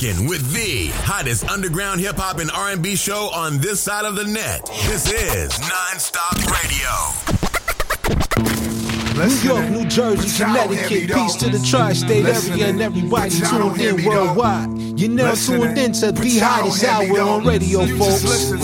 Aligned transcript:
rocking 0.00 0.26
with 0.26 0.52
the 0.52 0.88
hottest 1.04 1.48
underground 1.48 2.00
hip 2.00 2.16
hop 2.16 2.38
and 2.38 2.50
R&B 2.50 2.96
show 2.96 3.30
on 3.34 3.58
this 3.58 3.80
side 3.80 4.04
of 4.04 4.16
the 4.16 4.24
net. 4.24 4.64
This 4.86 5.10
is 5.12 5.52
Nonstop 5.52 6.36
Radio. 6.46 6.90
New 9.26 9.34
York, 9.48 9.70
New 9.70 9.86
Jersey, 9.88 10.42
Connecticut, 10.42 11.10
peace 11.14 11.36
to 11.36 11.50
the 11.50 11.58
tri-state 11.68 12.24
area 12.24 12.68
and 12.68 12.80
everybody 12.80 13.30
tuned 13.30 13.80
in 13.80 14.04
worldwide. 14.06 14.79
You're 15.00 15.08
now 15.08 15.32
tuned 15.32 15.78
in 15.78 15.92
to 15.92 16.12
the 16.12 16.38
hottest 16.40 16.84
hour 16.84 17.20
on 17.22 17.46
radio, 17.46 17.86
folks. 17.96 18.20
This 18.20 18.50
is 18.50 18.60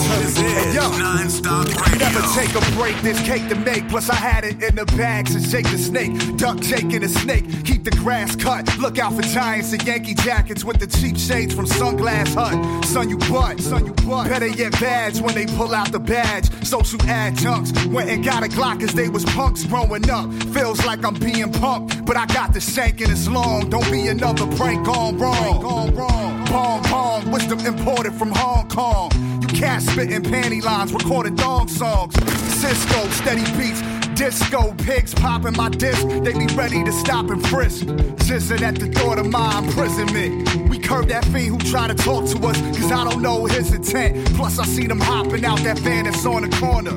Nonstop 0.77 1.65
Radio. 1.65 1.99
Never 1.99 2.21
take 2.39 2.55
a 2.55 2.77
break, 2.77 3.01
there's 3.01 3.19
cake 3.23 3.49
to 3.49 3.55
make. 3.55 3.89
Plus, 3.89 4.11
I 4.11 4.17
had 4.17 4.45
it 4.45 4.63
in 4.63 4.75
the 4.75 4.85
bag 4.85 5.29
to 5.29 5.41
shake 5.41 5.71
the 5.71 5.79
snake. 5.79 6.37
Duck 6.37 6.63
shaking 6.63 7.01
the 7.01 7.09
snake, 7.09 7.47
keep 7.65 7.85
the 7.85 7.91
grass 7.93 8.37
cut. 8.37 8.69
Look 8.77 8.99
out 8.99 9.15
for 9.15 9.23
giants 9.23 9.73
and 9.73 9.83
Yankee 9.87 10.13
jackets 10.13 10.63
with 10.63 10.79
the 10.79 10.87
cheap 10.87 11.17
shades 11.17 11.55
from 11.55 11.65
Sunglass 11.65 12.35
Hut. 12.35 12.85
Son, 12.85 13.09
you 13.09 13.17
butt, 13.17 13.59
son, 13.59 13.87
you 13.87 13.95
butt. 14.07 14.29
Better 14.29 14.49
yet, 14.49 14.73
badge 14.73 15.23
when 15.23 15.35
they 15.35 15.47
pull 15.47 15.75
out 15.75 15.91
the 15.91 16.01
badge. 16.01 16.53
Social 16.67 17.01
adjuncts 17.09 17.73
went 17.87 18.11
and 18.11 18.23
got 18.23 18.45
a 18.45 18.49
Glock 18.49 18.81
cause 18.81 18.93
they 18.93 19.09
was 19.09 19.25
punks 19.25 19.65
growing 19.65 20.11
up. 20.11 20.31
Feels 20.53 20.85
like 20.85 21.03
I'm 21.03 21.15
being 21.15 21.51
punked, 21.51 22.05
but 22.05 22.19
I 22.19 22.27
got 22.27 22.53
the 22.53 22.61
shank 22.61 23.01
and 23.01 23.11
it's 23.11 23.27
long. 23.27 23.71
Don't 23.71 23.91
be 23.91 24.09
another 24.09 24.47
prank 24.59 24.85
gone 24.85 25.17
wrong. 25.17 25.63
Gone 25.63 25.95
wrong. 25.95 26.26
Pong 26.57 26.83
pong, 26.85 27.31
wisdom 27.31 27.61
imported 27.67 28.15
from 28.15 28.31
Hong 28.31 28.67
Kong. 28.69 29.11
You 29.43 29.49
cat 29.49 29.83
spitting 29.83 30.23
panty 30.23 30.63
lines, 30.65 30.91
recorded 30.91 31.37
dog 31.37 31.69
songs. 31.69 32.15
Cisco, 32.55 33.07
steady 33.11 33.45
beats. 33.59 33.96
Disco 34.17 34.73
pigs 34.79 35.15
popping 35.15 35.55
my 35.57 35.69
disc, 35.69 36.09
they 36.09 36.33
be 36.33 36.47
ready 36.55 36.83
to 36.83 36.91
stop 36.91 37.29
and 37.29 37.47
frisk. 37.49 37.85
Jizzing 38.25 38.63
at 38.63 38.77
the 38.77 38.87
thought 38.89 39.19
of 39.19 39.31
my 39.31 39.59
imprisonment. 39.59 40.69
We 40.71 40.79
curb 40.79 41.09
that 41.09 41.25
fiend 41.27 41.49
who 41.51 41.59
try 41.71 41.87
to 41.87 41.95
talk 41.95 42.25
to 42.31 42.47
us, 42.47 42.59
cause 42.79 42.91
I 42.91 43.05
don't 43.09 43.21
know 43.21 43.45
his 43.45 43.75
intent. 43.75 44.27
Plus, 44.35 44.59
I 44.59 44.65
see 44.65 44.87
them 44.87 45.01
hopping 45.01 45.45
out 45.45 45.59
that 45.61 45.79
van 45.81 46.05
that's 46.05 46.25
on 46.25 46.49
the 46.49 46.57
corner. 46.57 46.93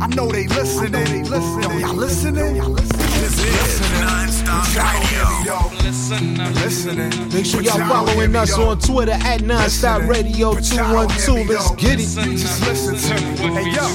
I 0.00 0.06
know 0.08 0.30
they 0.30 0.46
listening. 0.46 0.92
Know 0.92 1.04
they 1.04 1.22
listening. 1.24 1.62
Yo, 1.62 1.78
y'all 1.78 1.94
listening? 1.94 2.56
Y'all 2.56 2.68
listening? 2.68 3.06
This 3.22 3.38
is 3.40 3.80
Nonstop 4.00 4.66
Radio. 4.78 6.52
Listening. 6.62 7.28
Make 7.32 7.46
sure 7.46 7.60
y'all 7.60 7.88
following 7.88 8.36
us 8.36 8.56
on 8.56 8.78
Twitter 8.78 9.12
at 9.12 9.40
Nonstop 9.40 10.08
Radio 10.08 10.54
212. 10.54 11.48
Let's 11.48 11.70
get 11.72 11.98
it. 11.98 12.38
Just 12.38 12.60
listen 12.62 12.96
to 12.96 13.14
me. 13.42 13.48
Hey, 13.52 13.70
yo. 13.72 13.86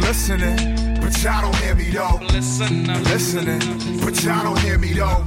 Listening, 0.00 0.76
but 1.10 1.24
y'all 1.24 1.42
don't 1.42 1.56
hear 1.56 1.74
me 1.74 1.90
though. 1.90 2.18
Listening, 2.32 2.86
but 4.00 4.22
y'all 4.22 4.44
don't 4.44 4.58
hear 4.60 4.78
me 4.78 4.92
though. 4.92 5.26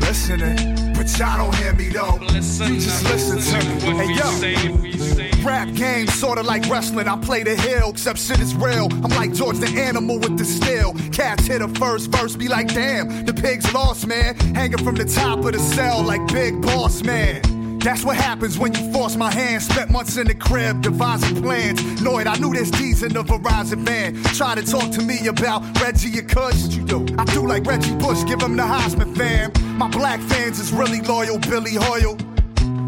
Listening, 0.00 0.94
but 0.94 1.18
y'all 1.18 1.38
don't 1.38 1.54
hear 1.56 1.74
me 1.74 1.88
though. 1.90 2.18
You 2.20 2.80
just 2.80 3.04
listen 3.04 3.38
to 3.38 3.86
me. 3.86 3.96
Hey, 3.96 4.14
yo. 4.14 5.44
Rap 5.44 5.72
game, 5.74 6.06
sorta 6.06 6.42
like 6.42 6.66
wrestling. 6.68 7.06
I 7.06 7.18
play 7.18 7.42
the 7.42 7.54
hill, 7.54 7.90
except 7.90 8.18
shit 8.18 8.40
is 8.40 8.54
real. 8.54 8.88
I'm 8.90 9.10
like 9.10 9.34
George 9.34 9.58
the 9.58 9.68
animal 9.78 10.18
with 10.18 10.38
the 10.38 10.44
steel. 10.44 10.94
Cats 11.12 11.46
hit 11.46 11.60
a 11.60 11.68
first 11.68 12.10
verse, 12.10 12.34
be 12.34 12.48
like, 12.48 12.68
damn, 12.68 13.26
the 13.26 13.34
pig's 13.34 13.72
lost, 13.74 14.06
man. 14.06 14.34
Hanging 14.54 14.82
from 14.82 14.94
the 14.94 15.04
top 15.04 15.44
of 15.44 15.52
the 15.52 15.58
cell 15.58 16.02
like 16.02 16.26
Big 16.32 16.60
Boss 16.62 17.02
Man. 17.02 17.53
That's 17.84 18.02
what 18.02 18.16
happens 18.16 18.58
when 18.58 18.72
you 18.72 18.90
force 18.94 19.14
my 19.14 19.30
hand. 19.30 19.62
Spent 19.62 19.90
months 19.90 20.16
in 20.16 20.26
the 20.26 20.34
crib 20.34 20.80
devising 20.80 21.42
plans. 21.42 21.82
Noid, 22.00 22.26
I 22.26 22.34
knew 22.38 22.54
there's 22.54 22.70
D's 22.70 23.02
in 23.02 23.12
the 23.12 23.22
Verizon 23.22 23.84
van. 23.84 24.22
Try 24.34 24.54
to 24.54 24.62
talk 24.62 24.90
to 24.92 25.02
me 25.02 25.26
about 25.26 25.60
Reggie 25.82 26.18
or 26.18 26.22
Kush. 26.22 26.62
What 26.62 26.72
you 26.72 26.82
do? 26.82 27.06
I 27.18 27.26
do 27.26 27.46
like 27.46 27.66
Reggie 27.66 27.94
Bush, 27.96 28.24
give 28.24 28.40
him 28.40 28.56
the 28.56 28.62
Heisman 28.62 29.14
fam. 29.14 29.52
My 29.76 29.88
black 29.88 30.18
fans 30.20 30.58
is 30.58 30.72
really 30.72 31.02
loyal, 31.02 31.38
Billy 31.38 31.74
Hoyle. 31.74 32.16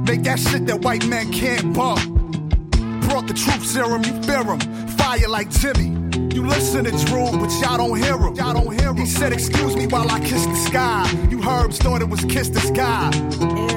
Make 0.06 0.22
that 0.22 0.38
shit 0.38 0.64
that 0.66 0.80
white 0.80 1.06
men 1.06 1.30
can't 1.30 1.74
bump. 1.74 2.00
Brought 3.02 3.26
the 3.26 3.34
truth 3.34 3.66
serum, 3.66 4.02
you 4.02 4.14
fear 4.22 4.44
him. 4.44 4.60
Fire 4.96 5.28
like 5.28 5.50
Jimmy. 5.50 5.92
You 6.34 6.46
listen 6.46 6.84
to 6.84 6.90
Drew, 7.04 7.32
but 7.32 7.50
y'all 7.60 7.76
don't 7.76 7.98
hear 7.98 8.16
him. 8.16 8.34
Y'all 8.34 8.54
don't 8.54 8.72
hear 8.80 8.92
him. 8.92 8.96
He 8.96 9.04
said, 9.04 9.34
Excuse 9.34 9.76
me 9.76 9.86
while 9.88 10.10
I 10.10 10.20
kiss 10.20 10.46
the 10.46 10.56
sky. 10.56 11.28
You 11.30 11.42
herbs 11.46 11.76
thought 11.76 12.00
it 12.00 12.08
was 12.08 12.24
kiss 12.24 12.48
the 12.48 12.60
sky. 12.60 13.75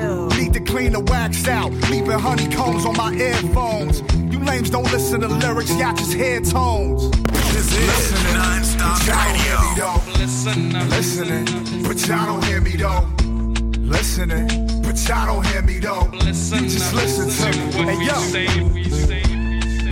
Need 0.50 0.66
to 0.66 0.72
clean 0.72 0.94
the 0.94 1.00
wax 1.02 1.48
out, 1.48 1.72
leaving 1.92 2.18
honeycombs 2.18 2.84
on 2.84 2.98
my 2.98 3.14
earphones. 3.14 4.02
You 4.34 4.40
lames 4.40 4.72
don't 4.72 4.92
listen 4.92 5.22
to 5.22 5.28
lyrics, 5.28 5.70
y'all 5.78 5.96
just 5.96 6.12
hear 6.12 6.42
tones. 6.42 7.12
This 7.54 7.72
is 7.78 8.12
Nonstop 8.34 8.98
Radio. 9.14 10.02
Listening, 10.18 10.90
listening, 10.90 11.46
but 11.84 12.08
y'all 12.08 12.26
don't 12.26 12.44
hear 12.46 12.62
me 12.62 12.76
though. 12.78 13.08
Listening, 13.78 14.48
but 14.82 14.98
y'all 15.08 15.28
don't 15.28 15.46
hear 15.46 15.62
me 15.62 15.78
though. 15.78 16.10
You 16.14 16.34
just 16.34 16.96
listen 16.96 17.30
to 17.30 17.52
me. 17.60 17.84
Hey 17.84 18.06
yo, 18.08 18.18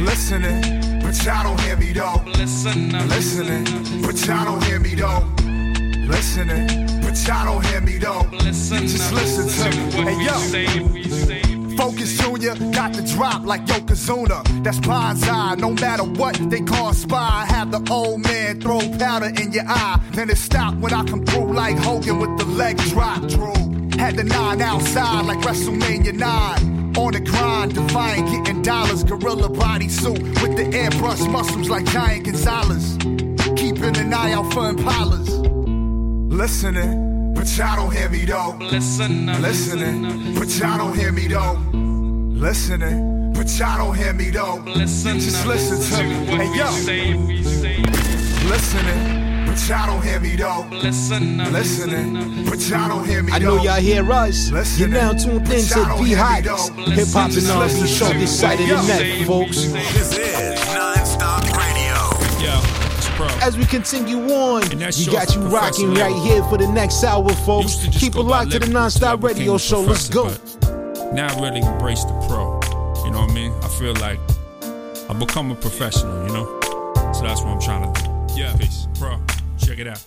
listening, 0.04 1.02
but 1.04 1.24
y'all 1.24 1.44
don't 1.44 1.62
hear 1.62 1.78
me 1.78 1.94
though. 1.94 2.24
Listening, 2.26 4.02
but 4.02 4.26
y'all 4.26 4.46
don't 4.46 4.64
hear 4.64 4.80
me 4.80 4.96
though. 4.96 5.24
Listening, 6.08 6.88
but 6.88 6.97
y'all 7.26 7.46
don't 7.46 7.66
hear 7.68 7.82
me 7.82 7.98
though. 7.98 8.28
You 8.32 8.52
just 8.52 9.14
listen 9.14 9.48
to 9.48 9.78
me. 9.78 10.14
Hey 10.14 10.26
yo. 10.26 11.78
Focus 11.78 12.18
Junior 12.18 12.56
got 12.74 12.94
the 12.94 13.04
drop 13.14 13.46
like 13.46 13.66
Yokozuna. 13.68 14.44
That's 14.64 14.80
banzai. 14.80 15.56
No 15.56 15.72
matter 15.72 16.04
what 16.04 16.36
they 16.50 16.60
call 16.62 16.94
spy, 16.94 17.46
have 17.48 17.72
the 17.72 17.82
old 17.92 18.22
man 18.24 18.60
throw 18.60 18.80
powder 18.98 19.32
in 19.42 19.54
your 19.54 19.64
eye. 19.68 20.02
Then 20.12 20.30
it 20.30 20.38
stop 20.38 20.74
when 20.76 20.92
I 20.92 21.04
come 21.06 21.24
through 21.26 21.54
like 21.54 21.78
Hogan 21.78 22.20
with 22.20 22.38
the 22.40 22.46
leg 22.46 22.78
drop. 22.90 23.22
Drew 23.28 23.54
had 23.98 24.16
the 24.16 24.24
nine 24.24 24.62
outside 24.62 25.26
like 25.26 25.40
WrestleMania 25.40 26.14
9. 26.14 26.98
On 26.98 27.14
the 27.14 27.20
grind, 27.20 27.76
defying 27.76 28.26
getting 28.26 28.64
dollars. 28.64 29.04
Gorilla 29.04 29.48
body 29.48 29.88
suit 29.88 30.20
with 30.42 30.58
the 30.58 30.66
airbrush 30.74 31.32
muscles 31.32 31.70
like 31.70 31.86
Giant 31.86 32.26
Gonzalez. 32.26 32.98
Keeping 33.56 33.96
an 33.98 34.14
eye 34.14 34.34
out 34.34 34.52
for 34.52 34.72
impalas. 34.72 35.28
Listening, 36.32 37.07
but 37.38 37.48
y'all 37.58 37.76
don't 37.78 37.94
hear 37.96 38.10
me 38.10 38.26
though. 38.26 38.58
Listening, 38.60 39.26
but 40.36 40.50
y'all 40.58 40.78
don't 40.78 40.96
hear 40.98 41.12
me 41.12 41.28
though. 41.28 41.54
Listening, 41.74 43.34
but 43.34 43.48
y'all 43.58 43.78
don't 43.78 43.96
hear 43.98 44.14
me 44.14 44.30
though. 44.32 44.64
You 44.66 44.74
just 44.86 45.46
listen 45.46 45.80
to 45.98 46.04
me. 46.04 46.26
Hey 46.26 46.50
yo, 46.58 46.70
listening, 48.50 49.46
but 49.46 49.58
y'all 49.70 49.88
don't 49.88 50.04
hear 50.04 50.20
me 50.20 50.36
though. 50.36 50.66
Listening, 50.72 52.46
but 52.50 52.60
y'all 52.70 52.90
don't 52.90 53.06
hear 53.08 53.24
me 53.24 53.32
I 53.34 53.40
know 53.40 53.62
y'all 53.62 53.80
hear 53.82 54.12
us. 54.12 54.50
You're 54.80 54.88
now 54.90 55.14
tuned 55.14 55.50
in 55.52 55.62
to 55.62 55.80
y'all 55.80 55.86
don't 55.86 55.98
the 56.04 56.04
hear 56.06 56.18
me 56.18 56.24
hottest 56.24 56.76
though. 56.76 56.84
hip 56.92 57.08
hop 57.10 57.26
and 57.26 57.34
Just 57.34 57.50
R&B 57.52 57.64
listen 57.64 57.88
show 57.88 58.06
this 58.14 58.16
me. 58.20 58.26
side 58.28 58.60
of 58.60 58.68
the 58.68 59.16
Yo. 59.20 59.26
folks. 59.26 59.58
This 59.66 60.18
is 60.18 60.60
Nonstop 60.76 60.97
As 63.48 63.58
we 63.58 63.64
continue 63.64 64.18
on, 64.34 64.70
And 64.74 64.82
that's 64.82 64.98
we 64.98 65.10
got 65.10 65.34
you 65.34 65.40
rocking 65.40 65.94
right 65.94 66.14
here 66.14 66.44
for 66.50 66.58
the 66.58 66.68
next 66.68 67.02
hour, 67.02 67.30
folks. 67.30 67.76
Used 67.76 67.80
to 67.80 67.92
just 67.92 68.04
Keep 68.04 68.16
it 68.18 68.24
locked 68.24 68.52
to 68.52 68.60
the 68.60 68.66
Nonstop 68.66 69.24
Radio 69.24 69.58
Show. 69.58 69.80
Let's 69.80 70.10
go. 70.10 70.26
Now 71.14 71.34
I 71.34 71.40
really 71.40 71.62
embrace 71.62 72.04
the 72.04 72.12
pro. 72.28 72.60
You 73.06 73.12
know 73.12 73.22
what 73.22 73.32
I 73.32 73.34
mean? 73.34 73.54
I 73.64 73.70
feel 73.70 73.94
like 73.94 74.20
I've 75.10 75.18
become 75.18 75.50
a 75.52 75.56
professional, 75.56 76.28
you 76.28 76.34
know? 76.34 76.60
So 77.14 77.22
that's 77.22 77.40
what 77.40 77.52
I'm 77.52 77.62
trying 77.62 77.94
to 77.94 78.04
do. 78.04 78.34
Yeah, 78.36 78.54
peace. 78.58 78.90
Pro, 79.00 79.18
check 79.58 79.80
it 79.80 79.88
out. 79.88 80.04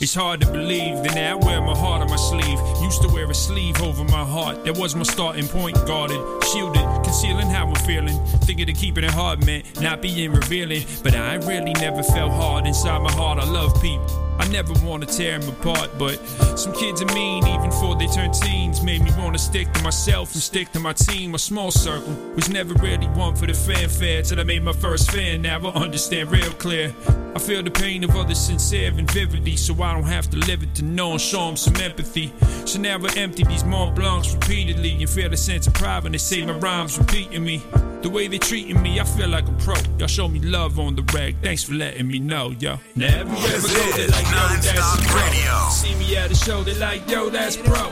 It's 0.00 0.14
hard 0.14 0.40
to 0.40 0.46
believe 0.46 1.02
that 1.02 1.14
now 1.14 1.36
I 1.38 1.44
wear 1.44 1.60
my 1.60 1.76
heart 1.76 2.00
on 2.00 2.08
my 2.08 2.16
sleeve. 2.16 2.58
Used 2.82 3.02
to 3.02 3.08
wear 3.08 3.30
a 3.30 3.34
sleeve 3.34 3.82
over 3.82 4.02
my 4.02 4.24
heart. 4.24 4.64
That 4.64 4.78
was 4.78 4.96
my 4.96 5.02
starting 5.02 5.46
point. 5.46 5.76
Guarded, 5.86 6.42
shielded, 6.44 6.82
concealing 7.04 7.48
how 7.48 7.66
I'm 7.66 7.74
feeling. 7.84 8.18
Thinking 8.48 8.70
of 8.70 8.76
keeping 8.76 9.04
it 9.04 9.10
hard 9.10 9.44
meant 9.44 9.78
not 9.78 10.00
being 10.00 10.32
revealing. 10.32 10.86
But 11.02 11.14
I 11.14 11.34
really 11.34 11.74
never 11.74 12.02
felt 12.02 12.32
hard 12.32 12.66
inside 12.66 13.02
my 13.02 13.12
heart. 13.12 13.40
I 13.40 13.44
love 13.44 13.74
people. 13.82 14.29
I 14.40 14.48
never 14.48 14.72
wanna 14.82 15.04
tear 15.04 15.38
them 15.38 15.50
apart, 15.50 15.90
but 15.98 16.16
some 16.58 16.72
kids 16.72 17.02
are 17.02 17.14
mean 17.14 17.46
even 17.46 17.68
before 17.68 17.94
they 17.94 18.06
turn 18.06 18.32
teens. 18.32 18.82
Made 18.82 19.02
me 19.02 19.10
wanna 19.18 19.38
stick 19.38 19.70
to 19.74 19.82
myself 19.82 20.32
and 20.32 20.42
stick 20.42 20.72
to 20.72 20.80
my 20.80 20.94
team. 20.94 21.34
A 21.34 21.38
small 21.38 21.70
circle 21.70 22.14
was 22.34 22.48
never 22.48 22.72
really 22.74 23.06
one 23.08 23.36
for 23.36 23.46
the 23.46 23.52
fanfare 23.52 24.22
till 24.22 24.40
I 24.40 24.44
made 24.44 24.62
my 24.62 24.72
first 24.72 25.10
fan. 25.10 25.42
Now 25.42 25.60
I 25.60 25.72
understand 25.72 26.30
real 26.30 26.52
clear. 26.52 26.94
I 27.36 27.38
feel 27.38 27.62
the 27.62 27.70
pain 27.70 28.02
of 28.02 28.16
others 28.16 28.40
sincere 28.40 28.92
and 28.96 29.08
vividly, 29.10 29.56
so 29.56 29.74
I 29.82 29.92
don't 29.92 30.04
have 30.04 30.28
to 30.30 30.36
live 30.38 30.62
it 30.62 30.74
to 30.76 30.84
know 30.84 31.12
and 31.12 31.20
show 31.20 31.46
them 31.46 31.56
some 31.56 31.76
empathy. 31.76 32.32
So 32.64 32.80
now 32.80 32.98
I 32.98 33.12
empty 33.16 33.44
these 33.44 33.64
Mont 33.64 33.94
Blancs 33.94 34.32
repeatedly 34.34 34.92
and 35.00 35.08
feel 35.08 35.32
a 35.32 35.36
sense 35.36 35.66
of 35.66 35.74
pride 35.74 36.02
when 36.02 36.12
they 36.12 36.18
say 36.18 36.44
my 36.44 36.54
rhymes 36.54 36.98
repeating 36.98 37.44
me. 37.44 37.62
The 38.02 38.08
way 38.08 38.28
they 38.28 38.38
treating 38.38 38.80
me, 38.80 38.98
I 38.98 39.04
feel 39.04 39.28
like 39.28 39.46
a 39.46 39.52
pro. 39.52 39.74
Y'all 39.98 40.08
show 40.08 40.26
me 40.26 40.40
love 40.40 40.78
on 40.78 40.96
the 40.96 41.02
rag. 41.14 41.36
Thanks 41.42 41.62
for 41.62 41.74
letting 41.74 42.08
me 42.08 42.18
know, 42.18 42.50
yo. 42.58 42.78
Now 42.96 43.20
everywhere 43.20 43.44
I 43.44 43.96
go, 43.96 44.06
like, 44.10 44.29
Nonstop 44.32 45.06
pro. 45.06 45.20
Radio. 45.22 45.68
See 45.70 45.94
me 45.96 46.16
at 46.16 46.30
a 46.30 46.34
show, 46.34 46.62
they 46.62 46.74
like, 46.74 47.08
yo, 47.08 47.30
that's 47.30 47.56
pro. 47.56 47.90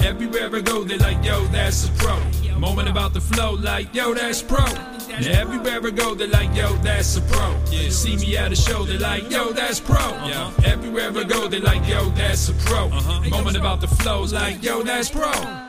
Everywhere 0.00 0.54
I 0.54 0.60
go, 0.60 0.84
they 0.84 0.98
like, 0.98 1.24
yo, 1.24 1.44
that's 1.46 1.88
a 1.88 1.92
pro. 1.92 2.18
Moment 2.58 2.88
about 2.88 3.14
the 3.14 3.20
flow, 3.20 3.52
like, 3.54 3.94
yo, 3.94 4.14
that's 4.14 4.42
pro. 4.42 4.64
Now 4.64 5.18
everywhere 5.30 5.80
I 5.84 5.90
go, 5.90 6.14
they 6.14 6.26
like, 6.26 6.54
yo, 6.56 6.74
that's 6.78 7.16
a 7.16 7.20
pro. 7.22 7.56
Yeah, 7.70 7.88
see 7.90 8.16
me 8.16 8.36
at 8.36 8.50
a 8.50 8.56
show, 8.56 8.84
they 8.84 8.98
like, 8.98 9.30
yo, 9.30 9.52
that's 9.52 9.78
pro. 9.78 9.96
Yeah. 10.26 10.52
Everywhere 10.64 11.10
I 11.16 11.24
go, 11.24 11.46
they 11.46 11.60
like, 11.60 11.86
yo, 11.88 12.10
that's 12.10 12.48
a 12.48 12.54
pro. 12.54 12.86
Uh-huh. 12.86 13.28
Moment 13.30 13.56
about 13.56 13.80
the 13.80 13.88
flow, 13.88 14.22
like, 14.22 14.62
yo, 14.62 14.82
that's 14.82 15.08
pro. 15.08 15.67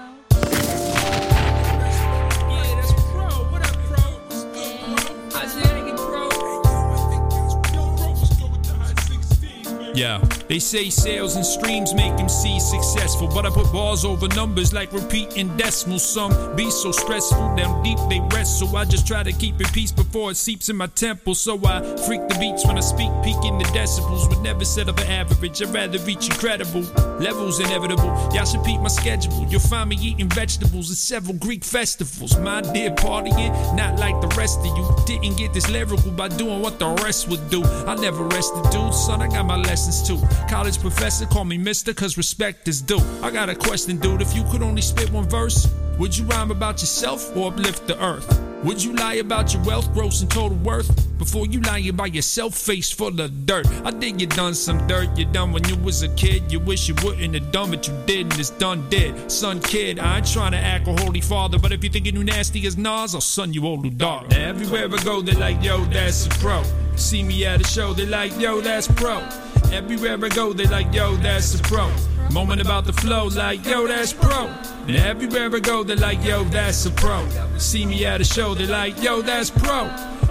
Yeah, 9.93 10.19
they 10.49 10.57
say 10.57 10.89
sales 10.89 11.35
and 11.35 11.45
streams 11.45 11.93
make 11.93 12.11
MC 12.13 12.59
successful, 12.59 13.27
but 13.27 13.45
I 13.45 13.51
put 13.51 13.71
bars 13.71 14.03
over 14.03 14.27
numbers 14.29 14.73
like 14.73 14.91
repeating 14.91 15.55
decimals. 15.57 16.03
Some 16.03 16.55
be 16.55 16.71
so 16.71 16.91
stressful, 16.91 17.55
down 17.55 17.83
deep 17.83 17.99
they 18.09 18.19
rest, 18.35 18.57
so 18.57 18.65
I 18.75 18.83
just 18.85 19.05
try 19.05 19.21
to 19.21 19.31
keep 19.31 19.61
it 19.61 19.71
peace 19.71 19.91
before 19.91 20.31
it 20.31 20.37
seeps 20.37 20.67
in 20.67 20.75
my 20.75 20.87
temple. 20.87 21.35
So 21.35 21.63
I 21.63 21.81
freak 22.07 22.27
the 22.27 22.35
beats 22.39 22.65
when 22.65 22.77
I 22.77 22.81
speak, 22.81 23.11
peaking 23.23 23.59
the 23.59 23.65
decibels, 23.65 24.27
would 24.27 24.39
never 24.39 24.65
set 24.65 24.89
up 24.89 24.97
an 24.97 25.05
average. 25.05 25.61
I'd 25.61 25.71
rather 25.71 25.99
reach 25.99 26.27
incredible 26.27 26.81
levels, 27.19 27.59
inevitable. 27.59 28.09
Y'all 28.33 28.45
should 28.45 28.63
peep 28.63 28.81
my 28.81 28.87
schedule. 28.87 29.45
You'll 29.49 29.59
find 29.59 29.89
me 29.89 29.97
eating 30.01 30.29
vegetables 30.29 30.89
at 30.89 30.97
several 30.97 31.35
Greek 31.35 31.63
festivals. 31.63 32.39
My 32.39 32.61
dear 32.61 32.89
partying, 32.89 33.53
not 33.75 33.99
like 33.99 34.19
the 34.19 34.35
rest 34.35 34.61
of 34.61 34.65
you. 34.65 34.95
Didn't 35.05 35.37
get 35.37 35.53
this 35.53 35.69
lyrical 35.69 36.09
by 36.09 36.27
doing 36.27 36.59
what 36.59 36.79
the 36.79 36.89
rest 37.03 37.27
would 37.29 37.51
do. 37.51 37.63
I 37.63 37.93
never 37.93 38.23
rested, 38.23 38.63
dude. 38.71 38.95
Son, 38.95 39.21
I 39.21 39.27
got 39.27 39.45
my 39.45 39.57
lessons 39.57 40.01
too. 40.01 40.19
College 40.47 40.79
professor, 40.79 41.25
call 41.25 41.45
me 41.45 41.57
mister, 41.57 41.93
cause 41.93 42.17
respect 42.17 42.67
is 42.67 42.81
due. 42.81 43.01
I 43.21 43.31
got 43.31 43.49
a 43.49 43.55
question, 43.55 43.97
dude. 43.97 44.21
If 44.21 44.35
you 44.35 44.43
could 44.51 44.61
only 44.61 44.81
spit 44.81 45.11
one 45.11 45.27
verse, 45.27 45.67
would 45.97 46.17
you 46.17 46.25
rhyme 46.25 46.51
about 46.51 46.79
yourself 46.81 47.35
or 47.35 47.51
uplift 47.51 47.87
the 47.87 48.01
earth? 48.03 48.41
Would 48.63 48.83
you 48.83 48.93
lie 48.93 49.15
about 49.15 49.53
your 49.53 49.63
wealth, 49.63 49.93
gross, 49.93 50.21
and 50.21 50.29
total 50.29 50.57
worth? 50.57 50.89
Before 51.17 51.45
you 51.45 51.61
lie 51.61 51.79
about 51.79 52.13
yourself, 52.13 52.55
face 52.55 52.91
full 52.91 53.19
of 53.21 53.45
dirt. 53.45 53.65
I 53.85 53.91
think 53.91 54.19
you 54.19 54.27
done 54.27 54.53
some 54.53 54.85
dirt. 54.85 55.17
You 55.17 55.25
done 55.25 55.53
when 55.53 55.65
you 55.67 55.77
was 55.77 56.03
a 56.03 56.09
kid. 56.15 56.51
You 56.51 56.59
wish 56.59 56.89
you 56.89 56.95
wouldn't 57.03 57.33
have 57.35 57.51
done, 57.53 57.71
but 57.71 57.87
you 57.87 57.93
did, 58.05 58.31
and 58.31 58.39
it's 58.39 58.49
done 58.49 58.89
dead. 58.89 59.31
Son, 59.31 59.61
kid, 59.61 59.99
I 59.99 60.17
ain't 60.17 60.27
trying 60.27 60.51
to 60.51 60.57
act 60.57 60.87
a 60.89 60.93
holy 61.01 61.21
father, 61.21 61.57
but 61.57 61.71
if 61.71 61.83
you 61.83 61.89
think 61.89 62.05
you 62.05 62.23
nasty 62.23 62.65
as 62.67 62.77
Nas, 62.77 63.15
I'll 63.15 63.21
son 63.21 63.53
you 63.53 63.65
old 63.65 63.97
dog. 63.97 64.29
Now, 64.31 64.49
everywhere 64.49 64.89
I 64.93 65.03
go, 65.03 65.21
they're 65.21 65.39
like, 65.39 65.63
yo, 65.63 65.85
that's 65.85 66.25
a 66.25 66.29
pro. 66.29 66.63
See 66.99 67.23
me 67.23 67.45
at 67.45 67.61
a 67.61 67.63
show, 67.63 67.93
they 67.93 68.05
like, 68.05 68.37
yo, 68.37 68.59
that's 68.59 68.87
pro. 68.87 69.25
Everywhere 69.71 70.17
I 70.23 70.29
go, 70.29 70.51
they 70.51 70.65
like, 70.65 70.93
yo, 70.93 71.15
that's 71.15 71.55
a 71.55 71.63
pro. 71.63 71.89
Moment 72.29 72.59
about 72.61 72.83
the 72.85 72.91
flow, 72.91 73.27
like, 73.27 73.65
yo, 73.65 73.87
that's 73.87 74.11
pro. 74.11 74.47
And 74.85 74.97
everywhere 74.97 75.49
I 75.55 75.59
go, 75.59 75.81
they 75.81 75.95
like, 75.95 76.21
yo, 76.23 76.43
that's 76.43 76.85
a 76.85 76.91
pro. 76.91 77.25
See 77.57 77.85
me 77.85 78.05
at 78.05 78.19
a 78.19 78.25
show, 78.25 78.53
they 78.53 78.67
like, 78.67 79.01
yo, 79.01 79.21
that's 79.21 79.49
pro. 79.49 79.85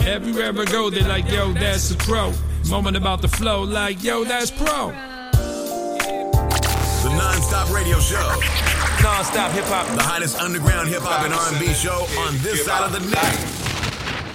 Everywhere 0.07 0.53
I 0.61 0.65
go, 0.67 0.91
they 0.91 1.01
like, 1.01 1.29
yo, 1.31 1.53
that's 1.55 1.91
a 1.91 1.97
pro. 1.97 2.33
Moment 2.69 2.99
about 2.99 3.23
the 3.23 3.29
flow, 3.29 3.63
like, 3.63 4.05
yo, 4.05 4.25
that's 4.25 4.51
pro. 4.51 4.93
The 7.03 7.17
non-stop 7.17 7.73
radio 7.73 7.99
show. 7.99 8.29
Non-stop 9.03 9.53
hip 9.53 9.65
hop. 9.65 9.87
The 9.97 10.03
hottest 10.03 10.39
underground 10.39 10.89
hip 10.89 11.03
hop 11.03 11.25
and 11.25 11.33
R&B 11.33 11.73
show 11.73 12.07
on 12.21 12.37
this 12.39 12.67
side 12.67 12.85
of 12.85 12.93
the 12.93 13.01
net. 13.11 13.68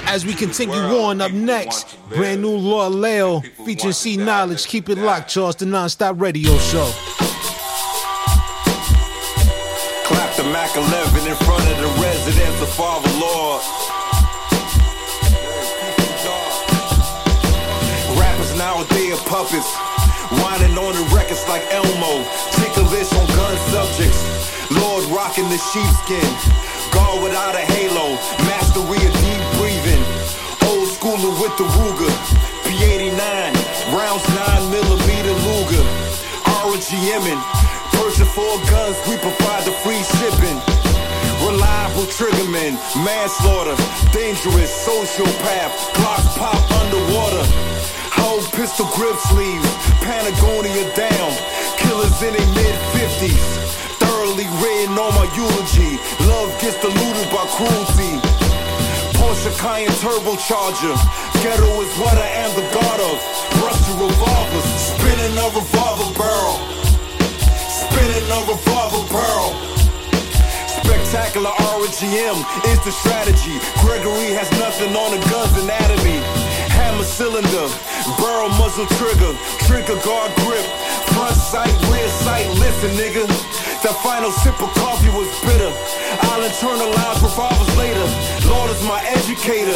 As 0.06 0.26
we 0.26 0.34
continue 0.34 0.74
on, 0.74 1.22
up 1.22 1.32
next, 1.32 1.98
brand 2.10 2.42
new 2.42 2.56
Law 2.56 2.88
Leo 2.88 3.42
featuring 3.66 3.94
C 3.94 4.18
Knowledge. 4.18 4.68
Keep 4.68 4.90
it 4.90 4.98
locked, 4.98 5.30
Charles, 5.30 5.56
the 5.56 5.66
non-stop 5.66 6.20
radio 6.22 6.56
show. 6.60 6.86
Clap 10.06 10.36
the 10.36 10.44
Mac 10.54 10.76
11 10.76 11.28
in 11.28 11.36
front 11.46 11.66
of 11.66 11.78
the 11.78 11.90
residence 12.02 12.62
of 12.62 12.70
Father 12.70 13.10
Lord. 13.18 13.62
Rappers 18.20 18.56
nowadays 18.58 19.14
are 19.18 19.26
puppets, 19.26 19.74
whining 20.44 20.78
on 20.78 20.94
the 20.94 21.16
records 21.16 21.48
like 21.48 21.64
Elmo, 21.72 22.24
ticklish 22.52 23.12
on 23.14 23.26
gun 23.34 23.58
subjects. 23.74 24.22
Lord 24.70 25.06
rocking 25.10 25.50
the 25.50 25.58
sheepskin, 25.58 26.30
guard 26.94 27.24
without 27.24 27.56
a 27.56 27.66
halo, 27.74 28.14
mastery 28.46 29.02
of 29.06 29.14
with 31.44 31.58
the 31.58 31.68
Ruger, 31.76 32.14
P89, 32.64 33.20
rounds 33.92 34.24
9 34.32 34.72
millimeter 34.72 35.36
Luger. 35.44 35.84
RGMing, 36.64 37.42
purchase 38.00 38.32
four 38.32 38.56
guns, 38.72 38.96
we 39.12 39.20
provide 39.20 39.68
the 39.68 39.76
free 39.84 40.00
shipping. 40.24 40.56
Reliable 41.44 42.08
triggerman, 42.16 42.80
manslaughter, 43.04 43.76
dangerous 44.16 44.72
sociopath, 44.88 45.76
Glocks 46.00 46.32
pop 46.40 46.56
underwater. 46.80 47.44
Hold 48.24 48.48
pistol 48.56 48.88
grip 48.96 49.20
sleeves, 49.28 49.68
Patagonia 50.00 50.88
down, 50.96 51.32
killers 51.76 52.24
in 52.24 52.32
their 52.40 52.52
mid 52.56 52.76
50s. 52.96 53.44
Thoroughly 54.00 54.48
written 54.64 54.96
on 54.96 55.12
my 55.20 55.28
eulogy, 55.36 56.00
love 56.24 56.56
gets 56.62 56.80
diluted 56.80 57.28
by 57.36 57.44
cruelty. 57.52 58.43
Porsche 59.44 59.60
Cayenne 59.60 59.92
turbocharger, 60.00 60.96
ghetto 61.44 61.82
is 61.82 61.92
what 62.00 62.16
I 62.16 62.28
am 62.48 62.56
the 62.56 62.64
god 62.72 63.00
of. 63.02 63.20
Rusty 63.60 63.92
revolvers, 63.92 64.64
spinning 64.80 65.36
a 65.36 65.48
revolver 65.52 66.08
barrel, 66.16 66.64
spinning 67.68 68.24
a 68.32 68.40
revolver 68.48 69.04
barrel. 69.12 69.52
Spectacular 70.80 71.52
RGM 71.76 72.40
is 72.72 72.80
the 72.86 72.92
strategy. 72.92 73.60
Gregory 73.84 74.32
has 74.32 74.50
nothing 74.64 74.96
on 74.96 75.12
the 75.12 75.20
gun's 75.28 75.58
anatomy. 75.60 76.53
Hammer 77.04 77.44
cylinder, 77.44 77.68
barrel 78.16 78.50
muzzle 78.56 78.88
trigger, 78.96 79.36
trigger 79.68 80.00
guard 80.08 80.32
grip, 80.48 80.64
front 81.12 81.36
sight, 81.36 81.74
rear 81.92 82.08
sight. 82.24 82.48
Listen, 82.64 82.96
nigga, 82.96 83.28
that 83.84 83.96
final 84.00 84.32
sip 84.32 84.56
of 84.64 84.72
coffee 84.80 85.12
was 85.12 85.28
bitter. 85.44 85.68
I'll 86.32 86.40
internalize 86.48 87.20
revolvers 87.20 87.76
later. 87.76 88.08
Lord 88.48 88.72
is 88.72 88.82
my 88.88 89.04
educator. 89.12 89.76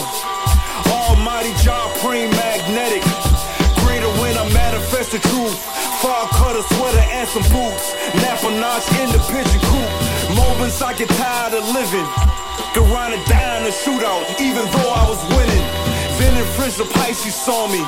Almighty 0.87 1.51
job, 1.63 1.91
praying 1.99 2.31
magnetic. 2.31 3.03
Greater 3.83 4.07
when 4.23 4.37
I 4.37 4.47
manifest 4.53 5.11
the 5.11 5.19
truth. 5.19 5.55
Fog 5.99 6.29
cutter, 6.31 6.63
sweater, 6.79 7.05
and 7.11 7.27
some 7.27 7.43
boots. 7.51 7.91
Napa 8.23 8.55
notch 8.55 8.87
in 9.03 9.11
the 9.11 9.19
pigeon 9.27 9.61
coop. 9.67 9.89
Moments 10.31 10.81
I 10.81 10.95
get 10.95 11.09
tired 11.19 11.59
of 11.59 11.67
living. 11.75 12.07
Could 12.71 12.87
run 12.87 13.11
it 13.11 13.23
down 13.27 13.67
a 13.67 13.73
shootout, 13.83 14.23
even 14.39 14.63
though 14.63 14.91
I 14.95 15.03
was 15.09 15.19
winning. 15.35 15.96
Then 16.17 16.33
in 16.35 16.47
Prince 16.57 16.79
of 16.79 16.89
Pisces 16.89 17.35
saw 17.35 17.67
me. 17.67 17.81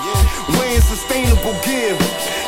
Weighing 0.57 0.81
sustainable 0.81 1.57
give. 1.65 1.97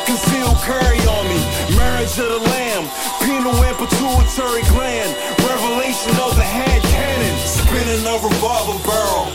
Concealed 0.06 0.58
carry 0.62 1.02
on 1.10 1.24
me. 1.26 1.40
Marriage 1.76 2.18
of 2.18 2.30
the 2.30 2.38
lamb. 2.38 2.86
Pineal 3.18 3.50
and 3.50 3.76
pituitary 3.76 4.62
gland. 4.70 5.10
Revelation 5.42 6.14
of 6.22 6.36
the 6.38 6.46
hand 6.46 6.82
cannon. 6.86 7.34
Spinning 7.42 8.06
a 8.06 8.14
revolver 8.22 8.78
barrel. 8.86 9.26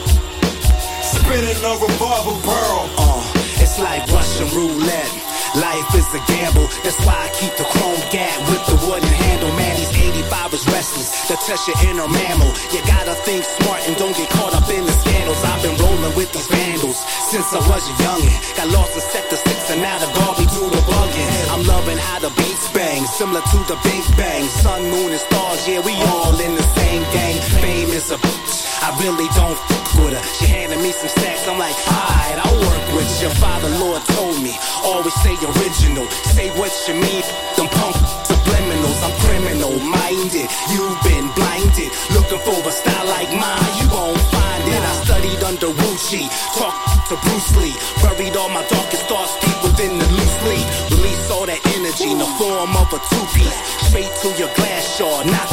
Spinning 1.03 1.59
a 1.67 1.73
revolver 1.83 2.39
barrel. 2.47 2.87
Uh, 2.95 3.21
it's 3.59 3.79
like 3.79 4.07
Russian 4.07 4.47
roulette. 4.55 5.26
Life 5.57 5.89
is 5.97 6.05
a 6.13 6.21
gamble, 6.29 6.69
that's 6.85 7.01
why 7.01 7.17
I 7.17 7.29
keep 7.33 7.49
the 7.57 7.65
chrome 7.65 7.97
gap 8.13 8.37
with 8.45 8.61
the 8.69 8.77
wooden 8.85 9.09
handle. 9.09 9.49
Man, 9.57 9.73
these 9.73 9.89
85 9.89 10.53
is 10.53 10.63
restless, 10.69 11.09
that 11.33 11.41
test 11.49 11.65
your 11.65 11.77
inner 11.89 12.05
mammal. 12.05 12.53
You 12.69 12.85
gotta 12.85 13.17
think 13.25 13.41
smart 13.41 13.81
and 13.89 13.97
don't 13.97 14.13
get 14.13 14.29
caught 14.29 14.53
up 14.53 14.69
in 14.69 14.85
the 14.85 14.93
scandals. 15.01 15.41
I've 15.41 15.61
been 15.65 15.73
rolling 15.81 16.13
with 16.13 16.29
these 16.29 16.45
vandals 16.45 17.01
since 17.33 17.49
I 17.57 17.61
was 17.65 17.89
a 17.89 17.95
youngin'. 18.05 18.37
Got 18.53 18.69
lost 18.69 18.93
in 18.93 19.01
sector 19.01 19.33
six 19.33 19.73
and 19.73 19.81
now 19.81 19.97
the 19.97 20.05
guard 20.13 20.37
me 20.37 20.45
through 20.45 20.69
the 20.69 20.83
bugging. 20.85 21.25
I'm 21.49 21.65
loving 21.65 21.97
how 21.97 22.21
the 22.21 22.29
beats 22.37 22.69
bang, 22.69 23.01
similar 23.17 23.41
to 23.41 23.57
the 23.65 23.81
Big 23.81 24.05
Bang. 24.13 24.45
Sun, 24.61 24.85
moon, 24.93 25.09
and 25.09 25.21
stars, 25.25 25.65
yeah, 25.65 25.81
we 25.81 25.97
all 26.13 26.37
in 26.37 26.53
the 26.53 26.67
same 26.77 27.01
gang. 27.09 27.41
Fame 27.65 27.89
is 27.97 28.13
a 28.13 28.17
bitch, 28.21 28.76
I 28.81 28.93
really 29.01 29.27
don't 29.35 29.57
fuck 29.67 29.87
with 30.03 30.13
her. 30.13 30.23
She 30.37 30.45
handed 30.47 30.79
me 30.79 30.91
some 30.91 31.09
stacks, 31.09 31.47
I'm 31.47 31.57
like, 31.57 31.75
alright, 31.87 32.37
I'll 32.41 32.59
work 32.59 32.85
with 32.95 33.09
you. 33.21 33.29
Father 33.41 33.69
Lord 33.81 34.01
told 34.15 34.41
me, 34.41 34.53
always 34.83 35.13
say 35.21 35.35
original. 35.35 36.07
Say 36.33 36.49
what 36.57 36.71
you 36.87 36.95
mean, 36.95 37.23
them 37.57 37.67
punk 37.69 37.95
subliminals. 38.27 38.99
I'm 39.03 39.13
criminal 39.25 39.75
minded, 39.79 40.47
you've 40.71 40.99
been 41.03 41.27
blinded. 41.35 41.91
Looking 42.13 42.41
for 42.45 42.57
a 42.61 42.71
style 42.71 43.07
like 43.07 43.29
mine, 43.33 43.73
you 43.81 43.87
won't 43.89 44.19
find 44.31 44.63
it. 44.67 44.81
I 44.81 44.93
studied 45.03 45.41
under 45.43 45.69
Wuchi, 45.73 46.29
talked 46.55 47.09
to 47.09 47.15
Bruce 47.23 47.51
Lee. 47.57 47.75
Buried 48.03 48.35
all 48.35 48.49
my 48.49 48.65
darkest 48.67 49.05
thoughts 49.07 49.33
deep 49.39 49.57
within 49.63 49.97
the 49.97 50.07
loose 50.11 50.37
leaf. 50.47 50.67
Release 50.91 51.31
all 51.31 51.45
that 51.45 51.59
energy 51.75 52.11
in 52.11 52.19
the 52.19 52.29
form 52.39 52.75
of 52.75 52.87
a 52.91 52.99
two 53.09 53.25
piece. 53.35 53.59
Straight 53.87 54.11
to 54.21 54.29
your 54.39 54.51
glass 54.55 54.97
jaw, 54.97 55.23
knock 55.23 55.46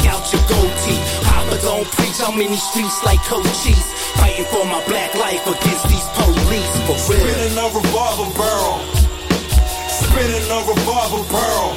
don't 1.75 1.91
preach, 1.91 2.21
I'm 2.21 2.39
in 2.39 2.51
these 2.51 2.63
streets 2.63 3.03
like 3.03 3.19
coaches. 3.23 3.83
Fighting 4.15 4.45
for 4.45 4.63
my 4.65 4.81
black 4.87 5.13
life 5.15 5.45
against 5.45 5.83
these 5.89 6.07
police, 6.15 6.71
for 6.87 6.95
real. 7.11 7.19
Spinning 7.19 7.57
a 7.57 7.67
revolver 7.67 8.31
barrel. 8.39 8.79
Spinning 9.89 10.51
a 10.51 10.59
revolver 10.71 11.23
barrel. 11.31 11.75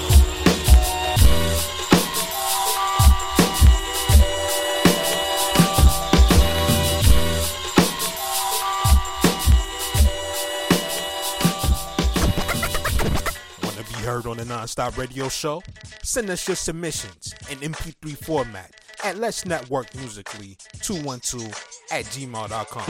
Want 13.63 13.77
to 13.77 13.85
be 13.95 14.01
heard 14.05 14.27
on 14.27 14.37
the 14.37 14.45
non-stop 14.45 14.97
radio 14.97 15.29
show? 15.29 15.63
Send 16.05 16.31
us 16.31 16.47
your 16.47 16.57
submissions 16.57 17.35
in 17.51 17.59
MP3 17.59 18.17
format 18.17 18.73
at 19.05 19.19
Let's 19.19 19.45
Network 19.45 19.95
Musically 19.95 20.57
212 20.81 21.47
at 21.93 22.05
gmail.com. 22.07 22.85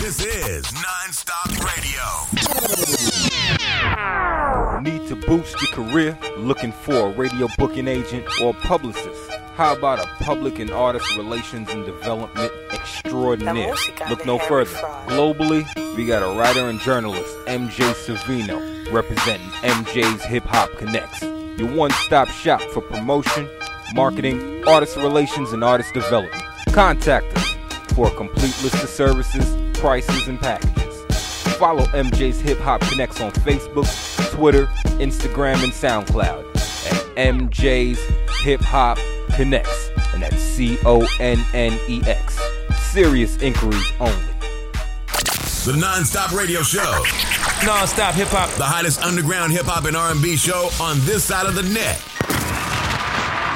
This 0.00 0.24
is 0.24 0.64
Nonstop 0.66 1.50
Radio. 1.64 2.02
Need 4.82 5.08
to 5.08 5.16
boost 5.16 5.60
your 5.60 5.70
career? 5.72 6.18
Looking 6.38 6.72
for 6.72 6.94
a 6.94 7.10
radio 7.12 7.48
booking 7.58 7.86
agent 7.88 8.26
or 8.40 8.54
publicist? 8.54 9.30
How 9.56 9.76
about 9.76 9.98
a 9.98 10.06
public 10.24 10.58
and 10.58 10.70
artist 10.70 11.16
relations 11.16 11.68
and 11.70 11.84
development 11.84 12.50
extraordinaire? 12.72 13.74
Look 14.08 14.24
no 14.24 14.38
further. 14.38 14.70
Globally, 15.06 15.66
we 15.96 16.06
got 16.06 16.22
a 16.22 16.38
writer 16.38 16.68
and 16.68 16.80
journalist, 16.80 17.36
MJ 17.46 17.92
Savino, 17.92 18.90
representing 18.92 19.48
MJ's 19.60 20.24
Hip 20.24 20.44
Hop 20.44 20.70
Connex. 20.70 21.20
Your 21.58 21.74
one 21.76 21.90
stop 21.90 22.28
shop 22.28 22.62
for 22.72 22.80
promotion, 22.80 23.46
marketing, 23.94 24.64
artist 24.66 24.96
relations, 24.96 25.52
and 25.52 25.64
artist 25.64 25.94
development. 25.94 26.42
Contact 26.72 27.26
us 27.36 27.56
for 27.94 28.08
a 28.08 28.10
complete 28.10 28.56
list 28.62 28.82
of 28.82 28.88
services, 28.88 29.56
prices, 29.78 30.28
and 30.28 30.40
packages. 30.40 31.04
Follow 31.56 31.84
MJ's 31.86 32.40
Hip 32.40 32.58
Hop 32.60 32.80
Connex 32.82 33.24
on 33.24 33.32
Facebook, 33.32 33.86
Twitter, 34.30 34.66
Instagram, 34.98 35.62
and 35.62 35.72
SoundCloud 35.72 36.46
at 36.90 37.16
MJ's 37.16 38.00
Hip 38.42 38.60
Hop 38.62 38.98
Connex, 39.30 39.66
and 40.14 40.22
that's 40.22 40.36
C 40.36 40.78
O 40.84 41.06
N 41.18 41.44
N 41.52 41.78
E 41.88 42.02
X. 42.06 42.38
Serious 42.92 43.36
inquiries 43.38 43.92
only. 44.00 44.24
The 45.64 45.76
non-stop 45.76 46.32
radio 46.32 46.62
show. 46.62 47.04
Non-stop 47.66 48.14
hip 48.14 48.28
hop. 48.28 48.48
The 48.56 48.64
hottest 48.64 49.02
underground 49.02 49.52
hip 49.52 49.66
hop 49.66 49.84
and 49.84 49.94
R&B 49.94 50.36
show 50.36 50.70
on 50.80 50.98
this 51.00 51.22
side 51.22 51.44
of 51.44 51.54
the 51.54 51.62
net. 51.62 52.02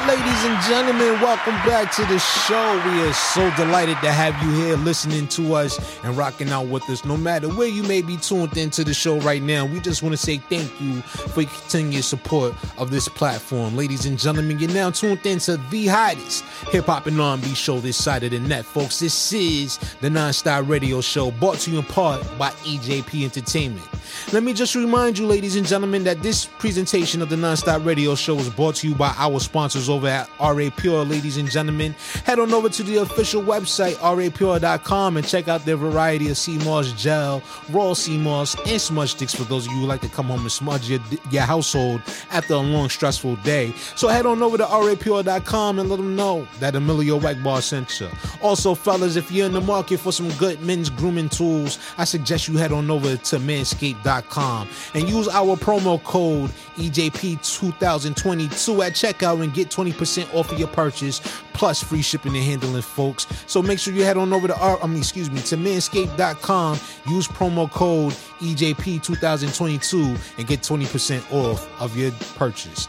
Ladies 0.06 0.44
and 0.44 0.62
gentlemen, 0.64 1.18
welcome 1.22 1.54
back 1.66 1.90
to 1.92 2.04
the 2.04 2.18
show. 2.18 2.82
We 2.84 3.08
are 3.08 3.12
so 3.14 3.50
delighted 3.56 3.96
to 4.02 4.12
have 4.12 4.40
you 4.42 4.52
here 4.52 4.76
listening 4.76 5.26
to 5.28 5.54
us 5.54 5.80
and 6.04 6.14
rocking 6.14 6.50
out 6.50 6.66
with 6.66 6.88
us. 6.90 7.06
No 7.06 7.16
matter 7.16 7.48
where 7.48 7.68
you 7.68 7.82
may 7.84 8.02
be 8.02 8.18
tuned 8.18 8.54
into 8.58 8.84
the 8.84 8.92
show 8.92 9.18
right 9.20 9.40
now, 9.40 9.64
we 9.64 9.80
just 9.80 10.02
want 10.02 10.12
to 10.12 10.18
say 10.18 10.36
thank 10.36 10.78
you 10.78 11.00
for 11.00 11.40
your 11.40 11.50
continued 11.50 12.04
support 12.04 12.52
of 12.76 12.90
this 12.90 13.08
platform. 13.08 13.78
Ladies 13.78 14.04
and 14.04 14.18
gentlemen, 14.18 14.58
you're 14.58 14.70
now 14.72 14.90
tuned 14.90 15.24
into 15.24 15.56
the 15.70 15.86
hottest 15.86 16.44
hip 16.68 16.84
hop 16.84 17.06
and 17.06 17.18
R&B 17.18 17.54
show 17.54 17.80
this 17.80 17.96
side 17.96 18.24
of 18.24 18.32
the 18.32 18.40
net, 18.40 18.66
folks. 18.66 18.98
This 19.00 19.32
is 19.32 19.78
the 20.02 20.10
Non-Stop 20.10 20.68
Radio 20.68 21.00
Show, 21.00 21.30
brought 21.30 21.60
to 21.60 21.70
you 21.70 21.78
in 21.78 21.84
part 21.86 22.20
by 22.36 22.50
EJP 22.50 23.24
Entertainment. 23.24 23.86
Let 24.32 24.42
me 24.42 24.52
just 24.52 24.74
remind 24.74 25.18
you, 25.18 25.26
ladies 25.26 25.56
and 25.56 25.66
gentlemen, 25.66 26.04
that 26.04 26.22
this 26.22 26.44
presentation 26.44 27.22
of 27.22 27.30
the 27.30 27.38
Non-Stop 27.38 27.86
Radio 27.86 28.14
Show 28.14 28.36
is 28.36 28.50
brought 28.50 28.74
to 28.76 28.88
you 28.88 28.94
by 28.94 29.14
our 29.16 29.40
sponsors 29.40 29.88
over 29.94 30.08
at 30.08 30.28
Aure 30.38 30.76
Pure, 30.76 31.04
ladies 31.04 31.36
and 31.36 31.48
gentlemen. 31.48 31.94
Head 32.24 32.38
on 32.38 32.52
over 32.52 32.68
to 32.68 32.82
the 32.82 32.96
official 32.96 33.42
website, 33.42 33.94
aurepure.com, 33.94 35.16
and 35.16 35.26
check 35.26 35.46
out 35.46 35.64
their 35.64 35.76
variety 35.76 36.30
of 36.30 36.36
sea 36.36 36.58
moss 36.58 36.92
gel, 36.92 37.42
raw 37.70 37.94
sea 37.94 38.18
moss, 38.18 38.56
and 38.66 38.80
smudge 38.80 39.12
sticks 39.12 39.34
for 39.34 39.44
those 39.44 39.66
of 39.66 39.72
you 39.72 39.80
who 39.80 39.86
like 39.86 40.00
to 40.00 40.08
come 40.08 40.26
home 40.26 40.40
and 40.40 40.52
smudge 40.52 40.90
your, 40.90 41.00
your 41.30 41.42
household 41.42 42.02
after 42.30 42.54
a 42.54 42.58
long, 42.58 42.88
stressful 42.88 43.36
day. 43.36 43.72
So 43.94 44.08
head 44.08 44.26
on 44.26 44.42
over 44.42 44.58
to 44.58 44.64
aurepure.com 44.64 45.78
and 45.78 45.88
let 45.88 45.96
them 45.96 46.16
know 46.16 46.46
that 46.58 46.74
Emilio 46.74 47.20
Egbar 47.20 47.62
sent 47.62 48.00
you. 48.00 48.08
Also, 48.42 48.74
fellas, 48.74 49.16
if 49.16 49.30
you're 49.30 49.46
in 49.46 49.52
the 49.52 49.60
market 49.60 50.00
for 50.00 50.12
some 50.12 50.30
good 50.32 50.60
men's 50.60 50.90
grooming 50.90 51.28
tools, 51.28 51.78
I 51.96 52.04
suggest 52.04 52.48
you 52.48 52.56
head 52.56 52.72
on 52.72 52.90
over 52.90 53.16
to 53.16 53.36
manscaped.com 53.36 54.68
and 54.94 55.08
use 55.08 55.28
our 55.28 55.56
promo 55.56 56.02
code 56.02 56.50
EJP2022 56.76 58.86
at 58.86 58.94
checkout 58.94 59.42
and 59.42 59.54
get 59.54 59.70
20% 59.70 59.83
off 59.92 60.50
of 60.52 60.58
your 60.58 60.68
purchase 60.68 61.20
plus 61.52 61.82
free 61.82 62.02
shipping 62.02 62.34
and 62.36 62.44
handling, 62.44 62.82
folks. 62.82 63.26
So 63.46 63.62
make 63.62 63.78
sure 63.78 63.94
you 63.94 64.04
head 64.04 64.16
on 64.16 64.32
over 64.32 64.48
to 64.48 64.58
our, 64.58 64.82
I 64.82 64.86
mean, 64.86 64.98
excuse 64.98 65.30
me, 65.30 65.40
to 65.42 65.56
manscaped.com, 65.56 66.78
use 67.08 67.28
promo 67.28 67.70
code 67.70 68.12
EJP2022 68.40 70.38
and 70.38 70.46
get 70.46 70.60
20% 70.60 71.32
off 71.32 71.80
of 71.80 71.96
your 71.96 72.10
purchase. 72.36 72.88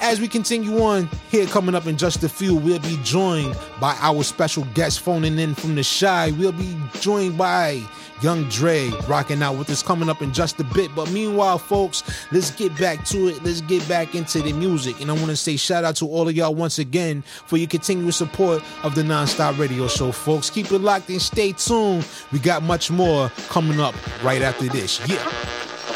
As 0.00 0.20
we 0.20 0.28
continue 0.28 0.80
on 0.82 1.08
here, 1.30 1.46
coming 1.46 1.74
up 1.74 1.86
in 1.86 1.96
just 1.96 2.22
a 2.22 2.28
few, 2.28 2.54
we'll 2.54 2.78
be 2.80 2.98
joined 3.02 3.56
by 3.80 3.96
our 4.00 4.22
special 4.22 4.64
guest 4.74 5.00
phoning 5.00 5.38
in 5.38 5.54
from 5.54 5.74
the 5.74 5.82
Shy. 5.82 6.30
We'll 6.32 6.52
be 6.52 6.76
joined 7.00 7.38
by 7.38 7.82
Young 8.22 8.44
Dre 8.48 8.88
rocking 9.08 9.42
out 9.42 9.58
with 9.58 9.68
us 9.70 9.82
coming 9.82 10.08
up 10.08 10.22
in 10.22 10.32
just 10.32 10.58
a 10.60 10.64
bit. 10.64 10.90
But 10.94 11.10
meanwhile, 11.10 11.58
folks, 11.58 12.02
let's 12.32 12.50
get 12.50 12.76
back 12.78 13.04
to 13.06 13.28
it. 13.28 13.42
Let's 13.42 13.60
get 13.62 13.86
back 13.88 14.14
into 14.14 14.42
the 14.42 14.52
music. 14.52 15.00
And 15.00 15.10
I 15.10 15.14
want 15.14 15.26
to 15.26 15.36
say 15.36 15.56
shout 15.56 15.84
out 15.84 15.96
to 15.96 16.06
all 16.06 16.28
of 16.28 16.34
y'all 16.34 16.54
once 16.54 16.78
again 16.78 17.22
for 17.22 17.56
your 17.56 17.68
continuous 17.68 18.16
support 18.16 18.62
of 18.84 18.94
the 18.94 19.02
Nonstop 19.02 19.58
Radio 19.58 19.88
Show, 19.88 20.12
folks. 20.12 20.50
Keep 20.50 20.72
it 20.72 20.78
locked 20.78 21.08
and 21.08 21.20
stay 21.20 21.52
tuned. 21.52 22.06
We 22.32 22.38
got 22.38 22.62
much 22.62 22.90
more 22.90 23.30
coming 23.48 23.80
up 23.80 23.94
right 24.22 24.42
after 24.42 24.66
this. 24.66 25.00
Yeah. 25.08 25.95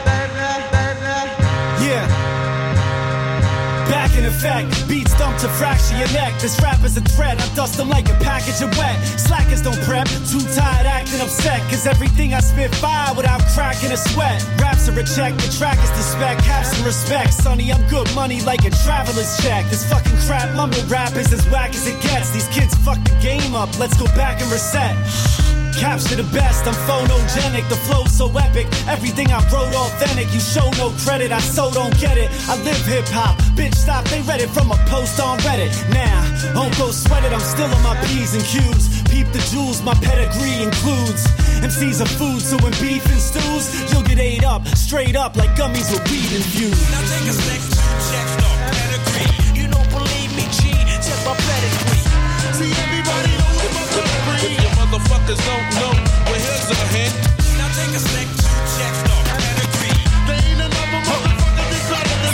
Back 4.11 4.19
in 4.19 4.25
effect, 4.25 4.89
beats 4.89 5.17
dump 5.17 5.39
to 5.39 5.47
fracture 5.47 5.95
your 5.97 6.11
neck. 6.11 6.37
This 6.41 6.59
rap 6.61 6.83
is 6.83 6.97
a 6.97 7.01
threat, 7.01 7.41
I 7.41 7.55
dust 7.55 7.77
them 7.77 7.87
like 7.87 8.09
a 8.09 8.13
package 8.15 8.61
of 8.61 8.77
wet. 8.77 8.99
Slackers 9.17 9.61
don't 9.61 9.79
prep, 9.83 10.05
too 10.27 10.43
tired 10.51 10.85
acting 10.85 11.21
upset. 11.21 11.61
Cause 11.69 11.87
everything 11.87 12.33
I 12.33 12.41
spit 12.41 12.75
fire 12.75 13.15
without 13.15 13.39
cracking 13.55 13.89
a 13.93 13.95
sweat. 13.95 14.45
Raps 14.59 14.89
are 14.89 14.99
a 14.99 15.03
check, 15.05 15.33
the 15.35 15.55
track 15.57 15.77
is 15.81 15.91
the 15.91 16.03
spec, 16.03 16.41
have 16.41 16.65
some 16.65 16.85
respect. 16.85 17.33
Sonny, 17.33 17.71
I'm 17.71 17.87
good 17.87 18.13
money 18.13 18.41
like 18.41 18.65
a 18.65 18.71
traveler's 18.83 19.37
check. 19.41 19.63
This 19.69 19.89
fucking 19.89 20.17
crap 20.27 20.53
mumble 20.57 20.83
rap 20.89 21.15
is 21.15 21.31
as 21.31 21.47
whack 21.49 21.69
as 21.69 21.87
it 21.87 22.01
gets. 22.03 22.31
These 22.31 22.49
kids 22.49 22.75
fuck 22.83 23.01
the 23.05 23.15
game 23.21 23.55
up, 23.55 23.69
let's 23.79 23.95
go 23.95 24.07
back 24.07 24.41
and 24.41 24.51
reset. 24.51 25.50
Capture 25.79 26.15
the 26.15 26.27
best, 26.31 26.67
I'm 26.67 26.75
phonogenic, 26.87 27.67
the 27.69 27.75
flow 27.87 28.05
so 28.05 28.27
epic. 28.37 28.67
Everything 28.87 29.31
I 29.31 29.39
wrote 29.49 29.73
authentic, 29.73 30.31
you 30.33 30.39
show 30.39 30.69
no 30.77 30.91
credit, 31.03 31.31
I 31.31 31.39
so 31.39 31.71
don't 31.71 31.97
get 31.99 32.17
it. 32.17 32.29
I 32.47 32.55
live 32.63 32.85
hip 32.85 33.05
hop, 33.09 33.37
bitch 33.55 33.75
stop, 33.75 34.05
they 34.05 34.21
read 34.21 34.41
it 34.41 34.49
from 34.49 34.71
a 34.71 34.77
post 34.87 35.19
on 35.19 35.39
Reddit. 35.39 35.71
Now, 35.93 36.21
don't 36.53 36.75
go 36.77 36.91
sweat 36.91 37.23
it, 37.23 37.33
I'm 37.33 37.39
still 37.39 37.71
on 37.71 37.83
my 37.83 37.95
P's 38.05 38.33
and 38.33 38.43
Q's. 38.43 39.01
Peep 39.09 39.27
the 39.31 39.43
jewels, 39.51 39.81
my 39.81 39.93
pedigree 39.95 40.61
includes. 40.61 41.27
MCs 41.61 42.01
are 42.01 42.11
food, 42.17 42.41
so 42.41 42.57
when 42.63 42.71
beef 42.81 43.05
and 43.05 43.21
stews, 43.21 43.91
you'll 43.91 44.03
get 44.03 44.19
ate 44.19 44.43
up, 44.43 44.67
straight 44.75 45.15
up 45.15 45.35
like 45.35 45.51
gummies 45.51 45.91
with 45.91 46.03
weed 46.11 46.31
infused. 46.33 46.81
Now 46.91 47.01
take 47.01 47.29
a 47.29 47.33
sec, 47.33 47.61
check 48.11 48.60
motherfuckers 55.27 55.41
don't 55.45 55.67
know, 55.77 55.93
well 56.25 56.39
here's 56.39 56.69
a 56.71 56.77
hint. 56.93 57.13
Now 57.57 57.69
take 57.77 57.93
a 57.93 57.99
sec, 57.99 58.27
pedigree. 59.37 59.93
There 60.27 60.41
ain't 60.49 60.61
another 60.61 61.01
motherfucker 61.05 61.35
that's 61.57 61.89
better 61.89 62.15
than. 62.23 62.31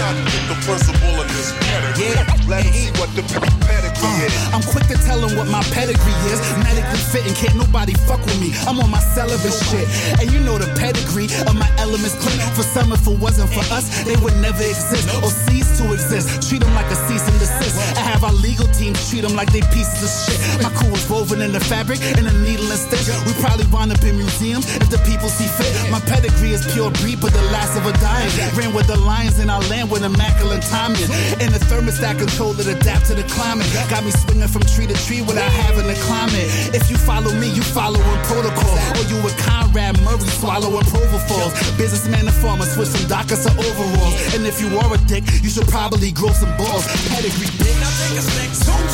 Not 0.00 0.16
the 0.48 0.56
principle 0.66 1.20
of 1.20 1.28
this 1.28 1.52
pedigree. 1.60 2.48
Let 2.48 2.64
him 2.64 2.72
see 2.72 2.90
what 2.98 3.10
the 3.14 3.22
pedigree 3.22 3.89
is. 4.22 4.32
I'm 4.54 4.62
quick 4.62 4.86
to 4.88 4.96
tell 5.04 5.20
them 5.20 5.36
what 5.36 5.48
my 5.48 5.62
pedigree 5.74 6.18
is. 6.32 6.40
Medically 6.62 7.02
fitting, 7.12 7.34
can't 7.34 7.56
nobody 7.56 7.94
fuck 8.08 8.20
with 8.24 8.40
me. 8.40 8.52
I'm 8.66 8.80
on 8.80 8.90
my 8.90 9.00
celibate 9.00 9.54
shit. 9.70 9.86
And 10.20 10.30
you 10.32 10.40
know 10.40 10.58
the 10.58 10.70
pedigree 10.78 11.28
of 11.46 11.54
my 11.56 11.68
elements 11.78 12.16
click. 12.20 12.40
For 12.56 12.62
some, 12.62 12.92
if 12.92 13.06
it 13.06 13.18
wasn't 13.18 13.50
for 13.50 13.64
us, 13.72 14.04
they 14.04 14.16
would 14.22 14.36
never 14.40 14.62
exist 14.62 15.08
or 15.22 15.30
cease 15.30 15.78
to 15.78 15.92
exist. 15.92 16.48
Treat 16.48 16.62
them 16.62 16.74
like 16.74 16.88
a 16.90 16.98
cease 17.08 17.24
and 17.26 17.38
desist. 17.38 17.76
I 17.96 18.04
have 18.04 18.24
our 18.24 18.32
legal 18.32 18.66
team 18.74 18.94
treat 19.08 19.22
them 19.22 19.34
like 19.34 19.52
they 19.52 19.62
pieces 19.74 20.00
of 20.02 20.12
shit. 20.24 20.38
My 20.62 20.70
crew 20.70 20.92
is 20.94 21.04
woven 21.08 21.40
in 21.42 21.52
the 21.52 21.60
fabric 21.60 22.00
and 22.18 22.26
a 22.26 22.34
needle 22.44 22.68
and 22.70 22.80
stitch. 22.80 23.08
We 23.26 23.32
probably 23.42 23.66
wind 23.68 23.92
up 23.92 24.02
in 24.02 24.16
museums 24.16 24.64
if 24.76 24.88
the 24.90 24.98
people 25.04 25.28
see 25.28 25.48
fit. 25.48 25.72
My 25.90 26.00
pedigree 26.00 26.52
is 26.52 26.64
pure 26.72 26.90
breed, 27.02 27.20
but 27.20 27.32
the 27.32 27.42
last 27.52 27.76
of 27.76 27.86
a 27.86 27.92
dying. 28.00 28.30
Ran 28.56 28.74
with 28.74 28.86
the 28.86 28.98
lions 28.98 29.38
in 29.38 29.50
our 29.50 29.62
land 29.68 29.90
with 29.90 30.04
immaculate 30.04 30.62
timing. 30.62 31.08
And 31.40 31.50
the 31.52 31.60
thermostat 31.68 32.18
control 32.18 32.52
that 32.54 32.66
adapt 32.66 33.06
to 33.06 33.14
the 33.14 33.24
climate. 33.24 33.66
Got 33.90 34.04
me 34.04 34.12
swinging 34.12 34.46
from 34.46 34.62
tree 34.62 34.86
to 34.86 34.94
tree 34.94 35.20
without 35.20 35.50
having 35.50 35.82
to 35.82 36.00
climb 36.06 36.30
it. 36.30 36.76
If 36.78 36.88
you 36.90 36.96
follow 36.96 37.34
me, 37.34 37.50
you 37.50 37.60
following 37.60 38.22
protocol. 38.22 38.78
Or 38.94 39.02
you 39.10 39.18
a 39.18 39.30
Conrad 39.42 40.00
Murray 40.06 40.30
swallowing 40.38 40.86
Propofol. 40.86 41.50
Businessman 41.76 42.24
and 42.28 42.36
farmer 42.36 42.66
switch 42.66 42.86
from 42.86 43.08
Dockers 43.08 43.44
to 43.46 43.50
overalls. 43.50 44.14
And 44.34 44.46
if 44.46 44.60
you 44.60 44.78
are 44.78 44.94
a 44.94 44.98
dick, 45.10 45.24
you 45.42 45.50
should 45.50 45.66
probably 45.66 46.12
grow 46.12 46.30
some 46.30 46.56
balls. 46.56 46.86
Pedigree, 47.10 47.50
bitch. 47.58 47.80
Now 47.82 47.90
take 48.06 48.18
a 48.18 48.22
sec, 48.22 48.50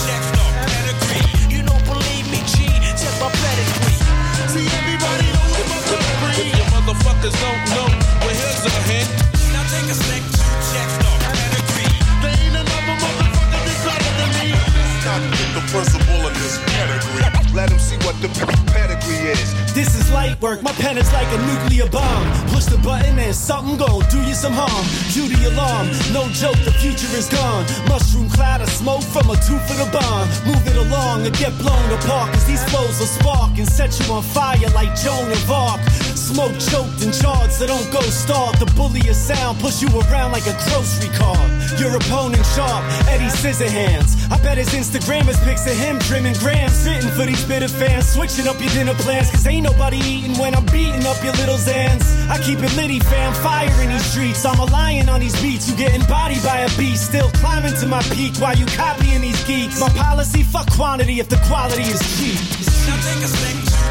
check 0.09 0.23
the 0.33 0.36
work. 20.57 20.65
My 20.65 20.73
pen 20.73 20.99
is 20.99 21.13
like 21.13 21.27
a 21.29 21.39
nuclear 21.47 21.89
bomb. 21.89 22.25
Push 22.49 22.67
the 22.67 22.79
button 22.79 23.19
and 23.19 23.35
something 23.35 23.77
gon' 23.77 24.03
do 24.11 24.23
you 24.23 24.35
some 24.35 24.53
harm. 24.53 24.87
The 25.17 25.49
alarm. 25.49 25.89
No 26.13 26.29
joke, 26.29 26.57
the 26.65 26.73
future 26.73 27.09
is 27.17 27.29
gone. 27.29 27.65
Mushroom 27.89 28.29
cloud 28.31 28.61
of 28.61 28.69
smoke 28.69 29.03
from 29.03 29.31
a 29.31 29.37
two 29.37 29.59
for 29.65 29.75
the 29.75 29.89
bomb. 29.91 30.29
Move 30.47 30.63
it 30.67 30.77
along 30.77 31.27
and 31.27 31.35
get 31.37 31.57
blown 31.59 31.91
apart. 31.91 32.33
Cause 32.33 32.47
these 32.47 32.63
flows 32.71 33.01
will 33.01 33.07
spark 33.07 33.59
and 33.59 33.67
set 33.67 33.99
you 33.99 34.13
on 34.13 34.23
fire 34.23 34.69
like 34.75 34.95
Joan 34.95 35.31
of 35.33 35.51
Arc. 35.51 35.81
Smoke 36.27 36.59
choked 36.59 37.07
and 37.07 37.15
charred, 37.15 37.53
so 37.53 37.69
don't 37.69 37.87
go 37.93 38.01
starve. 38.11 38.59
The 38.59 38.67
bully 38.75 38.99
of 39.09 39.15
sound 39.15 39.61
push 39.61 39.81
you 39.81 39.87
around 39.95 40.33
like 40.33 40.43
a 40.51 40.59
grocery 40.67 41.07
cart. 41.15 41.39
Your 41.79 41.95
opponent 41.95 42.45
sharp, 42.51 42.83
Eddie 43.07 43.31
Scissorhands. 43.31 44.19
I 44.27 44.37
bet 44.43 44.59
his 44.59 44.75
Instagram 44.75 45.29
is 45.29 45.39
pics 45.47 45.71
of 45.71 45.79
him 45.79 46.01
trimming 46.01 46.35
grams. 46.43 46.73
Sitting 46.73 47.09
for 47.15 47.27
these 47.27 47.45
bitter 47.47 47.69
fans, 47.69 48.11
switching 48.11 48.49
up 48.49 48.59
your 48.59 48.71
dinner 48.71 48.95
plans. 49.07 49.31
Cause 49.31 49.47
ain't 49.47 49.71
nobody 49.71 49.99
eating 49.99 50.37
when 50.37 50.57
I'm 50.57 50.67
beating 50.67 51.07
up 51.07 51.23
your 51.23 51.33
little 51.39 51.63
Zans. 51.63 52.03
I 52.27 52.43
keep 52.43 52.59
it 52.59 52.75
litty, 52.75 52.99
fam, 52.99 53.33
fire 53.35 53.71
in 53.87 53.91
these 53.91 54.05
streets. 54.11 54.45
I'm 54.45 54.59
a 54.59 54.67
lion 54.67 55.09
on 55.09 55.21
these 55.21 55.41
beats. 55.41 55.71
You 55.71 55.77
getting 55.77 56.05
bodied 56.11 56.43
by 56.43 56.67
a 56.67 56.71
beast. 56.77 57.07
Still 57.07 57.31
climbing 57.39 57.79
to 57.79 57.87
my 57.87 58.03
peak 58.11 58.35
while 58.43 58.57
you 58.59 58.67
copying 58.75 59.21
these 59.21 59.39
geeks. 59.47 59.79
My 59.79 59.91
policy, 59.91 60.43
fuck 60.43 60.67
quantity 60.73 61.21
if 61.21 61.29
the 61.29 61.39
quality 61.47 61.87
is 61.87 62.03
cheap. 62.19 62.35
Now 62.91 62.99
take 62.99 63.23
a 63.23 63.86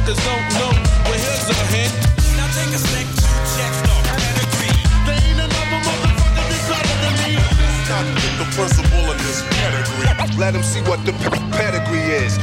motherfuckers 0.00 0.24
don't 0.24 0.48
know, 0.58 0.72
well 1.04 1.18
here's 1.18 1.48
a 1.50 1.54
hint. 1.72 1.92
Now 2.36 2.46
take 2.54 2.74
a 2.74 2.78
sec, 2.78 3.06
check 3.56 3.72
the 3.84 3.94
pedigree. 4.16 4.72
There 5.06 5.20
ain't 5.28 5.40
another 5.40 5.80
motherfucker 5.84 6.34
that's 6.36 6.68
better 6.68 6.96
than 7.02 7.14
me. 7.24 7.36
Not 7.88 8.04
the 8.38 8.46
principle 8.56 9.10
of 9.10 9.18
this 9.18 9.42
pedigree. 9.50 10.38
Let 10.38 10.54
him 10.54 10.62
see 10.62 10.80
what 10.82 11.04
the 11.04 11.12
pe- 11.12 11.50
pedigree 11.50 12.00
is. 12.00 12.38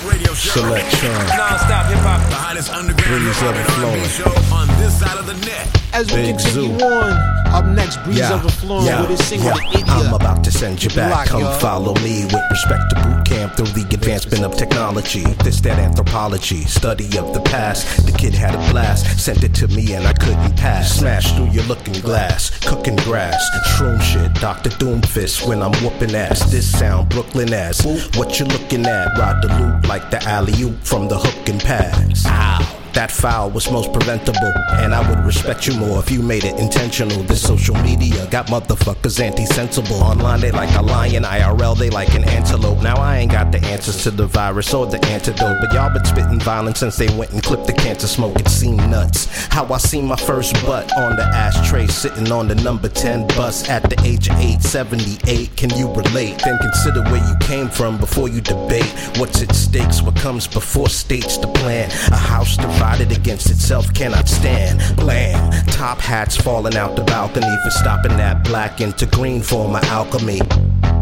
The 0.00 0.06
non-stop 0.06 0.12
radio 0.12 0.34
show. 0.34 0.60
Selection. 0.60 1.12
Non-stop 1.36 1.86
hip 1.86 1.98
hop. 1.98 2.28
The 2.30 2.34
hottest 2.36 2.70
underground 2.70 3.22
Breeze 3.22 3.40
hip-hop 3.40 3.54
and 3.56 3.84
R&B 3.84 4.00
overflowing. 4.00 4.08
show 4.08 4.54
on 4.54 4.68
this 4.80 4.98
side 4.98 5.18
of 5.18 5.26
the 5.26 5.34
net. 5.46 5.66
As 5.92 6.06
we 6.12 6.22
Big 6.22 6.38
continue 6.38 6.78
Zoo. 6.78 6.86
on, 6.86 7.12
up 7.52 7.64
next, 7.66 7.96
Breeze 8.04 8.18
Yeah, 8.18 8.34
Overflowing 8.34 8.86
yeah, 8.86 9.00
with 9.00 9.10
his 9.10 9.26
single, 9.26 9.48
yeah. 9.48 9.54
The 9.54 9.78
Idiot. 9.80 9.88
I'm 9.90 10.14
about 10.14 10.44
to 10.44 10.50
send 10.52 10.82
you 10.82 10.88
Keep 10.88 10.98
it 10.98 11.00
back. 11.02 11.10
locked, 11.10 11.30
Come 11.30 11.40
y'all. 11.42 11.58
follow 11.58 11.94
me 11.96 12.24
with 12.26 12.44
respect 12.48 12.84
to 12.90 12.96
boot 13.02 13.24
camp 13.26 13.56
through 13.56 13.66
the 13.74 13.82
advancement 13.92 14.44
of 14.44 14.56
technology. 14.56 15.24
This, 15.42 15.60
that 15.62 15.78
anthropology, 15.80 16.62
study 16.64 17.06
of 17.18 17.34
the 17.34 17.40
past. 17.40 18.06
The 18.06 18.12
kid 18.12 18.34
had 18.34 18.54
a 18.54 18.72
blast, 18.72 19.18
sent 19.18 19.42
it 19.42 19.52
to 19.56 19.66
me 19.68 19.94
and 19.94 20.06
I 20.06 20.12
couldn't 20.12 20.56
pass. 20.56 20.92
Smash 21.00 21.32
through 21.32 21.50
your 21.50 21.64
looking 21.64 21.94
glass, 22.00 22.50
cooking 22.64 22.96
grass. 22.96 23.42
Shroom 23.74 24.00
shit, 24.00 24.32
Dr. 24.34 24.70
Doomfist 24.70 25.46
when 25.48 25.60
I'm 25.60 25.72
whooping 25.82 26.14
ass. 26.14 26.48
This 26.52 26.70
sound 26.78 27.08
Brooklyn 27.08 27.52
ass. 27.52 27.84
What 28.16 28.38
you 28.38 28.46
looking 28.46 28.86
at? 28.86 29.18
Ride 29.18 29.42
the 29.42 29.48
loop 29.58 29.88
like 29.90 30.08
the 30.08 30.22
alley 30.22 30.52
oop 30.62 30.78
from 30.84 31.08
the 31.08 31.18
hook 31.18 31.48
and 31.48 31.60
pass. 31.60 32.24
Ow. 32.24 32.79
That 32.94 33.10
foul 33.10 33.50
was 33.50 33.70
most 33.70 33.92
preventable, 33.92 34.52
and 34.72 34.94
I 34.94 35.08
would 35.08 35.24
respect 35.24 35.66
you 35.66 35.74
more 35.74 36.00
if 36.00 36.10
you 36.10 36.22
made 36.22 36.44
it 36.44 36.58
intentional. 36.58 37.22
This 37.22 37.40
social 37.42 37.76
media 37.76 38.26
got 38.30 38.48
motherfuckers 38.48 39.20
anti-sensible. 39.20 40.02
Online 40.02 40.40
they 40.40 40.50
like 40.50 40.74
a 40.76 40.82
lion, 40.82 41.22
IRL 41.22 41.78
they 41.78 41.90
like 41.90 42.14
an 42.14 42.24
antelope. 42.24 42.82
Now 42.82 42.96
I 42.96 43.18
ain't 43.18 43.32
got 43.32 43.52
the 43.52 43.58
answers 43.66 44.02
to 44.02 44.10
the 44.10 44.26
virus 44.26 44.74
or 44.74 44.86
the 44.86 45.04
antidote, 45.06 45.58
but 45.60 45.72
y'all 45.72 45.92
been 45.92 46.04
spitting 46.04 46.40
violence 46.40 46.80
since 46.80 46.96
they 46.96 47.08
went 47.16 47.32
and 47.32 47.42
clipped 47.42 47.66
the 47.66 47.72
cancer 47.72 48.06
smoke. 48.06 48.38
It 48.40 48.48
seemed 48.48 48.78
nuts. 48.90 49.26
How 49.48 49.64
I 49.72 49.78
seen 49.78 50.06
my 50.06 50.16
first 50.16 50.54
butt 50.66 50.90
on 50.96 51.16
the 51.16 51.24
ashtray, 51.24 51.86
sitting 51.86 52.32
on 52.32 52.48
the 52.48 52.56
number 52.56 52.88
10 52.88 53.28
bus 53.28 53.68
at 53.68 53.88
the 53.88 54.00
age 54.04 54.28
of 54.28 54.36
8, 54.36 54.60
78. 54.62 55.56
Can 55.56 55.70
you 55.70 55.92
relate? 55.92 56.40
Then 56.44 56.58
consider 56.58 57.02
where 57.04 57.26
you 57.26 57.36
came 57.40 57.68
from 57.68 57.98
before 57.98 58.28
you 58.28 58.40
debate 58.40 58.90
what's 59.16 59.42
at 59.42 59.54
stakes. 59.54 60.02
What 60.02 60.16
comes 60.16 60.46
before 60.46 60.88
states 60.88 61.38
the 61.38 61.48
plan. 61.48 61.90
A 62.10 62.16
house 62.16 62.56
divided 62.80 63.12
against 63.12 63.50
itself 63.50 63.92
cannot 63.92 64.26
stand. 64.26 64.80
Bland. 64.96 65.52
Top 65.68 65.98
hats 65.98 66.34
falling 66.34 66.76
out 66.76 66.96
the 66.96 67.02
balcony 67.02 67.54
for 67.62 67.70
stopping 67.70 68.16
that 68.16 68.42
black 68.42 68.80
into 68.80 69.04
green 69.04 69.42
form 69.42 69.76
of 69.76 69.84
alchemy. 69.84 70.40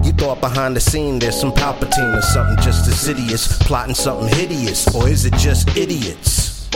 You 0.02 0.10
thought 0.10 0.40
behind 0.40 0.74
the 0.74 0.80
scene 0.80 1.20
there's 1.20 1.38
some 1.38 1.52
Palpatine 1.52 2.18
or 2.18 2.22
something 2.22 2.56
just 2.64 2.88
insidious, 2.88 3.56
plotting 3.58 3.94
something 3.94 4.26
hideous, 4.26 4.92
or 4.92 5.08
is 5.08 5.24
it 5.24 5.34
just 5.34 5.76
idiots? 5.76 6.68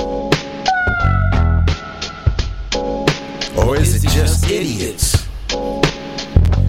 Or 3.58 3.76
is 3.76 4.04
it 4.04 4.08
just 4.08 4.48
idiots? 4.48 5.26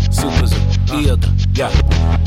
Super 0.09 0.47
weird. 0.91 1.52
Yeah, 1.55 1.69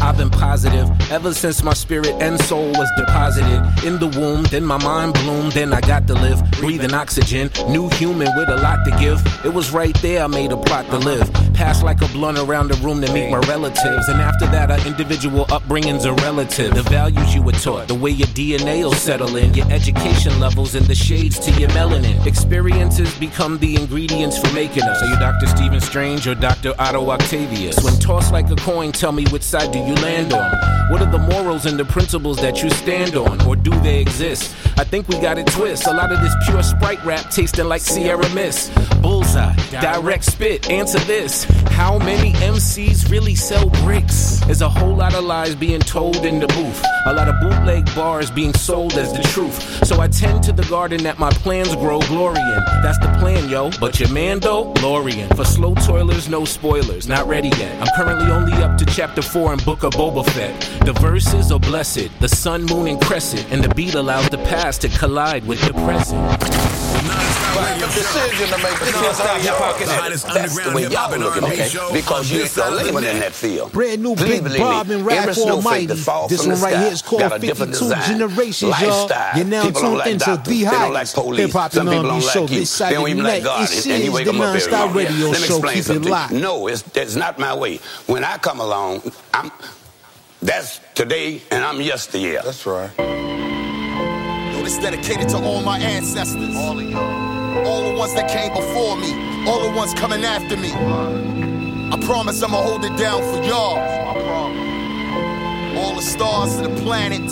I've 0.00 0.16
been 0.16 0.30
positive 0.30 0.88
ever 1.10 1.34
since 1.34 1.64
my 1.64 1.74
spirit 1.74 2.14
and 2.20 2.38
soul 2.44 2.70
was 2.70 2.88
deposited 2.96 3.84
in 3.84 3.98
the 3.98 4.06
womb. 4.06 4.44
Then 4.44 4.64
my 4.64 4.80
mind 4.82 5.14
bloomed. 5.14 5.50
Then 5.50 5.72
I 5.72 5.80
got 5.80 6.06
to 6.06 6.14
live, 6.14 6.40
breathing 6.52 6.94
oxygen. 6.94 7.50
New 7.68 7.88
human 7.88 8.28
with 8.36 8.48
a 8.48 8.56
lot 8.56 8.84
to 8.84 8.92
give. 9.00 9.20
It 9.44 9.52
was 9.52 9.72
right 9.72 9.94
there 10.00 10.22
I 10.22 10.28
made 10.28 10.52
a 10.52 10.56
plot 10.56 10.86
to 10.90 10.98
live. 10.98 11.32
Passed 11.54 11.82
like 11.82 12.02
a 12.02 12.08
blunt 12.08 12.38
around 12.38 12.68
the 12.68 12.76
room 12.86 13.00
to 13.02 13.12
meet 13.12 13.28
my 13.30 13.38
relatives. 13.38 14.08
And 14.08 14.20
after 14.20 14.46
that, 14.46 14.70
our 14.70 14.86
individual 14.86 15.46
upbringings 15.46 16.06
are 16.06 16.14
relative. 16.22 16.74
The 16.74 16.82
values 16.82 17.34
you 17.34 17.42
were 17.42 17.52
taught, 17.52 17.88
the 17.88 17.96
way 17.96 18.10
your 18.10 18.28
DNA 18.28 18.84
will 18.84 18.92
settle 18.92 19.34
in, 19.34 19.54
your 19.54 19.68
education 19.72 20.38
levels, 20.38 20.76
and 20.76 20.86
the 20.86 20.94
shades 20.94 21.40
to 21.40 21.50
your 21.52 21.70
melanin. 21.70 22.24
Experiences 22.26 23.12
become 23.18 23.58
the 23.58 23.74
ingredients 23.74 24.38
for 24.38 24.52
making 24.54 24.84
us. 24.84 25.02
Are 25.02 25.08
you 25.08 25.18
Dr. 25.18 25.48
Stephen 25.48 25.80
Strange 25.80 26.28
or 26.28 26.36
Dr. 26.36 26.74
Otto 26.78 27.10
Octavius? 27.10 27.82
When 27.82 27.98
tossed 27.98 28.30
like 28.30 28.48
a 28.50 28.56
coin, 28.56 28.92
tell 28.92 29.15
me 29.16 29.24
which 29.32 29.42
side 29.42 29.72
do 29.72 29.78
you 29.78 29.94
land 29.94 30.32
on? 30.32 30.52
What 30.90 31.02
are 31.02 31.10
the 31.10 31.18
morals 31.18 31.66
and 31.66 31.78
the 31.78 31.84
principles 31.84 32.36
that 32.42 32.62
you 32.62 32.70
stand 32.70 33.16
on? 33.16 33.44
Or 33.46 33.56
do 33.56 33.70
they 33.80 33.98
exist? 33.98 34.54
I 34.78 34.84
think 34.84 35.08
we 35.08 35.18
got 35.20 35.38
it 35.38 35.46
twist. 35.48 35.86
A 35.86 35.92
lot 35.92 36.12
of 36.12 36.20
this 36.20 36.34
pure 36.46 36.62
sprite 36.62 37.02
rap 37.04 37.30
tasting 37.30 37.64
like 37.64 37.80
Sierra 37.80 38.28
Mist. 38.34 38.72
Bullseye, 39.00 39.54
direct 39.70 40.24
spit, 40.24 40.70
answer 40.70 40.98
this. 41.00 41.44
How 41.70 41.98
many 41.98 42.32
MCs 42.34 43.10
really 43.10 43.34
sell 43.34 43.68
bricks? 43.84 44.40
There's 44.44 44.62
a 44.62 44.68
whole 44.68 44.94
lot 44.94 45.14
of 45.14 45.24
lies 45.24 45.54
being 45.54 45.80
told 45.80 46.24
in 46.24 46.40
the 46.40 46.46
booth. 46.48 46.84
A 47.06 47.12
lot 47.12 47.28
of 47.28 47.40
bootleg 47.40 47.86
bars 47.94 48.30
being 48.30 48.52
sold 48.54 48.94
as 48.94 49.12
the 49.12 49.22
truth. 49.22 49.84
So 49.86 50.00
I 50.00 50.08
tend 50.08 50.42
to 50.44 50.52
the 50.52 50.64
garden 50.64 51.02
that 51.04 51.18
my 51.18 51.30
plans 51.30 51.74
grow 51.76 52.00
glory 52.00 52.40
in. 52.40 52.62
That's 52.82 52.98
the 52.98 53.14
plan, 53.18 53.48
yo. 53.48 53.70
But 53.80 54.00
your 54.00 54.10
man, 54.10 54.40
though, 54.40 54.72
Lorian. 54.82 55.28
For 55.36 55.44
slow 55.44 55.74
toilers, 55.74 56.28
no 56.28 56.44
spoilers. 56.44 57.06
Not 57.08 57.28
ready 57.28 57.48
yet. 57.50 57.80
I'm 57.80 57.88
currently 57.96 58.30
only 58.32 58.52
up 58.54 58.76
to 58.78 58.84
chapter 58.86 59.05
4 59.14 59.52
in 59.52 59.58
Book 59.60 59.84
of 59.84 59.92
Boba 59.92 60.24
Fett. 60.30 60.60
The 60.84 60.92
verses 60.94 61.52
are 61.52 61.60
blessed. 61.60 62.10
The 62.20 62.28
sun, 62.28 62.64
moon, 62.64 62.88
and 62.88 63.00
crescent. 63.00 63.46
And 63.52 63.62
the 63.62 63.74
beat 63.74 63.94
allows 63.94 64.28
the 64.28 64.38
past 64.38 64.82
to 64.82 64.88
collide 64.88 65.46
with 65.46 65.60
the 65.62 65.72
present. 65.72 66.65
Decision 67.96 68.48
to 68.48 68.58
make 68.62 68.78
because 68.78 69.02
Non-stop 69.02 69.36
I'm 69.36 69.40
hip-hop 69.40 69.80
yours. 69.80 69.88
is 69.88 69.88
the 69.88 70.00
hottest 70.02 70.26
That's 70.26 70.34
the 70.34 70.40
underground 70.40 70.74
way 70.74 70.82
hip-hop 70.82 71.10
y'all 71.10 71.14
and 71.14 71.24
looking 71.24 71.44
R&B 71.44 71.60
at 71.60 71.70
show. 71.70 71.92
Because 71.92 72.30
you're 72.30 72.42
this 72.42 72.52
side 72.52 72.72
of 72.72 72.78
the 72.78 72.84
living 72.92 73.10
in 73.10 73.18
that 73.20 73.32
field. 73.32 73.72
Brand 73.72 74.02
new 74.02 74.14
Believe 74.14 74.44
Big 74.44 74.52
it, 74.54 74.58
Bob 74.58 74.86
believe 74.86 74.98
and 74.98 75.06
me. 75.06 75.12
Rap 75.14 75.22
Every 75.22 75.34
for 75.34 75.40
snowflake 75.40 75.64
Almighty. 75.64 75.86
that 75.86 75.96
fall 75.96 76.28
This 76.28 76.40
from 76.42 76.50
one 76.50 76.58
the 76.60 76.64
right 76.64 76.72
sky 76.74 76.82
here 76.84 76.92
is 76.92 77.02
called 77.02 77.20
got 77.22 77.32
a 77.36 77.38
different 77.38 77.72
52 77.76 77.94
design. 77.94 78.18
Generations, 78.18 78.80
y'all. 78.80 79.08
You're 79.36 79.44
now 79.46 79.62
People 79.66 79.80
don't 79.82 79.90
tuned 79.90 79.98
like 79.98 80.10
into 80.12 80.24
the 80.36 80.50
They 80.50 80.60
don't 80.64 80.72
like 80.92 80.92
hottest 80.92 81.14
police. 81.14 81.40
hip 81.40 81.52
hop 81.52 81.72
Some 81.72 81.88
and 81.88 81.96
R&B 81.98 82.08
don't 82.08 82.22
show 82.22 82.42
like 82.42 82.50
you. 82.52 82.58
this 82.60 82.70
side 82.70 82.92
They 82.92 82.96
of 82.96 83.02
the 83.16 83.22
like. 83.22 83.42
God. 83.44 83.70
It 83.70 83.86
And 83.86 84.02
you 84.02 84.08
is 84.10 84.14
wake 84.14 84.24
the 84.26 84.32
them 84.32 84.40
up 84.40 84.46
very 84.58 84.70
non-stop 84.70 84.94
radio 84.94 85.26
Let 85.30 85.40
me 85.40 85.46
show. 85.46 85.54
explain 85.56 85.74
Keep 85.74 85.80
it 85.80 85.84
something. 85.84 86.10
locked. 86.12 86.32
No, 86.32 86.66
it's, 86.66 86.84
it's 86.96 87.14
not 87.16 87.38
my 87.38 87.54
way. 87.54 87.76
When 88.06 88.24
I 88.24 88.38
come 88.38 88.60
along, 88.60 89.02
I'm 89.32 89.50
that's 90.42 90.80
today 90.94 91.40
and 91.50 91.64
I'm 91.64 91.80
yesteryear. 91.80 92.42
That's 92.44 92.66
right. 92.66 92.90
This 94.66 94.78
dedicated 94.78 95.28
to 95.28 95.36
all 95.36 95.62
my 95.62 95.78
ancestors. 95.78 96.56
All 96.56 96.76
of 96.76 96.90
y'all. 96.90 97.66
All 97.68 97.88
the 97.88 97.96
ones 97.96 98.12
that 98.14 98.28
came 98.28 98.52
before 98.52 98.96
me. 98.96 99.12
All 99.46 99.62
the 99.62 99.70
ones 99.70 99.94
coming 99.94 100.24
after 100.24 100.56
me. 100.56 100.72
I 100.72 101.96
promise 102.00 102.42
I'ma 102.42 102.60
hold 102.62 102.84
it 102.84 102.96
down 102.98 103.22
for 103.22 103.44
y'all. 103.44 103.78
All 105.78 105.94
the 105.94 106.02
stars 106.02 106.58
of 106.58 106.64
the 106.64 106.82
planet. 106.82 107.22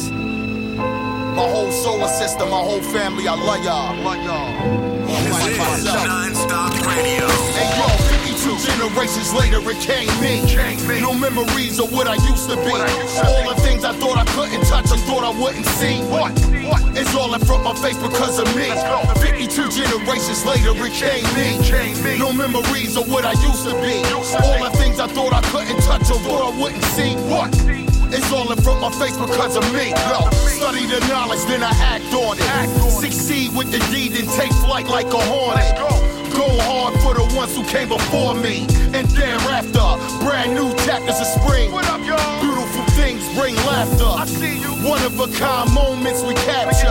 My 1.35 1.49
whole 1.51 1.73
solar 1.73 2.07
system, 2.07 2.51
my 2.51 2.61
whole 2.61 2.81
family, 2.81 3.27
I 3.27 3.35
love 3.35 3.65
y'all. 3.65 3.97
Love 4.05 4.23
y'all. 4.23 5.05
This 5.09 5.79
is 5.79 5.85
non-stop 5.87 6.73
radio. 6.87 7.27
Hey 7.27 7.69
yo, 7.81 8.04
52 8.45 8.77
generations 8.77 9.33
later 9.33 9.57
it 9.71 9.81
came 9.81 10.13
me. 10.21 11.01
No 11.01 11.15
memories 11.15 11.81
of 11.81 11.91
what 11.93 12.07
I 12.07 12.15
used 12.29 12.51
to 12.51 12.57
be. 12.57 12.77
All 12.77 13.49
the 13.49 13.57
things 13.63 13.85
I 13.85 13.93
thought 13.97 14.19
I 14.19 14.25
couldn't 14.37 14.61
touch 14.69 14.91
and 14.93 15.01
thought 15.09 15.25
I 15.25 15.33
wouldn't 15.33 15.65
see. 15.81 16.05
What? 16.13 16.33
It's 16.93 17.15
all 17.15 17.33
in 17.33 17.41
front 17.41 17.65
of 17.65 17.73
my 17.73 17.81
face 17.81 17.97
because 17.97 18.39
of 18.39 18.45
me. 18.55 18.69
52 19.25 19.49
generations 19.73 20.45
later 20.45 20.77
it 20.77 20.93
came 20.93 21.25
me. 22.05 22.19
No 22.19 22.35
memories 22.35 22.99
of 22.99 23.11
what 23.11 23.25
I 23.25 23.33
used 23.33 23.65
to 23.65 23.73
be. 23.81 24.05
All 24.13 24.61
the 24.61 24.77
things 24.77 25.01
I 25.01 25.09
thought 25.09 25.33
I 25.33 25.41
couldn't 25.49 25.81
touch 25.81 26.05
or 26.13 26.21
thought 26.21 26.53
I 26.53 26.61
wouldn't 26.61 26.85
see. 26.93 27.17
What? 27.33 27.49
It's 28.13 28.31
all 28.31 28.53
in 28.53 28.61
front 28.61 28.85
of 28.85 28.93
my 28.93 29.07
face 29.07 29.17
because 29.17 29.57
of 29.57 29.65
me. 29.73 29.89
Yo, 29.89 30.21
study 30.53 30.85
the 30.85 31.01
knowledge, 31.09 31.43
then 31.49 31.63
I 31.63 31.73
act 31.81 32.13
on 32.13 32.37
it. 32.37 32.91
Succeed 32.93 33.57
with 33.57 33.73
the 33.73 33.81
deed 33.91 34.13
and 34.21 34.29
take 34.37 34.53
flight 34.61 34.87
like 34.87 35.07
a 35.07 35.23
hornet. 35.33 36.14
Go 36.35 36.49
hard 36.67 36.95
for 37.01 37.15
the 37.15 37.25
ones 37.37 37.55
who 37.57 37.65
came 37.65 37.89
before 37.89 38.35
me. 38.35 38.67
And 38.93 39.07
thereafter, 39.15 39.87
brand 40.23 40.55
new 40.55 40.75
chapters 40.85 41.21
of 41.21 41.27
spring. 41.27 41.73
What 41.73 41.87
up, 41.89 42.03
y'all? 42.05 42.43
Beautiful 42.43 42.85
things 42.99 43.23
bring 43.35 43.55
laughter. 43.67 44.05
I 44.05 44.27
see 44.27 44.59
you. 44.59 44.73
One 44.89 45.03
of 45.03 45.19
a 45.19 45.29
kind 45.39 45.73
moments 45.73 46.23
we 46.23 46.35
capture. 46.35 46.91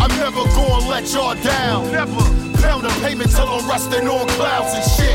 I'm 0.00 0.12
never 0.20 0.44
gonna 0.54 0.86
let 0.86 1.10
y'all 1.12 1.34
down. 1.42 1.90
Never. 1.90 2.22
Pound 2.62 2.82
the 2.82 2.90
pavement 3.00 3.30
till 3.30 3.48
I'm 3.48 3.68
resting 3.68 4.08
on 4.08 4.26
clouds 4.36 4.74
and 4.74 4.84
shit. 4.96 5.14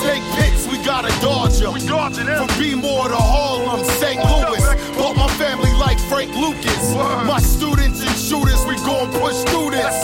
Snake 0.00 0.22
pits, 0.36 0.66
we 0.66 0.76
gotta 0.84 1.08
dodge 1.20 1.60
'em. 1.60 1.72
From 1.80 2.58
B-More 2.58 3.08
to 3.08 3.16
Harlem, 3.16 3.84
St. 4.00 4.20
Louis. 4.24 4.64
Bought 4.96 5.16
my 5.16 5.28
family 5.42 5.72
like 5.74 5.98
Frank 6.08 6.34
Lucas. 6.36 6.94
My 7.26 7.40
students 7.40 8.00
and 8.00 8.16
shooters, 8.16 8.64
we 8.66 8.76
gon' 8.84 9.10
push 9.12 9.38
through 9.50 9.70
this. 9.72 9.94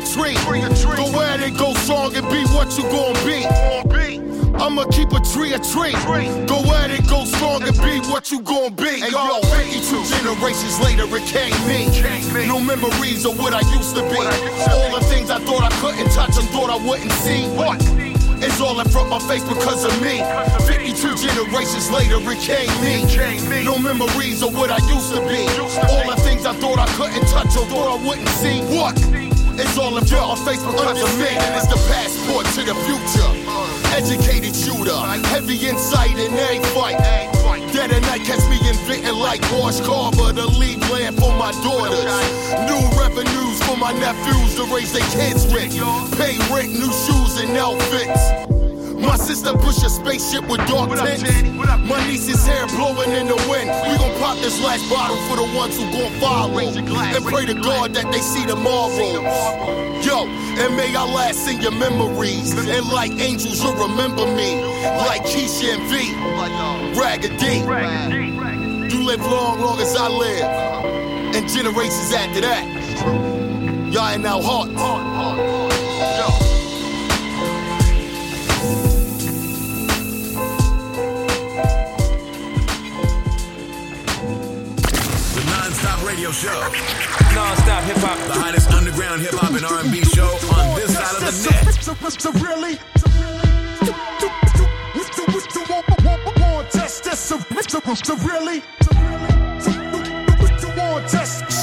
And 0.00 0.08
I'ma 0.08 0.40
a 0.40 0.40
tree 0.44 0.62
a 0.62 0.68
tree. 0.70 0.96
Go 0.96 1.20
at 1.20 1.40
it, 1.40 1.56
go 1.56 1.74
strong 1.74 2.14
and 2.16 2.26
be 2.28 2.44
what 2.54 2.76
you 2.78 2.84
gon' 2.88 3.14
be. 3.24 3.44
I'ma 4.54 4.84
keep 4.86 5.12
a 5.12 5.20
tree 5.20 5.52
a 5.52 5.58
tree. 5.58 5.92
Go 6.46 6.60
at 6.74 6.90
it, 6.90 7.06
go 7.08 7.24
strong 7.24 7.62
and 7.62 7.76
be 7.78 8.00
what 8.08 8.30
you 8.30 8.40
gon' 8.40 8.74
be. 8.74 9.00
Hey, 9.00 9.10
yo, 9.10 9.40
52 9.40 10.04
generations 10.16 10.80
later, 10.80 11.04
it 11.04 11.24
came 11.26 11.52
me. 11.68 12.46
No 12.46 12.60
memories 12.60 13.24
of 13.24 13.38
what 13.38 13.52
I 13.52 13.60
used 13.76 13.94
to 13.96 14.02
be. 14.08 14.20
All 14.72 14.98
the 14.98 15.04
things 15.06 15.30
I 15.30 15.38
thought 15.40 15.62
I 15.62 15.70
couldn't 15.80 16.10
touch 16.12 16.36
and 16.38 16.48
thought 16.50 16.70
I 16.70 16.76
wouldn't 16.86 17.12
see. 17.12 17.48
What? 17.56 17.80
It's 18.42 18.60
all 18.60 18.80
in 18.80 18.88
front 18.88 19.12
of 19.12 19.20
my 19.20 19.28
face 19.28 19.44
because 19.44 19.84
of 19.84 19.92
me. 20.00 20.24
52 20.66 21.16
generations 21.16 21.90
later, 21.90 22.16
it 22.20 22.40
came 22.40 22.72
me. 22.80 23.64
No 23.64 23.78
memories 23.78 24.42
of 24.42 24.54
what 24.56 24.70
I 24.70 24.78
used 24.88 25.12
to 25.14 25.20
be. 25.28 25.44
All 25.88 26.04
the 26.08 26.16
things 26.22 26.46
I 26.46 26.54
thought 26.54 26.78
I 26.78 26.86
couldn't 26.96 27.26
touch 27.28 27.56
or 27.56 27.66
thought 27.68 28.00
I 28.00 28.06
wouldn't 28.06 28.28
see. 28.40 28.60
What? 28.62 28.96
It's 29.60 29.76
all 29.76 29.96
in 29.98 30.04
front 30.06 30.24
of 30.24 30.38
my 30.38 30.44
face 30.52 30.62
because 30.64 31.02
of 31.02 31.12
me. 31.20 31.36
It's 31.52 31.68
the 31.68 31.76
passport 31.92 32.46
to 32.56 32.62
the 32.64 32.74
future. 32.88 33.30
Educated 33.92 34.56
shooter, 34.56 34.96
heavy 35.28 35.68
insight 35.68 36.16
in 36.16 36.32
every 36.32 36.64
fight. 36.72 36.96
Dead 37.72 37.92
at 37.92 38.02
night, 38.02 38.24
catch 38.24 38.40
me 38.48 38.56
inventing 38.66 39.14
like 39.16 39.42
Wash 39.52 39.80
Carver 39.80 40.32
to 40.32 40.46
leave 40.58 40.80
land 40.90 41.16
for 41.18 41.32
my 41.36 41.52
daughters. 41.60 42.08
New 42.70 42.82
revenues 42.98 43.62
for 43.64 43.76
my 43.76 43.92
nephews 43.92 44.56
to 44.56 44.64
raise 44.74 44.92
their 44.92 45.06
kids 45.12 45.44
with. 45.52 45.76
Pay 46.16 46.38
rent, 46.52 46.72
new 46.72 46.92
shoes 47.04 47.36
and 47.40 47.56
outfits. 47.56 48.59
My 49.10 49.16
sister 49.16 49.52
push 49.54 49.82
a 49.82 49.90
spaceship 49.90 50.46
with 50.46 50.64
dark 50.68 50.88
tints. 51.02 51.42
My 51.90 51.98
niece's 52.06 52.46
hair 52.46 52.64
blowing 52.68 53.10
in 53.10 53.26
the 53.26 53.34
wind. 53.50 53.68
We 53.90 53.98
gon' 53.98 54.16
pop 54.20 54.38
this 54.38 54.62
last 54.62 54.88
bottle 54.88 55.16
for 55.26 55.34
the 55.34 55.50
ones 55.58 55.76
who 55.76 55.82
gon' 55.90 56.12
follow. 56.20 56.60
And 56.60 57.24
pray 57.24 57.44
to 57.44 57.54
God 57.54 57.92
that 57.94 58.12
they 58.12 58.20
see 58.20 58.46
tomorrow. 58.46 59.18
Yo, 60.06 60.28
and 60.62 60.76
may 60.76 60.94
I 60.94 61.02
last 61.12 61.48
in 61.48 61.60
your 61.60 61.72
memories. 61.72 62.52
And 62.52 62.86
like 62.90 63.10
angels, 63.10 63.60
you'll 63.60 63.74
remember 63.74 64.26
me. 64.26 64.62
Like 65.08 65.22
Keisha 65.22 65.74
and 65.74 65.82
V. 65.90 66.14
Raggedy. 66.96 67.66
You 68.94 69.04
live 69.04 69.22
long, 69.22 69.60
long 69.60 69.80
as 69.80 69.96
I 69.96 70.06
live. 70.06 71.34
And 71.34 71.48
generations 71.48 72.12
after 72.12 72.42
that. 72.42 72.64
Y'all 73.92 74.14
in 74.14 74.24
our 74.24 74.40
heart. 74.40 74.68
The 74.70 76.49
radio 86.20 86.32
show. 86.32 86.60
Non-stop 87.34 87.84
hip 87.84 87.96
hop. 87.96 88.18
The 88.28 88.34
hottest 88.34 88.70
underground 88.72 89.22
hip 89.22 89.32
hop 89.32 89.52
and 89.56 89.64
R&B 89.64 90.04
show 90.04 90.28
on 90.52 90.76
this 90.76 90.92
side 90.92 91.16
of 91.16 91.24
the 91.24 91.32
net. 91.48 91.72
So, 91.80 91.94
so, 91.94 92.30
really, 92.44 92.76
so 92.76 92.96
really? 97.72 97.96
So 98.04 98.16
really? 98.16 98.62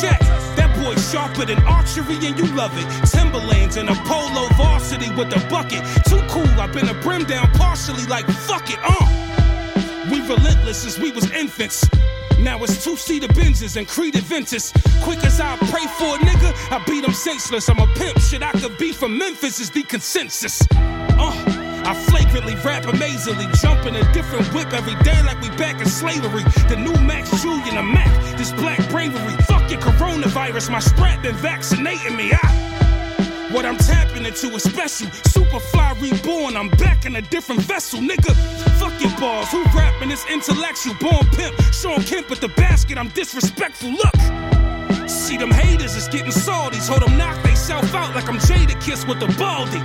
Check. 0.02 0.20
That 0.58 0.70
boy 0.78 0.96
sharper 0.96 1.46
than 1.46 1.58
archery 1.64 2.18
and 2.22 2.38
you 2.38 2.46
love 2.56 2.72
it. 2.78 2.88
Timberlands 3.10 3.78
and 3.78 3.90
a 3.90 3.96
polo 4.06 4.48
varsity 4.58 5.10
with 5.12 5.36
a 5.36 5.50
bucket. 5.50 5.82
Too 6.06 6.22
cool, 6.30 6.48
I've 6.60 6.74
been 6.74 6.90
a 6.90 6.94
brim 7.02 7.26
down 7.26 7.52
partially 7.54 8.06
like 8.06 8.26
fuck 8.46 8.70
it, 8.70 8.80
uh. 8.84 10.12
We 10.12 10.22
relentless 10.22 10.84
since 10.84 11.00
we 11.00 11.12
was 11.12 11.32
infants. 11.32 11.84
Now 12.40 12.64
it's 12.64 12.84
two-seater 12.84 13.28
Benzes 13.30 13.78
and 13.78 13.88
Creed 13.88 14.16
Ventus. 14.16 14.72
Quick 15.02 15.24
as 15.24 15.40
I 15.40 15.58
pray 15.58 15.86
for 15.98 16.16
a 16.16 16.20
nigga, 16.20 16.54
I 16.72 16.84
beat 16.86 17.04
him 17.04 17.14
senseless. 17.14 17.70
I'm 17.70 17.80
a 17.80 17.88
pimp, 17.96 18.20
shit 18.20 18.44
I 18.44 18.52
could 18.52 18.78
be 18.78 18.92
from 18.92 19.18
Memphis 19.18 19.60
is 19.60 19.70
the 19.72 19.84
consensus. 19.84 20.66
Uh. 20.72 21.64
I 21.88 21.94
flagrantly 21.94 22.56
rap 22.66 22.86
amazingly, 22.86 23.46
jump 23.62 23.86
in 23.86 23.96
a 23.96 24.12
different 24.12 24.46
whip 24.54 24.74
every 24.74 24.96
day 25.06 25.24
like 25.24 25.40
we 25.40 25.48
back 25.56 25.80
in 25.80 25.88
slavery. 25.88 26.44
The 26.68 26.76
new 26.76 26.92
Max 27.02 27.42
Julien, 27.42 27.78
a 27.78 27.82
Mac, 27.82 28.38
this 28.38 28.52
black 28.52 28.78
bravery. 28.90 29.38
Fuck 29.44 29.72
your 29.72 29.80
coronavirus, 29.80 30.70
my 30.70 30.80
strap 30.80 31.24
been 31.24 31.36
vaccinating 31.36 32.18
me. 32.18 32.34
I, 32.34 32.67
what 33.52 33.66
I'm 33.66 33.78
tapping 33.78 34.26
into 34.26 34.48
is 34.56 34.64
special. 34.64 35.08
Superfly 35.08 36.02
reborn, 36.02 36.56
I'm 36.58 36.70
back 36.70 37.06
in 37.06 37.16
a 37.16 37.22
different 37.22 37.62
vessel, 37.62 38.00
nigga. 38.00 38.34
Fuck 38.80 39.00
your 39.02 39.12
balls, 39.20 39.50
who 39.52 39.64
rapping 39.76 40.10
this 40.10 40.26
intellectual? 40.30 40.96
Born 40.96 41.26
pimp, 41.32 41.56
Shawn 41.74 42.02
Kemp 42.04 42.32
at 42.32 42.42
the 42.42 42.50
basket, 42.50 42.98
I'm 42.98 43.10
disrespectful. 43.10 43.92
Look. 43.92 44.48
See 45.08 45.38
them 45.38 45.52
haters 45.52 45.96
is 45.96 46.08
getting 46.08 46.32
salty, 46.32 46.78
hold 46.78 47.02
them 47.02 47.18
knock 47.18 47.42
they 47.44 47.56
self 47.56 47.94
out 47.94 48.14
like 48.16 48.28
I'm 48.30 48.38
Jadakiss 48.38 49.08
with 49.08 49.20
the 49.20 49.28
baldy. 49.38 49.80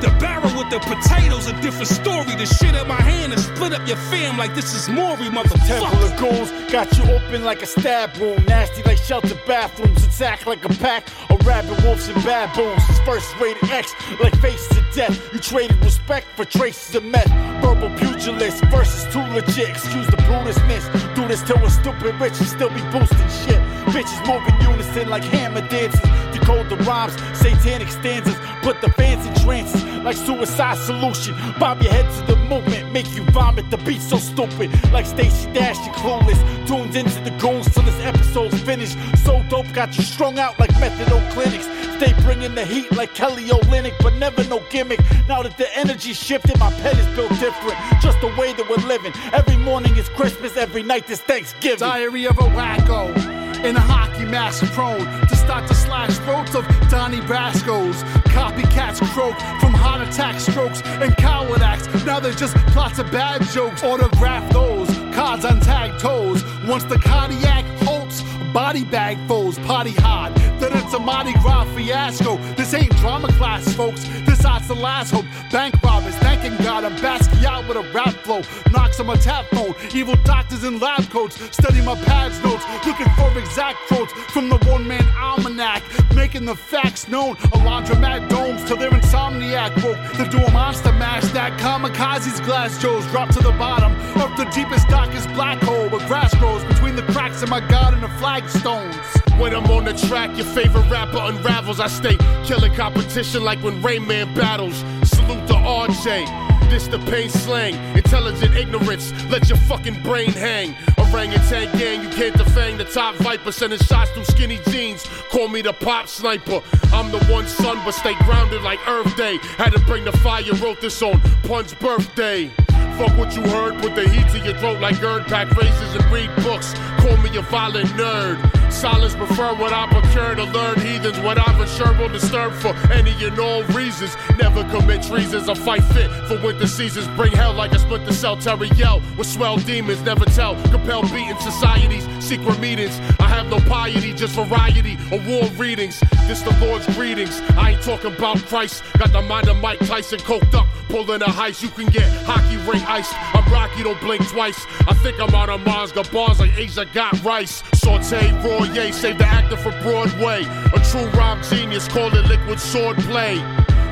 The 0.00 0.08
barrel 0.20 0.52
with 0.56 0.70
the 0.70 0.78
potatoes, 0.80 1.46
a 1.46 1.58
different 1.60 1.88
story. 1.88 2.34
The 2.36 2.46
shit 2.46 2.74
in 2.74 2.86
my 2.86 3.00
hand 3.00 3.32
and 3.32 3.40
split 3.40 3.72
up 3.72 3.86
your 3.88 3.96
fam 3.96 4.36
like 4.36 4.54
this 4.54 4.74
is 4.74 4.88
Maury, 4.88 5.28
motherfucker. 5.28 5.80
Temple 5.80 6.04
of 6.04 6.16
goons 6.18 6.72
got 6.72 6.96
you 6.96 7.04
open 7.04 7.44
like 7.44 7.62
a 7.62 7.66
stab 7.66 8.16
wound. 8.18 8.46
Nasty 8.46 8.82
like 8.82 8.98
shelter 8.98 9.38
bathrooms. 9.46 10.04
Attack 10.04 10.46
like 10.46 10.64
a 10.64 10.68
pack 10.68 11.08
of 11.30 11.35
rabid 11.46 11.80
wolves 11.84 12.08
and 12.08 12.22
baboons. 12.24 12.82
It's 12.90 12.98
first 13.00 13.34
rated 13.40 13.70
X 13.70 13.94
like 14.20 14.36
face 14.40 14.66
to 14.68 14.84
death. 14.94 15.32
You 15.32 15.38
traded 15.38 15.82
respect 15.84 16.26
for 16.34 16.44
traces 16.44 16.94
of 16.96 17.04
meth. 17.04 17.30
Verbal 17.62 17.90
pugilist 17.96 18.64
versus 18.64 19.10
too 19.12 19.22
legit. 19.32 19.70
Excuse 19.70 20.06
the 20.08 20.16
brutishness. 20.16 21.14
Do 21.14 21.28
this 21.28 21.42
till 21.42 21.56
we're 21.62 21.70
stupid 21.70 22.14
rich 22.20 22.38
and 22.38 22.48
still 22.48 22.70
be 22.70 22.82
boosting 22.90 23.30
shit. 23.46 23.62
Bitches 23.94 24.20
move 24.26 24.46
in 24.48 24.70
unison 24.70 25.08
like 25.08 25.24
hammer 25.24 25.66
dances. 25.68 26.00
Decode 26.32 26.68
the 26.68 26.76
rhymes, 26.84 27.14
satanic 27.38 27.88
stanzas. 27.88 28.36
Put 28.62 28.80
the 28.80 28.90
fans 28.92 29.26
in 29.26 29.34
trances 29.44 29.82
like 30.06 30.16
suicide 30.16 30.78
solution. 30.78 31.34
Bob 31.58 31.82
your 31.82 31.92
head 31.92 32.06
to 32.14 32.32
the 32.32 32.36
movement, 32.48 32.92
make 32.92 33.12
you 33.16 33.24
vomit. 33.32 33.68
The 33.70 33.76
beat 33.78 34.00
so 34.00 34.18
stupid, 34.18 34.70
like 34.92 35.04
Stacey 35.04 35.52
Dash, 35.52 35.76
you 35.84 35.92
clueless. 35.92 36.40
Tuned 36.68 36.94
into 36.94 37.20
the 37.22 37.32
goons 37.38 37.68
till 37.74 37.82
this 37.82 37.98
episode's 38.00 38.58
finished. 38.60 38.96
So 39.24 39.44
dope, 39.48 39.70
got 39.72 39.96
you 39.96 40.04
strung 40.04 40.38
out 40.38 40.58
like 40.60 40.70
methadone 40.74 41.28
clinics. 41.32 41.66
Stay 41.96 42.12
bringing 42.22 42.54
the 42.54 42.64
heat 42.64 42.90
like 42.92 43.14
Kelly 43.14 43.44
Olynyk, 43.44 43.94
but 44.00 44.14
never 44.14 44.44
no 44.44 44.62
gimmick. 44.70 45.00
Now 45.26 45.42
that 45.42 45.58
the 45.58 45.68
energy 45.76 46.12
shifted, 46.12 46.56
my 46.60 46.70
pen 46.82 46.96
is 46.96 47.16
built 47.16 47.30
different. 47.40 47.76
Just 48.00 48.20
the 48.20 48.28
way 48.38 48.52
that 48.52 48.68
we're 48.70 48.86
living. 48.86 49.12
Every 49.32 49.56
morning 49.56 49.96
is 49.96 50.08
Christmas, 50.10 50.56
every 50.56 50.84
night 50.84 51.10
is 51.10 51.20
Thanksgiving. 51.20 51.80
Diary 51.80 52.26
of 52.26 52.38
a 52.38 52.42
wacko. 52.42 53.35
In 53.66 53.74
a 53.74 53.80
hockey 53.80 54.24
mask 54.24 54.64
prone 54.74 55.04
to 55.26 55.34
start 55.34 55.66
to 55.66 55.74
slash 55.74 56.16
throats 56.18 56.54
of 56.54 56.64
Donnie 56.88 57.18
Brasco's. 57.18 58.00
Copycats 58.30 59.00
croak 59.10 59.36
from 59.60 59.74
heart 59.74 60.06
attack 60.06 60.38
strokes 60.38 60.82
and 60.84 61.16
coward 61.16 61.62
acts. 61.62 61.88
Now 62.04 62.20
they're 62.20 62.30
just 62.30 62.54
plots 62.68 63.00
of 63.00 63.10
bad 63.10 63.42
jokes. 63.48 63.82
Autograph 63.82 64.52
those 64.52 64.88
cards 65.12 65.44
on 65.44 65.58
tag 65.58 65.98
toes. 65.98 66.44
Once 66.68 66.84
the 66.84 66.96
cardiac 67.00 67.64
halts, 67.80 68.22
body 68.52 68.84
bag 68.84 69.18
foes, 69.26 69.58
party 69.58 69.90
hard. 69.98 70.32
Then 70.58 70.72
it's 70.76 70.94
a 70.94 70.98
Mardi 70.98 71.32
Gras 71.34 71.64
fiasco. 71.74 72.36
This 72.54 72.72
ain't 72.74 72.94
drama 72.96 73.28
class, 73.32 73.72
folks. 73.74 74.04
This 74.26 74.44
art's 74.44 74.68
the 74.68 74.74
last 74.74 75.10
hope. 75.10 75.26
Bank 75.52 75.74
robbers, 75.82 76.14
thanking 76.16 76.56
God. 76.64 76.84
I'm 76.84 76.96
basking 77.02 77.44
out 77.44 77.68
with 77.68 77.76
a 77.76 77.92
rap 77.92 78.14
flow. 78.24 78.42
Knocks 78.72 78.98
on 79.00 79.06
my 79.06 79.16
tap 79.16 79.46
phone. 79.52 79.74
Evil 79.94 80.16
doctors 80.24 80.64
in 80.64 80.78
lab 80.78 81.08
coats. 81.10 81.36
Study 81.54 81.82
my 81.82 81.94
pads 82.02 82.42
notes. 82.42 82.64
Looking 82.86 83.08
for 83.14 83.38
exact 83.38 83.78
quotes 83.88 84.12
from 84.32 84.48
the 84.48 84.56
one 84.70 84.86
man 84.86 85.06
almanac. 85.16 85.82
Making 86.14 86.46
the 86.46 86.56
facts 86.56 87.08
known. 87.08 87.32
A 87.32 87.58
laundromat 87.58 88.28
domes 88.28 88.64
till 88.64 88.76
they're 88.76 88.90
insomniac 88.90 89.74
woke. 89.84 89.98
The 90.16 90.24
dual 90.24 90.50
monster 90.50 90.92
mash 90.92 91.24
that 91.32 91.58
kamikazes 91.60 92.44
glass 92.44 92.80
joes 92.80 93.06
drop 93.08 93.28
to 93.30 93.40
the 93.40 93.52
bottom 93.52 93.92
of 94.22 94.36
the 94.36 94.44
deepest, 94.54 94.88
darkest 94.88 95.28
black 95.34 95.62
hole 95.62 95.88
where 95.88 96.06
grass 96.06 96.34
grows 96.36 96.64
between 96.64 96.96
the 96.96 97.02
cracks 97.02 97.42
in 97.42 97.50
my 97.50 97.60
garden 97.60 98.02
of 98.02 98.10
flagstones. 98.12 99.25
When 99.38 99.54
I'm 99.54 99.70
on 99.70 99.84
the 99.84 99.92
track, 99.92 100.34
your 100.36 100.46
favorite 100.46 100.88
rapper 100.90 101.18
unravels. 101.20 101.78
I 101.78 101.88
stay 101.88 102.16
killing 102.44 102.72
competition 102.74 103.44
like 103.44 103.62
when 103.62 103.82
Rain 103.82 104.06
Man 104.06 104.32
battles. 104.34 104.76
Salute 105.04 105.46
to 105.48 105.54
RJ. 105.54 106.70
This 106.70 106.88
the 106.88 106.98
pain 106.98 107.28
slang, 107.28 107.74
intelligent 107.96 108.56
ignorance. 108.56 109.12
Let 109.30 109.48
your 109.48 109.58
fucking 109.58 110.02
brain 110.02 110.30
hang. 110.30 110.74
Orangutan 110.98 111.70
gang, 111.78 112.02
you 112.02 112.08
can't 112.08 112.34
defang 112.34 112.78
the 112.78 112.84
top 112.84 113.14
viper. 113.16 113.52
Sending 113.52 113.78
shots 113.78 114.10
through 114.12 114.24
skinny 114.24 114.58
jeans. 114.68 115.04
Call 115.30 115.48
me 115.48 115.60
the 115.60 115.74
pop 115.74 116.08
sniper. 116.08 116.62
I'm 116.92 117.12
the 117.12 117.22
one 117.26 117.46
son, 117.46 117.76
but 117.84 117.92
stay 117.92 118.14
grounded 118.24 118.62
like 118.62 118.80
Earth 118.88 119.16
Day. 119.16 119.38
Had 119.58 119.74
to 119.74 119.80
bring 119.80 120.04
the 120.04 120.12
fire, 120.12 120.42
wrote 120.54 120.80
this 120.80 121.00
on 121.02 121.20
Pun's 121.42 121.74
birthday. 121.74 122.50
Fuck 122.96 123.16
what 123.18 123.36
you 123.36 123.42
heard, 123.42 123.74
put 123.82 123.94
the 123.94 124.08
heat 124.08 124.26
to 124.30 124.38
your 124.38 124.56
throat 124.56 124.80
like 124.80 124.98
Gerd 125.00 125.26
pack 125.26 125.50
races 125.54 125.94
and 125.94 126.04
read 126.10 126.34
books. 126.36 126.72
Call 127.16 127.30
me 127.30 127.36
a 127.38 127.42
violent 127.42 127.88
nerd. 127.90 128.36
Silence 128.70 129.14
prefer 129.14 129.54
what 129.54 129.72
I 129.72 129.86
procure 129.86 130.34
to 130.34 130.44
learn 130.44 130.78
heathens. 130.80 131.18
What 131.20 131.38
I've 131.38 131.58
assured 131.60 131.98
will 131.98 132.10
disturb 132.10 132.52
for 132.52 132.74
any 132.92 133.12
and 133.24 133.38
all 133.38 133.62
reasons. 133.64 134.16
Never 134.38 134.64
commit 134.64 135.02
treasons 135.02 135.48
or 135.48 135.54
fight 135.54 135.82
fit 135.84 136.10
for 136.28 136.38
winter 136.42 136.66
seasons. 136.66 137.08
Bring 137.16 137.32
hell 137.32 137.54
like 137.54 137.72
a 137.72 137.78
split 137.78 138.04
the 138.04 138.12
cell. 138.12 138.36
Terry 138.36 138.68
yell 138.76 139.00
with 139.16 139.26
swell 139.26 139.56
demons. 139.56 140.02
Never 140.02 140.26
tell. 140.26 140.60
Compel 140.70 141.02
beating 141.02 141.38
societies. 141.40 142.06
Secret 142.22 142.58
meetings. 142.60 142.98
I 143.18 143.28
have 143.28 143.48
no 143.48 143.60
piety, 143.60 144.12
just 144.12 144.34
variety. 144.34 144.98
Award 145.10 145.52
readings. 145.58 146.00
This 146.26 146.42
the 146.42 146.54
Lord's 146.60 146.86
greetings. 146.94 147.40
I 147.56 147.70
ain't 147.70 147.82
talking 147.82 148.14
about 148.14 148.38
Christ. 148.46 148.82
Got 148.98 149.12
the 149.12 149.22
mind 149.22 149.48
of 149.48 149.56
Mike 149.58 149.78
Tyson 149.86 150.18
coked 150.18 150.54
up. 150.54 150.66
Pulling 150.88 151.22
a 151.22 151.26
heist. 151.26 151.62
You 151.62 151.70
can 151.70 151.86
get 151.86 152.12
hockey 152.24 152.56
ring 152.70 152.82
iced. 152.86 153.14
I'm 153.34 153.50
Rocky, 153.50 153.84
don't 153.84 154.00
blink 154.00 154.28
twice. 154.28 154.66
I 154.86 154.92
think 154.94 155.18
I'm 155.18 155.34
out 155.34 155.48
of 155.48 155.64
Mars. 155.64 155.92
Got 155.92 156.12
bars 156.12 156.40
like 156.40 156.56
Asia 156.58 156.84
got 157.10 157.24
rice. 157.24 157.62
Saute 157.74 158.32
raw 158.42 158.90
save 158.90 159.18
the 159.18 159.26
actor 159.26 159.56
for 159.56 159.70
Broadway. 159.82 160.42
A 160.74 160.80
true 160.90 161.06
rhyme 161.18 161.42
genius, 161.42 161.88
call 161.88 162.12
it 162.14 162.26
liquid 162.26 162.58
swordplay. 162.58 163.36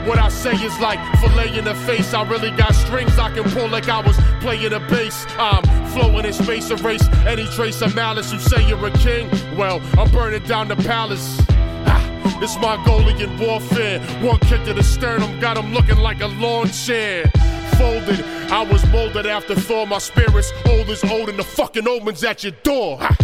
What 0.06 0.18
I 0.18 0.28
say 0.28 0.52
is 0.52 0.78
like 0.80 0.98
fillet 1.20 1.56
in 1.56 1.64
the 1.64 1.74
face. 1.74 2.12
I 2.12 2.22
really 2.28 2.50
got 2.50 2.74
strings 2.74 3.18
I 3.18 3.30
can 3.30 3.44
pull 3.52 3.68
like 3.68 3.88
I 3.88 4.00
was 4.00 4.16
playing 4.40 4.72
a 4.72 4.80
bass. 4.80 5.26
I'm 5.38 5.62
flowing 5.92 6.26
in 6.26 6.32
space, 6.32 6.70
erase 6.70 7.06
any 7.26 7.46
trace 7.46 7.80
of 7.82 7.94
malice. 7.94 8.32
You 8.32 8.38
say 8.38 8.66
you're 8.68 8.84
a 8.84 8.90
king? 8.98 9.30
Well, 9.56 9.80
I'm 9.98 10.10
burning 10.10 10.42
down 10.42 10.68
the 10.68 10.76
palace. 10.76 11.40
Ah, 11.86 12.36
This 12.40 12.56
Mongolian 12.58 13.38
warfare. 13.38 14.00
One 14.20 14.38
kick 14.40 14.64
to 14.64 14.74
the 14.74 14.82
sternum 14.82 15.40
got 15.40 15.56
him 15.56 15.72
looking 15.72 15.98
like 15.98 16.20
a 16.20 16.26
lawn 16.26 16.68
chair. 16.70 17.30
Folded, 17.78 18.24
I 18.50 18.62
was 18.62 18.86
molded 18.90 19.26
after 19.26 19.54
Thor. 19.54 19.86
My 19.86 19.98
spirit's 19.98 20.52
old 20.66 20.88
as 20.88 21.04
old, 21.04 21.28
and 21.28 21.38
the 21.38 21.44
fucking 21.44 21.86
omens 21.88 22.24
at 22.24 22.42
your 22.44 22.52
door. 22.62 22.98
Ha. 23.00 23.16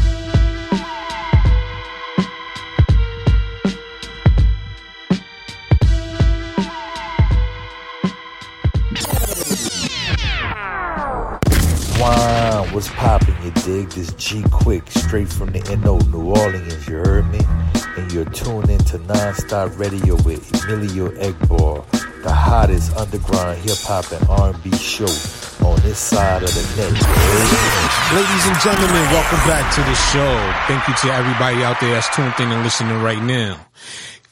What's 12.73 12.89
poppin', 12.89 13.35
you 13.45 13.51
dig? 13.51 13.91
This 13.91 14.13
G 14.15 14.43
Quick, 14.51 14.91
straight 14.91 15.29
from 15.29 15.51
the 15.53 15.59
NO, 15.85 15.99
New 16.11 16.31
Orleans, 16.31 16.89
you 16.89 16.97
heard 16.97 17.31
me? 17.31 17.41
And 17.99 18.11
you're 18.11 18.25
tuned 18.25 18.71
into 18.71 18.97
Non-Stop 18.99 19.79
Radio 19.79 20.15
with 20.23 20.51
Emilio 20.65 21.11
Egbar, 21.11 21.85
the 22.23 22.33
hottest 22.33 22.95
underground 22.97 23.59
hip-hop 23.61 24.13
and 24.13 24.29
R&B 24.29 24.77
show 24.77 25.09
on 25.65 25.81
this 25.81 25.99
side 25.99 26.43
of 26.43 26.53
the 26.53 26.63
net. 26.77 26.93
Ladies 28.13 28.47
and 28.47 28.61
gentlemen, 28.61 29.03
welcome 29.09 29.39
back 29.49 29.75
to 29.75 29.81
the 29.81 29.95
show. 29.95 30.53
Thank 30.69 30.87
you 30.87 30.95
to 31.09 31.15
everybody 31.15 31.65
out 31.65 31.81
there 31.81 31.95
that's 31.95 32.15
tuned 32.15 32.35
in 32.39 32.53
and 32.53 32.63
listening 32.63 33.01
right 33.03 33.23
now. 33.23 33.59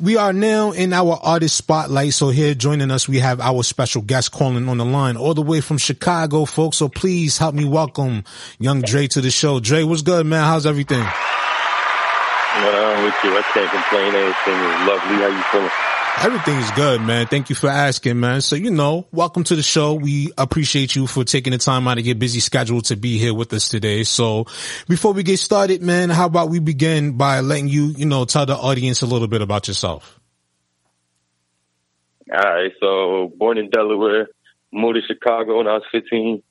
We 0.00 0.16
are 0.16 0.32
now 0.32 0.72
in 0.72 0.92
our 0.92 1.18
artist 1.22 1.56
spotlight. 1.56 2.12
So 2.12 2.28
here 2.28 2.54
joining 2.54 2.90
us, 2.90 3.08
we 3.08 3.18
have 3.20 3.40
our 3.40 3.62
special 3.62 4.02
guest 4.02 4.32
calling 4.32 4.68
on 4.68 4.76
the 4.76 4.84
line 4.84 5.16
all 5.16 5.34
the 5.34 5.42
way 5.42 5.60
from 5.60 5.78
Chicago, 5.78 6.44
folks. 6.44 6.76
So 6.76 6.88
please 6.88 7.38
help 7.38 7.54
me 7.54 7.64
welcome 7.64 8.24
young 8.60 8.82
Dre 8.82 9.08
to 9.08 9.20
the 9.20 9.30
show. 9.30 9.60
Dre, 9.60 9.82
what's 9.82 10.02
good, 10.02 10.26
man? 10.26 10.44
How's 10.44 10.66
everything? 10.66 11.02
What 11.02 12.74
on 12.74 13.04
with 13.04 13.14
you? 13.24 13.36
I 13.36 13.42
can't 13.54 13.70
complain. 13.70 14.14
Everything 14.14 14.54
is 14.54 14.86
lovely. 14.86 15.16
How 15.16 15.28
you 15.28 15.42
feeling? 15.50 15.87
Everything's 16.20 16.68
good, 16.72 17.00
man. 17.00 17.28
Thank 17.28 17.48
you 17.48 17.54
for 17.54 17.68
asking, 17.68 18.18
man. 18.18 18.40
So, 18.40 18.56
you 18.56 18.72
know, 18.72 19.06
welcome 19.12 19.44
to 19.44 19.54
the 19.54 19.62
show. 19.62 19.94
We 19.94 20.32
appreciate 20.36 20.96
you 20.96 21.06
for 21.06 21.22
taking 21.22 21.52
the 21.52 21.58
time 21.58 21.86
out 21.86 21.98
of 21.98 22.04
your 22.04 22.16
busy 22.16 22.40
schedule 22.40 22.80
to 22.82 22.96
be 22.96 23.18
here 23.18 23.32
with 23.32 23.52
us 23.52 23.68
today. 23.68 24.02
So 24.02 24.46
before 24.88 25.12
we 25.12 25.22
get 25.22 25.38
started, 25.38 25.80
man, 25.80 26.10
how 26.10 26.26
about 26.26 26.48
we 26.48 26.58
begin 26.58 27.16
by 27.16 27.38
letting 27.38 27.68
you, 27.68 27.94
you 27.96 28.04
know, 28.04 28.24
tell 28.24 28.46
the 28.46 28.56
audience 28.56 29.02
a 29.02 29.06
little 29.06 29.28
bit 29.28 29.42
about 29.42 29.68
yourself? 29.68 30.18
All 32.32 32.42
right. 32.42 32.72
So 32.80 33.32
born 33.36 33.56
in 33.56 33.70
Delaware, 33.70 34.26
moved 34.72 34.96
to 34.96 35.02
Chicago 35.06 35.58
when 35.58 35.68
I 35.68 35.74
was 35.74 35.84
15. 35.92 36.42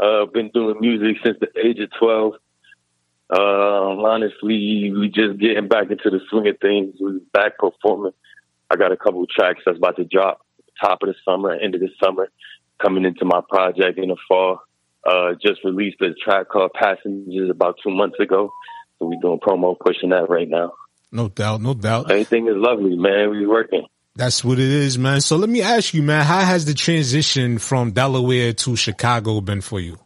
Uh, 0.00 0.26
been 0.26 0.50
doing 0.52 0.78
music 0.80 1.22
since 1.24 1.38
the 1.38 1.48
age 1.64 1.78
of 1.78 1.90
12. 1.96 2.32
Um, 3.30 4.04
honestly, 4.04 4.92
we 4.92 5.12
just 5.14 5.38
getting 5.38 5.68
back 5.68 5.92
into 5.92 6.10
the 6.10 6.18
swing 6.28 6.48
of 6.48 6.58
things. 6.58 6.96
We 7.00 7.20
back 7.32 7.56
performing. 7.56 8.14
I 8.72 8.76
got 8.76 8.90
a 8.90 8.96
couple 8.96 9.22
of 9.22 9.28
tracks 9.28 9.60
that's 9.66 9.76
about 9.76 9.96
to 9.96 10.04
drop 10.04 10.40
top 10.80 11.02
of 11.02 11.08
the 11.08 11.14
summer, 11.24 11.52
end 11.52 11.74
of 11.74 11.80
the 11.80 11.90
summer, 12.02 12.28
coming 12.80 13.04
into 13.04 13.24
my 13.24 13.40
project 13.48 13.98
in 13.98 14.08
the 14.08 14.16
fall. 14.26 14.60
Uh, 15.04 15.32
just 15.42 15.64
released 15.64 16.00
a 16.00 16.14
track 16.24 16.48
called 16.48 16.72
Passengers 16.72 17.50
about 17.50 17.76
two 17.84 17.90
months 17.90 18.18
ago. 18.20 18.50
So 18.98 19.06
we 19.06 19.18
doing 19.20 19.40
promo, 19.40 19.76
pushing 19.78 20.10
that 20.10 20.30
right 20.30 20.48
now. 20.48 20.72
No 21.10 21.28
doubt, 21.28 21.60
no 21.60 21.74
doubt. 21.74 22.10
Everything 22.10 22.46
is 22.46 22.54
lovely, 22.56 22.96
man. 22.96 23.30
We 23.30 23.46
working. 23.46 23.84
That's 24.14 24.44
what 24.44 24.58
it 24.58 24.70
is, 24.70 24.98
man. 24.98 25.20
So 25.20 25.36
let 25.36 25.48
me 25.48 25.60
ask 25.60 25.92
you, 25.92 26.02
man, 26.02 26.24
how 26.24 26.40
has 26.40 26.64
the 26.64 26.74
transition 26.74 27.58
from 27.58 27.92
Delaware 27.92 28.52
to 28.52 28.76
Chicago 28.76 29.40
been 29.40 29.60
for 29.60 29.80
you? 29.80 29.98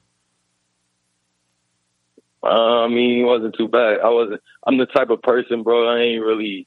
Uh, 2.42 2.84
I 2.84 2.88
mean, 2.88 3.20
it 3.20 3.24
wasn't 3.24 3.56
too 3.56 3.68
bad. 3.68 3.98
I 4.02 4.08
wasn't. 4.08 4.40
I'm 4.66 4.78
the 4.78 4.86
type 4.86 5.10
of 5.10 5.22
person, 5.22 5.62
bro. 5.62 5.88
I 5.88 6.00
ain't 6.00 6.24
really. 6.24 6.66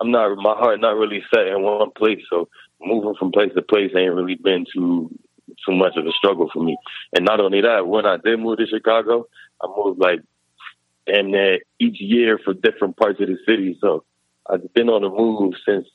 I'm 0.00 0.10
not. 0.10 0.34
My 0.36 0.54
heart 0.54 0.80
not 0.80 0.96
really 0.96 1.22
set 1.32 1.46
in 1.46 1.62
one 1.62 1.90
place. 1.92 2.22
So 2.30 2.48
moving 2.80 3.14
from 3.18 3.32
place 3.32 3.52
to 3.54 3.62
place 3.62 3.92
ain't 3.96 4.14
really 4.14 4.36
been 4.36 4.66
too 4.72 5.10
too 5.66 5.74
much 5.74 5.96
of 5.96 6.06
a 6.06 6.12
struggle 6.12 6.48
for 6.52 6.62
me. 6.62 6.76
And 7.14 7.24
not 7.24 7.40
only 7.40 7.60
that, 7.60 7.86
when 7.86 8.06
I 8.06 8.16
did 8.16 8.40
move 8.40 8.58
to 8.58 8.66
Chicago, 8.66 9.26
I 9.62 9.66
moved 9.76 10.00
like 10.00 10.20
damn 11.06 11.30
near 11.30 11.58
each 11.78 12.00
year 12.00 12.38
for 12.42 12.54
different 12.54 12.96
parts 12.96 13.20
of 13.20 13.28
the 13.28 13.36
city. 13.46 13.76
So 13.80 14.04
I've 14.48 14.72
been 14.74 14.88
on 14.88 15.02
the 15.02 15.10
move 15.10 15.54
since 15.66 15.86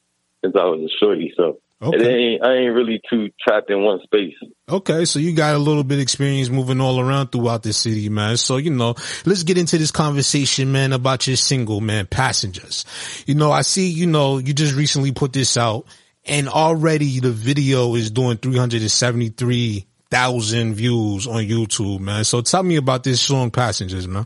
since 0.44 0.56
I 0.56 0.66
was 0.66 0.82
a 0.82 0.98
shorty. 1.00 1.34
So 1.36 1.60
it 1.82 2.02
ain't. 2.02 2.44
I 2.44 2.54
ain't 2.54 2.74
really 2.74 3.02
too 3.10 3.30
trapped 3.40 3.70
in 3.70 3.84
one 3.84 4.00
space. 4.04 4.34
Okay, 4.70 5.06
so 5.06 5.20
you 5.20 5.34
got 5.34 5.56
a 5.56 5.60
little 5.60 5.84
bit 5.84 6.00
experience 6.00 6.50
moving 6.50 6.82
all 6.82 7.00
around 7.00 7.32
throughout 7.32 7.62
the 7.64 7.74
city, 7.74 8.10
man. 8.10 8.38
So, 8.38 8.58
you 8.58 8.72
know, 8.72 8.96
let's 9.26 9.44
get 9.44 9.58
into 9.58 9.78
this 9.78 9.92
conversation, 9.92 10.72
man, 10.72 10.94
about 10.94 11.28
your 11.28 11.36
single, 11.36 11.82
man, 11.82 12.06
Passengers. 12.08 12.86
You 13.28 13.36
know, 13.36 13.52
I 13.52 13.62
see, 13.62 13.90
you 13.90 14.08
know, 14.08 14.38
you 14.38 14.54
just 14.54 14.76
recently 14.76 15.12
put 15.12 15.34
this 15.34 15.58
out 15.58 15.86
and 16.26 16.48
already 16.50 17.20
the 17.20 17.32
video 17.32 17.96
is 17.96 18.10
doing 18.10 18.38
373,000 18.38 20.74
views 20.74 21.28
on 21.28 21.44
YouTube, 21.44 22.00
man. 22.00 22.24
So 22.24 22.42
tell 22.42 22.64
me 22.64 22.78
about 22.78 23.04
this 23.04 23.22
song, 23.22 23.52
Passengers, 23.52 24.08
man. 24.08 24.26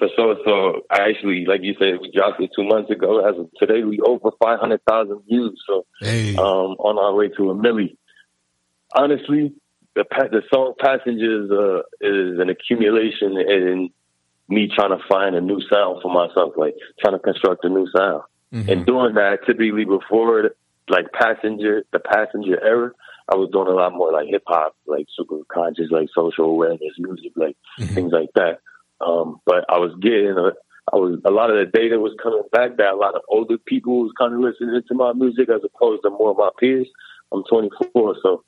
For 0.00 0.08
sure. 0.16 0.36
So 0.46 0.80
I 0.90 1.10
actually, 1.10 1.44
like 1.46 1.60
you 1.62 1.74
said, 1.78 2.00
we 2.00 2.10
dropped 2.10 2.40
it 2.40 2.50
two 2.56 2.64
months 2.64 2.90
ago. 2.90 3.20
As 3.20 3.38
of 3.38 3.50
today, 3.58 3.84
we 3.84 4.00
over 4.00 4.30
500,000 4.42 5.22
views. 5.28 5.62
So, 5.66 5.84
um, 6.38 6.76
on 6.80 6.98
our 6.98 7.14
way 7.14 7.28
to 7.36 7.50
a 7.50 7.54
milli. 7.54 7.98
Honestly, 8.94 9.52
the 9.94 10.04
the 10.32 10.42
song 10.52 10.72
Passengers, 10.80 11.50
uh, 11.50 11.82
is 12.00 12.40
an 12.40 12.48
accumulation 12.48 13.36
in 13.36 13.90
me 14.48 14.70
trying 14.74 14.96
to 14.96 15.04
find 15.06 15.36
a 15.36 15.40
new 15.42 15.60
sound 15.70 16.00
for 16.00 16.10
myself, 16.10 16.54
like 16.56 16.76
trying 17.00 17.14
to 17.14 17.20
construct 17.20 17.64
a 17.66 17.68
new 17.68 17.86
sound. 17.94 18.22
And 18.52 18.86
doing 18.86 19.14
that, 19.14 19.40
typically 19.46 19.84
before 19.84 20.50
like 20.88 21.12
passenger, 21.12 21.84
the 21.92 22.00
passenger 22.00 22.58
era, 22.64 22.90
I 23.28 23.36
was 23.36 23.50
doing 23.52 23.68
a 23.68 23.72
lot 23.72 23.92
more 23.92 24.12
like 24.12 24.28
hip 24.28 24.42
hop, 24.46 24.74
like 24.86 25.06
super 25.14 25.38
conscious, 25.52 25.90
like 25.90 26.08
social 26.14 26.46
awareness 26.46 26.94
music, 26.98 27.32
like 27.36 27.56
things 27.78 28.12
like 28.12 28.30
that. 28.34 28.58
Um, 29.00 29.40
but 29.46 29.64
I 29.68 29.78
was 29.78 29.92
getting 30.00 30.36
a, 30.36 30.52
I 30.92 30.96
was 30.96 31.20
a 31.24 31.30
lot 31.30 31.50
of 31.50 31.56
the 31.56 31.70
data 31.70 31.98
was 31.98 32.14
coming 32.22 32.42
back 32.52 32.76
that 32.76 32.94
a 32.94 32.96
lot 32.96 33.14
of 33.14 33.22
older 33.28 33.58
people 33.58 34.02
was 34.02 34.12
kind 34.18 34.34
of 34.34 34.40
listening 34.40 34.82
to 34.88 34.94
my 34.94 35.12
music 35.12 35.48
as 35.48 35.62
opposed 35.64 36.02
to 36.02 36.10
more 36.10 36.30
of 36.30 36.36
my 36.36 36.50
peers. 36.58 36.88
I'm 37.32 37.44
24, 37.44 38.16
so 38.22 38.44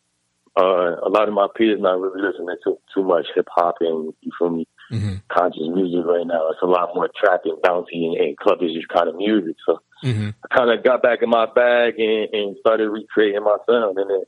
uh, 0.58 0.96
a 1.06 1.08
lot 1.08 1.28
of 1.28 1.34
my 1.34 1.46
peers 1.56 1.80
not 1.80 2.00
really 2.00 2.20
listening 2.20 2.56
to 2.64 2.78
too 2.94 3.04
much 3.04 3.26
hip 3.34 3.46
hop 3.50 3.76
and 3.80 4.12
you 4.20 4.30
feel 4.38 4.50
me 4.50 4.66
conscious 5.28 5.62
music 5.72 6.04
right 6.04 6.26
now. 6.26 6.50
It's 6.50 6.60
a 6.62 6.66
lot 6.66 6.94
more 6.94 7.08
trapping, 7.16 7.56
bouncy, 7.64 8.04
and, 8.04 8.16
and 8.16 8.36
clubbish 8.36 8.76
kind 8.92 9.08
of 9.08 9.16
music. 9.16 9.56
So 9.64 9.78
I 10.44 10.54
kind 10.54 10.70
of 10.70 10.84
got 10.84 11.02
back 11.02 11.22
in 11.22 11.30
my 11.30 11.46
bag 11.46 11.94
and, 11.98 12.28
and 12.34 12.56
started 12.60 12.90
recreating 12.90 13.42
my 13.42 13.56
sound, 13.68 13.96
and 13.98 14.10
then 14.10 14.22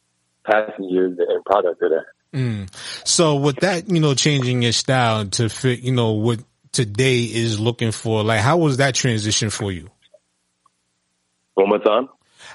passengers 0.46 1.18
and 1.18 1.44
product 1.44 1.82
of 1.82 1.90
that. 1.90 2.04
Mm. 2.34 2.68
So 3.06 3.36
with 3.36 3.56
that, 3.60 3.88
you 3.88 4.00
know, 4.00 4.14
changing 4.14 4.62
your 4.62 4.72
style 4.72 5.24
to 5.26 5.48
fit, 5.48 5.80
you 5.80 5.92
know, 5.92 6.12
what 6.12 6.40
today 6.72 7.22
is 7.22 7.60
looking 7.60 7.92
for, 7.92 8.24
like, 8.24 8.40
how 8.40 8.58
was 8.58 8.78
that 8.78 8.94
transition 8.94 9.50
for 9.50 9.70
you? 9.70 9.88
One 11.54 11.68
more 11.68 11.78
time. 11.78 12.08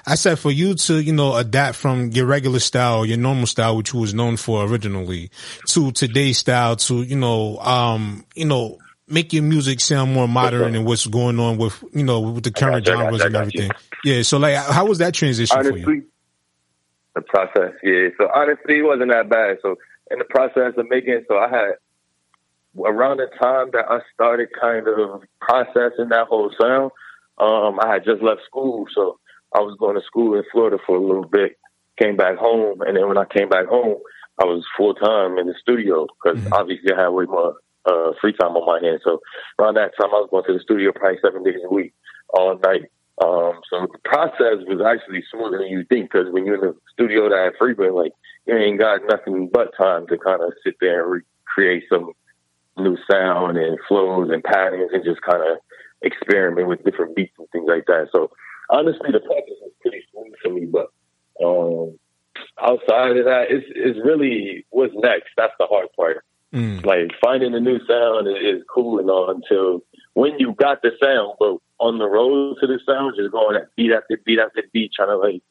I 0.06 0.14
said 0.14 0.38
for 0.38 0.50
you 0.50 0.74
to, 0.74 1.02
you 1.02 1.12
know, 1.12 1.34
adapt 1.34 1.76
from 1.76 2.10
your 2.10 2.26
regular 2.26 2.58
style, 2.58 3.04
your 3.04 3.18
normal 3.18 3.46
style, 3.46 3.76
which 3.76 3.92
you 3.92 4.00
was 4.00 4.14
known 4.14 4.36
for 4.36 4.64
originally, 4.64 5.30
to 5.68 5.92
today's 5.92 6.38
style, 6.38 6.76
to 6.76 7.02
you 7.02 7.16
know, 7.16 7.58
um, 7.58 8.24
you 8.34 8.44
know, 8.44 8.78
make 9.08 9.32
your 9.32 9.42
music 9.42 9.80
sound 9.80 10.12
more 10.12 10.28
modern 10.28 10.74
and 10.74 10.86
what's 10.86 11.06
going 11.06 11.38
on 11.40 11.58
with, 11.58 11.82
you 11.92 12.04
know, 12.04 12.20
with 12.20 12.44
the 12.44 12.50
current 12.50 12.86
you, 12.86 12.92
genres 12.92 13.20
you, 13.20 13.26
and 13.26 13.36
everything. 13.36 13.70
Yeah. 14.04 14.22
So 14.22 14.38
like, 14.38 14.56
how 14.56 14.86
was 14.86 14.98
that 14.98 15.14
transition 15.14 15.62
for 15.62 15.76
you? 15.76 16.06
The 17.20 17.28
process, 17.28 17.74
yeah. 17.82 18.08
So 18.18 18.28
honestly, 18.34 18.78
it 18.78 18.84
wasn't 18.84 19.10
that 19.10 19.28
bad. 19.28 19.58
So 19.62 19.76
in 20.10 20.18
the 20.18 20.24
process 20.24 20.74
of 20.76 20.86
making, 20.88 21.24
so 21.28 21.38
I 21.38 21.48
had 21.48 21.72
around 22.78 23.18
the 23.18 23.28
time 23.40 23.70
that 23.72 23.86
I 23.88 24.00
started 24.14 24.48
kind 24.58 24.86
of 24.88 25.22
processing 25.40 26.10
that 26.10 26.26
whole 26.28 26.50
sound, 26.60 26.90
um, 27.38 27.80
I 27.80 27.92
had 27.92 28.04
just 28.04 28.22
left 28.22 28.42
school, 28.44 28.86
so 28.94 29.18
I 29.54 29.60
was 29.60 29.76
going 29.78 29.96
to 29.96 30.04
school 30.04 30.36
in 30.36 30.44
Florida 30.52 30.78
for 30.86 30.96
a 30.96 31.00
little 31.00 31.26
bit. 31.26 31.58
Came 31.98 32.16
back 32.16 32.36
home, 32.36 32.80
and 32.82 32.96
then 32.96 33.08
when 33.08 33.18
I 33.18 33.24
came 33.24 33.48
back 33.48 33.66
home, 33.66 33.96
I 34.40 34.44
was 34.44 34.64
full 34.76 34.94
time 34.94 35.36
in 35.38 35.46
the 35.46 35.54
studio 35.60 36.06
because 36.06 36.40
obviously 36.52 36.92
I 36.92 37.02
had 37.02 37.08
way 37.08 37.26
more 37.26 37.56
uh, 37.84 38.12
free 38.20 38.32
time 38.32 38.56
on 38.56 38.64
my 38.64 38.86
hands. 38.86 39.02
So 39.04 39.20
around 39.58 39.74
that 39.74 39.92
time, 40.00 40.10
I 40.10 40.20
was 40.20 40.28
going 40.30 40.44
to 40.46 40.54
the 40.54 40.60
studio 40.60 40.92
probably 40.92 41.18
seven 41.22 41.42
days 41.42 41.60
a 41.64 41.72
week, 41.72 41.92
all 42.32 42.58
night. 42.58 42.90
Um, 43.22 43.60
so 43.68 43.86
the 43.92 43.98
process 44.04 44.64
was 44.66 44.80
actually 44.80 45.22
smoother 45.30 45.58
than 45.58 45.68
you 45.68 45.84
think 45.84 46.10
because 46.10 46.32
when 46.32 46.46
you're 46.46 46.54
in 46.54 46.60
the 46.60 46.76
studio 46.92 47.28
that 47.28 47.52
frequent, 47.58 47.94
like 47.94 48.12
you 48.46 48.56
ain't 48.56 48.78
got 48.78 49.02
nothing 49.08 49.50
but 49.52 49.76
time 49.76 50.06
to 50.06 50.16
kind 50.16 50.42
of 50.42 50.52
sit 50.64 50.76
there 50.80 51.02
and 51.02 51.22
recreate 51.56 51.84
some 51.90 52.12
new 52.78 52.96
sound 53.10 53.58
and 53.58 53.78
flows 53.86 54.30
and 54.32 54.42
patterns 54.42 54.90
and 54.92 55.04
just 55.04 55.20
kind 55.20 55.42
of 55.42 55.58
experiment 56.02 56.66
with 56.66 56.82
different 56.82 57.14
beats 57.14 57.34
and 57.38 57.48
things 57.50 57.66
like 57.68 57.84
that. 57.86 58.08
So 58.10 58.30
honestly, 58.70 59.12
the 59.12 59.20
process 59.20 59.60
was 59.60 59.72
pretty 59.82 60.02
smooth 60.10 60.32
for 60.42 60.50
me, 60.50 60.64
but 60.64 60.90
um, 61.44 61.98
outside 62.58 63.18
of 63.18 63.24
that, 63.26 63.46
it's 63.50 63.66
it's 63.68 63.98
really 64.04 64.64
what's 64.70 64.94
next. 64.96 65.28
That's 65.36 65.52
the 65.58 65.66
hard 65.66 65.88
part. 65.94 66.24
Like 66.84 67.10
finding 67.22 67.54
a 67.54 67.60
new 67.60 67.78
sound 67.86 68.28
is, 68.28 68.56
is 68.56 68.62
cool 68.72 68.98
and 68.98 69.10
all 69.10 69.30
until 69.30 69.82
when 70.14 70.38
you 70.38 70.54
got 70.54 70.82
the 70.82 70.90
sound, 71.00 71.34
but 71.38 71.58
on 71.80 71.98
the 71.98 72.06
road 72.06 72.58
to 72.60 72.66
the 72.66 72.78
sound, 72.86 73.14
just 73.16 73.32
going 73.32 73.56
at 73.56 73.74
beat 73.74 73.92
after 73.92 74.20
beat 74.24 74.38
after 74.38 74.62
beat, 74.72 74.92
trying 74.94 75.08
to 75.08 75.16
like 75.16 75.42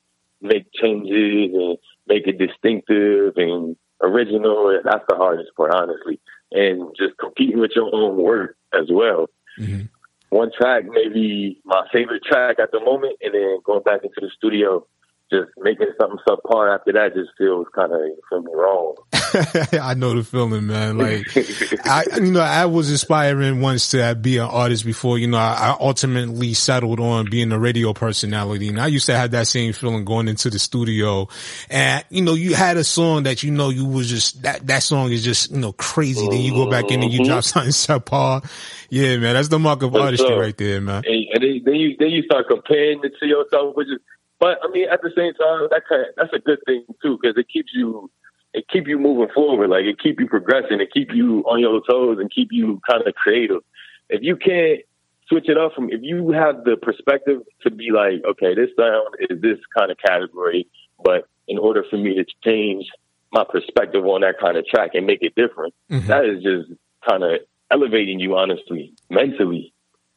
make 0.41 0.71
changes 0.73 1.53
and 1.53 1.77
make 2.07 2.27
it 2.27 2.37
distinctive 2.37 3.33
and 3.35 3.75
original. 4.01 4.69
And 4.69 4.85
That's 4.85 5.03
the 5.09 5.15
hardest 5.15 5.49
part, 5.57 5.73
honestly. 5.73 6.21
And 6.51 6.95
just 6.97 7.17
competing 7.17 7.59
with 7.59 7.71
your 7.75 7.93
own 7.93 8.17
work 8.17 8.55
as 8.73 8.87
well. 8.89 9.27
Mm-hmm. 9.59 9.85
One 10.29 10.51
track, 10.55 10.83
maybe 10.87 11.59
my 11.65 11.87
favorite 11.91 12.23
track 12.23 12.59
at 12.59 12.71
the 12.71 12.79
moment, 12.79 13.17
and 13.21 13.33
then 13.33 13.57
going 13.63 13.81
back 13.81 14.01
into 14.03 14.21
the 14.21 14.29
studio, 14.37 14.85
just 15.31 15.51
making 15.57 15.87
something 15.99 16.17
subpar 16.27 16.75
after 16.75 16.91
that 16.93 17.13
just 17.13 17.29
feels 17.37 17.67
kind 17.75 17.91
of, 17.91 17.99
feel 18.29 18.41
me, 18.41 18.51
wrong. 18.53 18.95
I 19.13 19.93
know 19.93 20.15
the 20.15 20.23
feeling, 20.23 20.65
man. 20.65 20.97
Like, 20.97 21.27
I, 21.85 22.03
you 22.15 22.31
know, 22.31 22.41
I 22.41 22.65
was 22.65 22.89
aspiring 22.89 23.61
once 23.61 23.91
to 23.91 24.15
be 24.15 24.37
an 24.37 24.47
artist 24.47 24.85
before, 24.85 25.19
you 25.19 25.27
know, 25.27 25.37
I, 25.37 25.53
I 25.53 25.77
ultimately 25.79 26.53
settled 26.55 26.99
on 26.99 27.29
being 27.29 27.51
a 27.51 27.59
radio 27.59 27.93
personality. 27.93 28.69
And 28.69 28.81
I 28.81 28.87
used 28.87 29.05
to 29.05 29.15
have 29.15 29.31
that 29.31 29.47
same 29.47 29.73
feeling 29.73 30.03
going 30.03 30.27
into 30.27 30.49
the 30.49 30.57
studio. 30.57 31.27
And, 31.69 32.03
you 32.09 32.23
know, 32.23 32.33
you 32.33 32.55
had 32.55 32.77
a 32.77 32.83
song 32.83 33.23
that, 33.23 33.43
you 33.43 33.51
know, 33.51 33.69
you 33.69 33.85
was 33.85 34.09
just, 34.09 34.41
that, 34.41 34.65
that 34.65 34.81
song 34.81 35.11
is 35.11 35.23
just, 35.23 35.51
you 35.51 35.59
know, 35.59 35.73
crazy. 35.73 36.27
Then 36.27 36.41
you 36.41 36.53
go 36.53 36.69
back 36.69 36.89
in 36.89 37.03
and 37.03 37.13
you 37.13 37.19
mm-hmm. 37.19 37.29
drop 37.29 37.43
something 37.43 37.71
subpar. 37.71 38.49
Yeah, 38.89 39.17
man, 39.17 39.35
that's 39.35 39.49
the 39.49 39.59
mark 39.59 39.83
of 39.83 39.95
artistry 39.95 40.27
sure. 40.27 40.39
right 40.39 40.57
there, 40.57 40.81
man. 40.81 41.03
and, 41.05 41.25
and 41.33 41.43
then, 41.43 41.61
then 41.63 41.75
you 41.75 41.95
then 41.99 42.09
you 42.09 42.23
start 42.23 42.47
comparing 42.49 42.99
it 43.03 43.13
to 43.19 43.27
yourself, 43.27 43.75
which 43.75 43.87
is, 43.87 43.99
but 44.39 44.57
I 44.63 44.69
mean, 44.71 44.87
at 44.89 45.01
the 45.01 45.11
same 45.15 45.33
time, 45.33 45.67
that 45.71 45.83
kind 45.87 46.01
of, 46.01 46.07
that's 46.17 46.33
a 46.33 46.39
good 46.39 46.59
thing 46.65 46.85
too 47.01 47.17
because 47.21 47.37
it 47.37 47.47
keeps 47.51 47.71
you 47.73 48.09
it 48.53 48.65
keep 48.67 48.87
you 48.87 48.97
moving 48.97 49.27
forward, 49.33 49.69
like 49.69 49.85
it 49.85 49.99
keep 50.01 50.19
you 50.19 50.27
progressing, 50.27 50.81
it 50.81 50.91
keep 50.91 51.09
you 51.13 51.41
on 51.41 51.59
your 51.59 51.81
toes, 51.87 52.17
and 52.19 52.31
keep 52.31 52.49
you 52.51 52.81
kind 52.89 53.05
of 53.07 53.13
creative. 53.13 53.61
If 54.09 54.21
you 54.23 54.35
can't 54.37 54.79
switch 55.27 55.47
it 55.47 55.57
up 55.57 55.73
from, 55.75 55.91
if 55.91 55.99
you 56.01 56.31
have 56.31 56.63
the 56.63 56.75
perspective 56.75 57.41
to 57.61 57.69
be 57.69 57.91
like, 57.91 58.23
okay, 58.27 58.55
this 58.55 58.69
sound 58.75 59.15
is 59.29 59.39
this 59.39 59.59
kind 59.77 59.91
of 59.91 59.97
category, 60.03 60.67
but 61.03 61.27
in 61.47 61.59
order 61.59 61.83
for 61.89 61.97
me 61.97 62.15
to 62.15 62.25
change 62.43 62.87
my 63.31 63.43
perspective 63.47 64.03
on 64.05 64.21
that 64.21 64.39
kind 64.41 64.57
of 64.57 64.65
track 64.65 64.91
and 64.95 65.05
make 65.05 65.19
it 65.21 65.35
different, 65.35 65.75
Mhm. 65.91 66.07
that 66.07 66.25
is 66.25 66.41
just 66.41 66.71
kind 67.07 67.23
of 67.23 67.41
elevating 67.69 68.19
you, 68.19 68.35
honestly, 68.35 68.93
mentally 69.11 69.71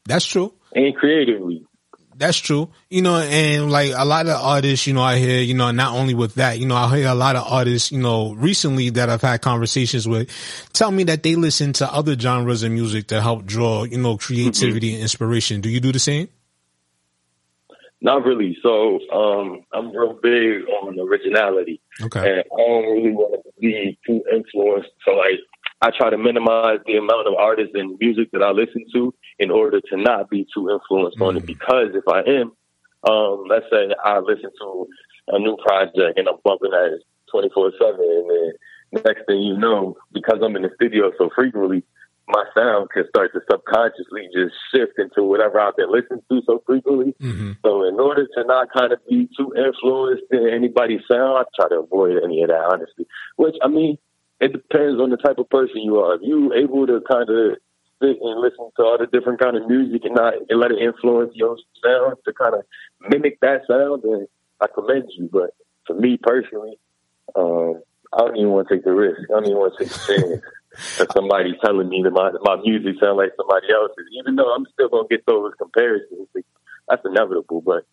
That's 0.07 0.25
true. 0.25 0.55
and 0.75 0.97
creatively. 0.97 1.67
That's 2.17 2.39
true. 2.39 2.69
You 2.91 3.03
know, 3.03 3.17
and 3.17 3.71
like 3.71 3.93
a 3.97 4.05
lot 4.05 4.27
of 4.27 4.41
artists, 4.41 4.87
you 4.87 4.95
know, 4.95 5.03
I 5.03 5.19
hear, 5.19 5.41
you 5.41 5.55
know, 5.55 5.71
not 5.71 5.97
only 5.97 6.15
with 6.15 6.35
that, 6.35 6.59
you 6.59 6.67
know, 6.67 6.77
I 6.77 6.97
hear 6.97 7.09
a 7.09 7.15
lot 7.15 7.37
of 7.37 7.45
artists, 7.51 7.91
you 7.91 7.99
know, 7.99 8.35
recently 8.35 8.91
that 8.91 9.09
I've 9.09 9.23
had 9.23 9.41
conversations 9.41 10.07
with 10.07 10.31
tell 10.73 10.91
me 10.91 11.05
that 11.05 11.23
they 11.23 11.37
listen 11.37 11.73
to 11.75 11.93
other 11.93 12.19
genres 12.19 12.63
of 12.63 12.73
music 12.73 13.09
to 13.09 13.21
help 13.21 13.47
draw, 13.47 13.85
you 13.85 13.99
know, 13.99 14.19
creativity 14.19 14.93
and 14.95 15.03
inspiration. 15.03 15.61
Do 15.61 15.69
you 15.69 15.81
do 15.81 15.93
the 15.93 15.99
same? 15.99 16.29
Not 18.01 18.25
really. 18.25 18.59
So 18.63 18.99
um, 19.13 19.65
I'm 19.73 19.97
real 19.97 20.19
big 20.21 20.67
on 20.83 20.99
originality. 20.99 21.81
Okay. 22.01 22.19
And 22.19 22.41
I 22.41 22.57
don't 22.57 22.85
really 22.93 23.13
want 23.13 23.43
to 23.45 23.53
be 23.61 23.99
too 24.07 24.23
influenced. 24.33 24.91
So 25.05 25.13
like 25.13 25.39
I 25.81 25.91
try 25.97 26.11
to 26.11 26.19
minimize 26.19 26.79
the 26.87 26.97
amount 26.97 27.29
of 27.29 27.35
artists 27.35 27.73
and 27.75 27.97
music 28.01 28.31
that 28.33 28.43
I 28.43 28.51
listen 28.51 28.85
to 28.95 29.15
in 29.39 29.51
order 29.51 29.81
to 29.81 29.97
not 29.97 30.31
be 30.31 30.47
too 30.55 30.71
influenced 30.71 31.21
on 31.21 31.37
it. 31.37 31.47
Because 31.47 31.95
if 31.95 32.07
I 32.09 32.21
am, 32.21 32.53
um, 33.09 33.45
let's 33.49 33.67
say 33.71 33.95
I 34.05 34.19
listen 34.19 34.51
to 34.61 34.87
a 35.29 35.39
new 35.39 35.57
project 35.57 36.19
and 36.19 36.29
I'm 36.29 36.37
bumping 36.45 36.73
at 36.73 36.93
it 36.93 37.03
24 37.31 37.73
7 37.81 37.95
and 37.99 38.31
then 38.31 38.53
next 39.05 39.27
thing 39.27 39.41
you 39.41 39.57
know, 39.57 39.97
because 40.13 40.39
I'm 40.43 40.57
in 40.57 40.63
the 40.63 40.71
studio 40.77 41.13
so 41.19 41.31
frequently, 41.35 41.83
my 42.29 42.45
sound 42.55 42.91
can 42.91 43.05
start 43.09 43.33
to 43.33 43.41
subconsciously 43.51 44.29
just 44.33 44.55
shift 44.73 44.93
into 44.99 45.25
whatever 45.25 45.59
I've 45.61 45.77
been 45.77 45.91
listening 45.91 46.23
to 46.31 46.43
so 46.47 46.63
frequently. 46.67 47.15
So 47.65 47.89
in 47.89 47.99
order 47.99 48.27
to 48.27 48.45
not 48.45 48.69
kind 48.73 48.93
of 48.93 49.01
be 49.09 49.29
too 49.37 49.53
influenced 49.57 50.25
in 50.31 50.49
anybody's 50.49 51.01
sound, 51.11 51.39
I 51.39 51.45
try 51.57 51.69
to 51.71 51.81
avoid 51.81 52.23
any 52.23 52.43
of 52.43 52.49
that, 52.49 52.63
honestly. 52.73 53.07
Which 53.37 53.57
I 53.63 53.69
mean, 53.69 53.99
it 54.41 54.53
depends 54.53 55.01
on 55.01 55.11
the 55.11 55.17
type 55.17 55.39
of 55.39 55.51
person 55.51 55.79
you 55.83 55.99
are. 55.99 56.15
If 56.15 56.21
you 56.23 56.53
able 56.55 56.87
to 56.87 57.01
kind 57.11 57.29
of 57.29 57.57
sit 58.03 58.19
and 58.21 58.41
listen 58.41 58.69
to 58.77 58.83
all 58.83 58.99
the 58.99 59.07
different 59.07 59.41
kind 59.41 59.57
of 59.57 59.69
music 59.69 60.03
and 60.05 60.15
not 60.15 60.35
and 60.49 60.61
let 60.61 60.73
it 60.73 60.83
influence 60.83 61.33
your 61.35 61.57
sound 61.83 62.17
to 62.25 62.33
kind 62.33 62.55
of 62.55 62.63
mimic 63.09 63.39
that 63.41 63.63
sound, 63.69 64.03
then 64.03 64.27
I 64.61 64.67
commend 64.75 65.11
you. 65.17 65.31
But 65.33 65.55
for 65.87 65.95
me 65.95 66.19
personally, 66.21 66.79
um, 67.37 67.83
I 68.13 68.19
don't 68.19 68.37
even 68.37 68.51
want 68.51 68.69
to 68.69 68.75
take 68.75 68.85
the 68.85 68.93
risk. 68.93 69.23
I 69.31 69.35
don't 69.35 69.47
even 69.47 69.59
want 69.59 69.75
to 69.79 69.85
take 69.85 69.93
the 69.93 70.05
chance 70.07 70.43
that 70.99 71.13
somebody 71.13 71.55
telling 71.65 71.89
me 71.89 72.03
that 72.03 72.13
my 72.13 72.33
my 72.43 72.61
music 72.61 72.97
sounds 73.01 73.17
like 73.17 73.33
somebody 73.37 73.69
else's, 73.73 74.07
even 74.19 74.37
though 74.37 74.53
I'm 74.53 74.67
still 74.73 74.89
gonna 74.89 75.09
get 75.09 75.25
those 75.27 75.53
comparisons. 75.59 76.29
That's 76.89 77.03
inevitable, 77.07 77.63
but 77.63 77.87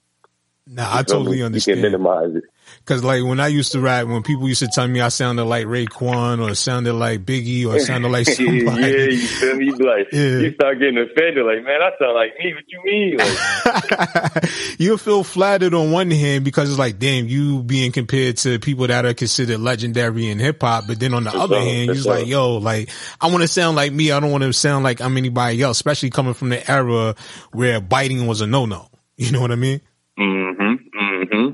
Nah, 0.71 0.97
I 0.97 1.01
totally 1.03 1.41
understand. 1.41 1.77
You 1.77 1.83
can 1.83 1.91
minimize 1.93 2.35
it. 2.35 2.43
Cause 2.85 3.03
like 3.03 3.23
when 3.23 3.39
I 3.39 3.47
used 3.47 3.71
to 3.71 3.79
rap, 3.79 4.05
when 4.07 4.21
people 4.21 4.47
used 4.47 4.59
to 4.59 4.67
tell 4.67 4.87
me 4.87 5.01
I 5.01 5.09
sounded 5.09 5.45
like 5.45 5.65
Raekwon 5.65 6.39
or 6.39 6.53
sounded 6.53 6.93
like 6.93 7.25
Biggie 7.25 7.65
or 7.65 7.79
sounded 7.79 8.09
like 8.11 8.27
somebody. 8.27 8.61
yeah, 8.65 8.87
you 9.05 9.17
feel 9.17 9.55
me? 9.55 9.71
Like, 9.71 10.07
Yeah. 10.13 10.39
you 10.39 10.53
start 10.53 10.77
getting 10.79 10.97
offended. 10.99 11.43
Like, 11.45 11.63
man, 11.63 11.81
I 11.81 11.89
sound 11.99 12.13
like 12.13 12.33
me. 12.37 12.53
What 12.53 12.63
you 12.67 12.81
mean? 12.83 13.17
Like, 13.17 14.49
you 14.79 14.97
feel 14.97 15.23
flattered 15.23 15.73
on 15.73 15.91
one 15.91 16.11
hand 16.11 16.45
because 16.45 16.69
it's 16.69 16.77
like, 16.79 16.99
damn, 16.99 17.27
you 17.27 17.63
being 17.63 17.91
compared 17.91 18.37
to 18.37 18.59
people 18.59 18.85
that 18.87 19.05
are 19.05 19.13
considered 19.15 19.59
legendary 19.59 20.27
in 20.29 20.37
hip 20.39 20.61
hop. 20.61 20.85
But 20.87 20.99
then 20.99 21.13
on 21.15 21.23
the 21.23 21.31
For 21.31 21.37
other 21.37 21.55
sure, 21.55 21.63
hand, 21.63 21.85
you're 21.87 21.95
sure. 21.95 22.15
like, 22.15 22.27
yo, 22.27 22.57
like, 22.57 22.89
I 23.19 23.27
want 23.31 23.41
to 23.41 23.47
sound 23.47 23.75
like 23.77 23.91
me. 23.91 24.11
I 24.11 24.19
don't 24.19 24.31
want 24.31 24.43
to 24.43 24.53
sound 24.53 24.83
like 24.83 25.01
I'm 25.01 25.17
anybody 25.17 25.61
else, 25.61 25.77
especially 25.77 26.11
coming 26.11 26.33
from 26.35 26.49
the 26.49 26.69
era 26.71 27.15
where 27.51 27.81
biting 27.81 28.27
was 28.27 28.41
a 28.41 28.47
no-no. 28.47 28.87
You 29.17 29.31
know 29.31 29.41
what 29.41 29.51
I 29.51 29.55
mean? 29.55 29.81
Mm-hmm, 30.19 30.99
mm-hmm. 30.99 31.49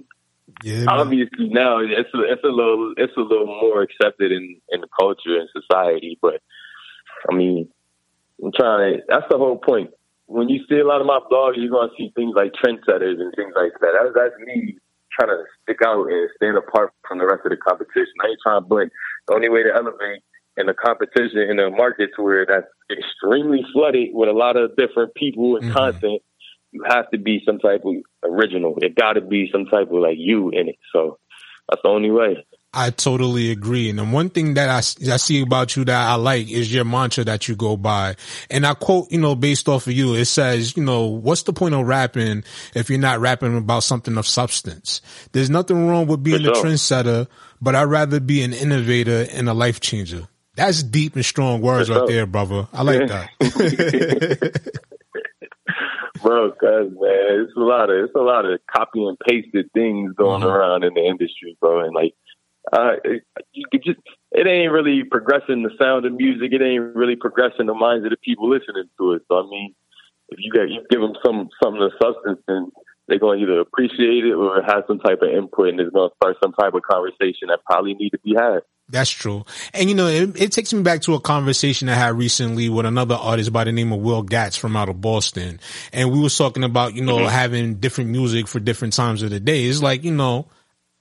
Yeah. 0.64 0.86
Obviously, 0.88 1.50
now 1.50 1.80
it's 1.80 2.14
a, 2.14 2.22
it's 2.32 2.44
a 2.44 2.48
little 2.48 2.94
it's 2.98 3.16
a 3.18 3.22
little 3.22 3.48
more 3.48 3.82
accepted 3.82 4.32
in 4.32 4.60
in 4.70 4.82
the 4.82 4.88
culture 4.98 5.38
and 5.38 5.50
society. 5.52 6.18
But 6.22 6.42
I 7.30 7.36
mean, 7.36 7.70
I'm 8.44 8.52
trying 8.56 8.94
to. 8.94 9.04
That's 9.08 9.26
the 9.30 9.38
whole 9.38 9.58
point. 9.58 9.92
When 10.28 10.50
you 10.50 10.64
see 10.68 10.80
a 10.80 10.88
lot 10.88 11.02
of 11.02 11.08
my 11.08 11.20
blogs, 11.32 11.54
you're 11.58 11.70
gonna 11.70 11.92
see 11.98 12.12
things 12.16 12.34
like 12.36 12.54
trendsetters 12.54 13.20
and 13.20 13.34
things 13.36 13.54
like 13.56 13.74
that. 13.82 13.94
That's, 13.94 14.16
that's 14.16 14.34
me 14.46 14.78
trying 15.12 15.30
to 15.30 15.44
stick 15.64 15.78
out 15.86 16.08
and 16.08 16.30
stand 16.36 16.58
apart 16.58 16.92
from 17.08 17.20
the 17.20 17.26
rest 17.26 17.42
of 17.46 17.52
the 17.52 17.58
competition. 17.58 18.14
I 18.24 18.30
ain't 18.30 18.40
trying 18.44 18.62
to 18.62 18.68
blend. 18.68 18.92
The 19.28 19.36
only 19.36 19.50
way 19.50 19.64
to 19.64 19.74
elevate 19.74 20.24
in 20.58 20.68
the 20.68 20.74
competition 20.74 21.40
in 21.40 21.60
a 21.60 21.70
market 21.70 22.10
to 22.16 22.24
where 22.24 22.46
that's 22.46 22.68
extremely 22.92 23.66
flooded 23.74 24.10
with 24.14 24.30
a 24.30 24.34
lot 24.34 24.56
of 24.58 24.76
different 24.76 25.14
people 25.16 25.58
and 25.58 25.72
content, 25.72 26.22
you 26.76 26.84
have 26.88 27.10
to 27.12 27.18
be 27.18 27.42
some 27.46 27.60
type 27.60 27.84
of 27.86 27.96
original. 28.24 28.76
It 28.82 28.96
got 28.96 29.14
to 29.14 29.22
be 29.22 29.50
some 29.52 29.66
type 29.66 29.88
of 29.88 29.94
like 29.94 30.18
you 30.18 30.50
in 30.50 30.68
it. 30.70 30.76
So 30.92 31.18
that's 31.70 31.82
the 31.82 31.88
only 31.90 32.12
way. 32.12 32.46
I 32.74 32.90
totally 32.90 33.52
agree. 33.52 33.90
And 33.90 33.98
the 33.98 34.04
one 34.04 34.30
thing 34.30 34.56
that 34.56 34.68
I, 34.68 34.80
I 34.80 35.16
see 35.16 35.42
about 35.42 35.78
you 35.78 35.86
that 35.86 36.10
I 36.10 36.16
like 36.16 36.52
is 36.52 36.74
your 36.74 36.84
mantra 36.84 37.24
that 37.24 37.48
you 37.48 37.56
go 37.56 37.78
by. 37.78 38.18
And 38.52 38.68
I 38.68 38.74
quote, 38.74 39.10
you 39.12 39.18
know, 39.20 39.34
based 39.36 39.70
off 39.70 39.88
of 39.88 39.94
you, 39.94 40.14
it 40.16 40.26
says, 40.26 40.76
you 40.76 40.84
know, 40.84 41.06
what's 41.06 41.44
the 41.44 41.54
point 41.54 41.74
of 41.74 41.88
rapping 41.88 42.44
if 42.76 42.90
you're 42.90 43.00
not 43.00 43.22
rapping 43.22 43.56
about 43.58 43.84
something 43.84 44.18
of 44.18 44.28
substance? 44.28 45.00
There's 45.32 45.50
nothing 45.50 45.88
wrong 45.88 46.08
with 46.08 46.22
being 46.22 46.44
For 46.44 46.52
a 46.52 46.56
sure. 46.56 46.66
trendsetter, 46.66 47.28
but 47.62 47.76
I'd 47.76 47.84
rather 47.86 48.20
be 48.20 48.44
an 48.44 48.52
innovator 48.52 49.26
and 49.32 49.48
a 49.48 49.54
life 49.54 49.80
changer. 49.80 50.28
That's 50.58 50.84
deep 50.84 51.16
and 51.16 51.24
strong 51.24 51.62
words 51.62 51.88
For 51.88 51.94
right 51.94 52.00
sure. 52.02 52.08
there, 52.08 52.26
brother. 52.26 52.68
I 52.74 52.82
like 52.84 53.08
that. 53.08 54.70
Bro, 56.26 56.54
cause 56.54 56.90
man, 56.90 57.46
it's 57.46 57.56
a 57.56 57.60
lot 57.60 57.92
of 57.92 58.04
it's 58.04 58.16
a 58.16 58.20
lot 58.20 58.46
of 58.46 58.60
copy 58.76 59.06
and 59.06 59.16
pasted 59.20 59.72
things 59.74 60.12
going 60.16 60.42
Mhm. 60.42 60.52
around 60.52 60.84
in 60.84 60.96
the 60.96 61.06
industry, 61.06 61.56
bro. 61.62 61.82
And 61.82 61.94
like, 61.94 62.16
uh, 62.74 62.94
it, 63.04 63.22
you 63.54 63.64
could 63.72 63.84
just 63.84 64.00
it 64.32 64.48
ain't 64.48 64.72
really 64.72 65.04
progressing 65.04 65.62
the 65.62 65.70
sound 65.80 66.04
of 66.08 66.14
music. 66.14 66.52
It 66.52 66.64
ain't 66.64 66.96
really 66.96 67.16
progressing 67.16 67.68
the 67.68 67.76
minds 67.76 68.06
of 68.06 68.10
the 68.10 68.18
people 68.18 68.50
listening 68.50 68.90
to 68.98 69.14
it. 69.14 69.22
So 69.28 69.38
I 69.38 69.48
mean, 69.48 69.76
if 70.30 70.40
you 70.42 70.52
got 70.52 70.68
you 70.68 70.82
give 70.90 71.00
them 71.00 71.14
some 71.24 71.48
something 71.62 71.84
of 71.84 71.92
substance, 72.02 72.42
then 72.48 72.72
they're 73.08 73.20
going 73.20 73.40
to 73.40 73.46
either 73.46 73.60
appreciate 73.60 74.26
it 74.26 74.34
or 74.34 74.62
have 74.62 74.84
some 74.88 75.00
type 75.00 75.22
of 75.22 75.30
input, 75.30 75.70
and 75.70 75.80
it's 75.80 75.92
going 75.92 76.10
to 76.10 76.16
start 76.16 76.38
some 76.42 76.54
type 76.54 76.74
of 76.74 76.82
conversation 76.82 77.50
that 77.50 77.60
probably 77.66 77.94
need 77.94 78.12
to 78.12 78.20
be 78.20 78.34
had. 78.36 78.62
That's 78.88 79.10
true. 79.10 79.46
And 79.74 79.90
you 79.90 79.96
know, 79.96 80.08
it, 80.08 80.40
it 80.40 80.52
takes 80.52 80.72
me 80.72 80.84
back 80.84 81.02
to 81.02 81.16
a 81.16 81.20
conversation 81.20 81.90
I 81.90 81.96
had 81.96 82.18
recently 82.18 82.70
with 82.70 82.86
another 82.86 83.16
artist 83.16 83.52
by 83.52 83.64
the 83.64 83.72
name 83.72 83.92
of 83.92 84.00
Will 84.00 84.24
Gatz 84.24 84.58
from 84.58 84.76
out 84.76 84.90
of 84.90 85.02
Boston. 85.02 85.60
And 85.92 86.12
we 86.12 86.20
was 86.20 86.38
talking 86.38 86.64
about, 86.64 86.94
you 86.94 87.04
know, 87.04 87.18
mm-hmm. 87.18 87.30
having 87.30 87.76
different 87.76 88.12
music 88.12 88.48
for 88.48 88.60
different 88.60 88.94
times 88.94 89.24
of 89.24 89.32
the 89.32 89.40
day. 89.40 89.64
It's 89.66 89.82
like, 89.82 90.04
you 90.04 90.12
know, 90.12 90.48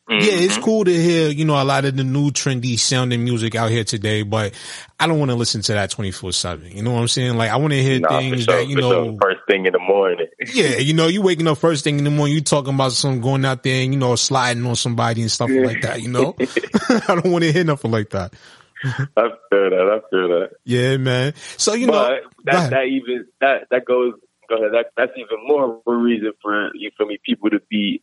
yeah, 0.06 0.18
it's 0.20 0.54
mm-hmm. 0.54 0.62
cool 0.62 0.84
to 0.84 0.92
hear, 0.92 1.30
you 1.30 1.46
know, 1.46 1.60
a 1.60 1.64
lot 1.64 1.86
of 1.86 1.96
the 1.96 2.04
new 2.04 2.30
trendy 2.30 2.78
sounding 2.78 3.24
music 3.24 3.54
out 3.54 3.70
here 3.70 3.84
today, 3.84 4.22
but 4.22 4.52
I 5.00 5.06
don't 5.06 5.18
want 5.18 5.30
to 5.30 5.34
listen 5.34 5.62
to 5.62 5.72
that 5.72 5.90
24 5.90 6.32
seven. 6.32 6.76
You 6.76 6.82
know 6.82 6.92
what 6.92 7.00
I'm 7.00 7.08
saying? 7.08 7.38
Like 7.38 7.50
I 7.50 7.56
want 7.56 7.72
to 7.72 7.82
hear 7.82 8.00
Nah, 8.00 8.18
things 8.18 8.44
sure, 8.44 8.54
that, 8.54 8.68
you 8.68 8.76
know, 8.76 9.04
sure. 9.04 9.18
first 9.22 9.40
thing 9.48 9.64
in 9.64 9.72
the 9.72 9.78
morning. 9.78 10.26
yeah, 10.52 10.76
you 10.76 10.92
know, 10.92 11.06
you 11.06 11.22
waking 11.22 11.46
up 11.46 11.56
first 11.56 11.84
thing 11.84 11.96
in 11.96 12.04
the 12.04 12.10
morning, 12.10 12.34
you 12.34 12.42
talking 12.42 12.74
about 12.74 12.92
some 12.92 13.22
going 13.22 13.46
out 13.46 13.62
there 13.62 13.82
and, 13.82 13.94
you 13.94 13.98
know, 13.98 14.14
sliding 14.14 14.66
on 14.66 14.76
somebody 14.76 15.22
and 15.22 15.30
stuff 15.30 15.48
like 15.50 15.80
that, 15.80 16.02
you 16.02 16.08
know? 16.08 16.36
I 17.08 17.20
don't 17.20 17.32
want 17.32 17.44
to 17.44 17.52
hear 17.52 17.64
nothing 17.64 17.90
like 17.90 18.10
that. 18.10 18.34
I 18.84 19.28
feel 19.48 19.70
that. 19.70 20.02
I 20.02 20.10
feel 20.10 20.28
that. 20.28 20.50
Yeah, 20.64 20.98
man. 20.98 21.32
So, 21.56 21.72
you 21.72 21.86
know, 21.86 21.92
but 21.92 22.52
go 22.52 22.58
that 22.58 22.70
that 22.70 22.84
even 22.84 23.26
that 23.40 23.68
that 23.70 23.86
goes 23.86 24.12
go 24.48 24.56
ahead. 24.56 24.72
That 24.72 24.86
that's 24.96 25.12
even 25.16 25.38
more 25.46 25.76
of 25.76 25.80
a 25.86 25.96
reason 25.96 26.32
for 26.42 26.70
you 26.74 26.90
for 26.96 27.06
me 27.06 27.18
people 27.24 27.48
to 27.48 27.60
be 27.70 28.02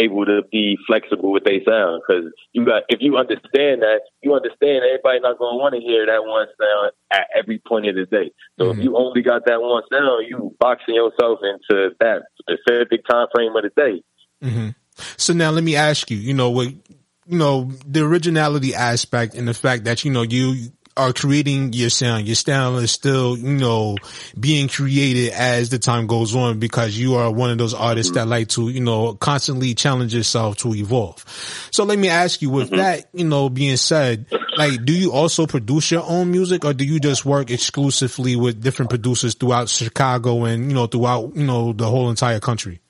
able 0.00 0.24
to 0.24 0.42
be 0.50 0.76
flexible 0.86 1.32
with 1.32 1.44
their 1.44 1.60
sound 1.66 2.02
because 2.02 2.32
you 2.52 2.64
got 2.64 2.82
if 2.88 3.00
you 3.00 3.16
understand 3.16 3.82
that 3.82 4.00
you 4.22 4.34
understand 4.34 4.82
everybody 4.84 5.20
not 5.20 5.38
gonna 5.38 5.56
want 5.56 5.74
to 5.74 5.80
hear 5.80 6.06
that 6.06 6.24
one 6.24 6.46
sound 6.58 6.92
at 7.12 7.26
every 7.36 7.60
point 7.66 7.88
of 7.88 7.94
the 7.94 8.06
day. 8.06 8.32
So 8.58 8.70
if 8.70 8.78
you 8.78 8.96
only 8.96 9.22
got 9.22 9.44
that 9.46 9.60
one 9.60 9.82
sound, 9.92 10.26
you 10.28 10.54
boxing 10.58 10.94
yourself 10.94 11.40
into 11.42 11.90
that 12.00 12.22
specific 12.40 13.06
time 13.08 13.26
frame 13.34 13.54
of 13.56 13.62
the 13.62 13.72
day. 13.76 14.02
hmm 14.42 14.68
So 15.16 15.32
now 15.32 15.50
let 15.50 15.64
me 15.64 15.76
ask 15.76 16.10
you, 16.10 16.16
you 16.16 16.34
know, 16.34 16.50
what, 16.50 16.68
you 16.68 17.38
know, 17.38 17.70
the 17.86 18.04
originality 18.04 18.74
aspect 18.74 19.34
and 19.34 19.46
the 19.46 19.54
fact 19.54 19.84
that, 19.84 20.04
you 20.04 20.10
know, 20.10 20.22
you 20.22 20.72
are 20.96 21.12
creating 21.12 21.72
your 21.72 21.90
sound, 21.90 22.26
your 22.26 22.34
style 22.34 22.76
is 22.78 22.90
still, 22.90 23.36
you 23.36 23.56
know, 23.56 23.96
being 24.38 24.68
created 24.68 25.32
as 25.32 25.70
the 25.70 25.78
time 25.78 26.06
goes 26.06 26.34
on 26.34 26.58
because 26.58 26.98
you 26.98 27.14
are 27.14 27.30
one 27.30 27.50
of 27.50 27.58
those 27.58 27.74
artists 27.74 28.12
that 28.12 28.26
like 28.26 28.48
to, 28.48 28.68
you 28.68 28.80
know, 28.80 29.14
constantly 29.14 29.74
challenge 29.74 30.14
yourself 30.14 30.56
to 30.58 30.74
evolve. 30.74 31.24
So 31.70 31.84
let 31.84 31.98
me 31.98 32.08
ask 32.08 32.42
you, 32.42 32.50
with 32.50 32.68
mm-hmm. 32.68 32.76
that, 32.76 33.08
you 33.12 33.24
know, 33.24 33.48
being 33.48 33.76
said, 33.76 34.26
like, 34.56 34.84
do 34.84 34.92
you 34.92 35.12
also 35.12 35.46
produce 35.46 35.90
your 35.90 36.02
own 36.02 36.30
music 36.30 36.64
or 36.64 36.74
do 36.74 36.84
you 36.84 37.00
just 37.00 37.24
work 37.24 37.50
exclusively 37.50 38.36
with 38.36 38.62
different 38.62 38.90
producers 38.90 39.34
throughout 39.34 39.68
Chicago 39.68 40.44
and, 40.44 40.68
you 40.68 40.74
know, 40.74 40.86
throughout, 40.86 41.34
you 41.36 41.44
know, 41.44 41.72
the 41.72 41.86
whole 41.86 42.10
entire 42.10 42.40
country? 42.40 42.80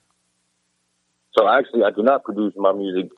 So 1.36 1.48
actually, 1.48 1.84
I 1.84 1.90
do 1.90 2.02
not 2.02 2.24
produce 2.24 2.54
my 2.56 2.72
music. 2.72 3.10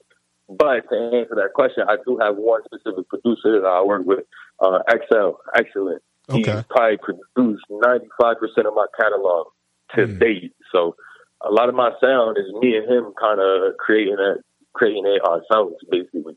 But 0.49 0.89
to 0.91 0.97
answer 0.97 1.35
that 1.37 1.53
question, 1.55 1.85
I 1.89 1.97
do 2.05 2.19
have 2.19 2.37
one 2.37 2.61
specific 2.65 3.09
producer 3.09 3.61
that 3.63 3.67
I 3.67 3.83
work 3.83 4.05
with, 4.05 4.25
uh, 4.61 4.79
XL, 4.91 5.31
Excellent. 5.55 6.03
Okay. 6.31 6.65
probably 6.71 6.99
produced 6.99 7.65
95% 7.71 8.41
of 8.67 8.75
my 8.75 8.87
catalog 8.99 9.49
to 9.97 10.07
date. 10.07 10.55
So 10.71 10.95
a 11.41 11.51
lot 11.51 11.69
of 11.69 11.75
my 11.75 11.91
sound 12.01 12.39
is 12.39 12.53
me 12.61 12.77
and 12.77 12.89
him 12.89 13.13
kind 13.21 13.41
of 13.41 13.77
creating 13.77 14.17
it, 14.19 14.45
creating 14.73 15.05
it 15.07 15.23
ourselves, 15.23 15.77
basically. 15.91 16.37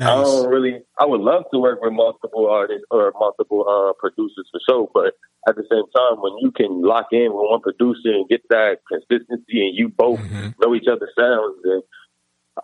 I 0.00 0.06
don't 0.06 0.48
really. 0.48 0.80
I 0.98 1.06
would 1.06 1.20
love 1.20 1.44
to 1.52 1.58
work 1.58 1.80
with 1.80 1.92
multiple 1.92 2.48
artists 2.50 2.84
or 2.90 3.12
multiple 3.18 3.64
uh, 3.68 3.92
producers 4.00 4.48
for 4.50 4.60
sure, 4.68 4.90
but 4.92 5.14
at 5.46 5.56
the 5.56 5.62
same 5.70 5.84
time, 5.94 6.20
when 6.20 6.32
you 6.40 6.50
can 6.50 6.82
lock 6.82 7.08
in 7.12 7.32
with 7.32 7.46
one 7.48 7.60
producer 7.60 8.08
and 8.08 8.28
get 8.28 8.42
that 8.48 8.78
consistency, 8.90 9.60
and 9.60 9.76
you 9.76 9.88
both 9.88 10.20
know 10.60 10.74
each 10.74 10.88
other's 10.90 11.10
sounds, 11.16 11.56
then 11.62 11.82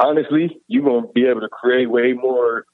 honestly, 0.00 0.60
you're 0.66 0.82
gonna 0.82 1.06
be 1.14 1.26
able 1.26 1.42
to 1.42 1.48
create 1.48 1.88
way 1.90 2.14
more 2.14 2.64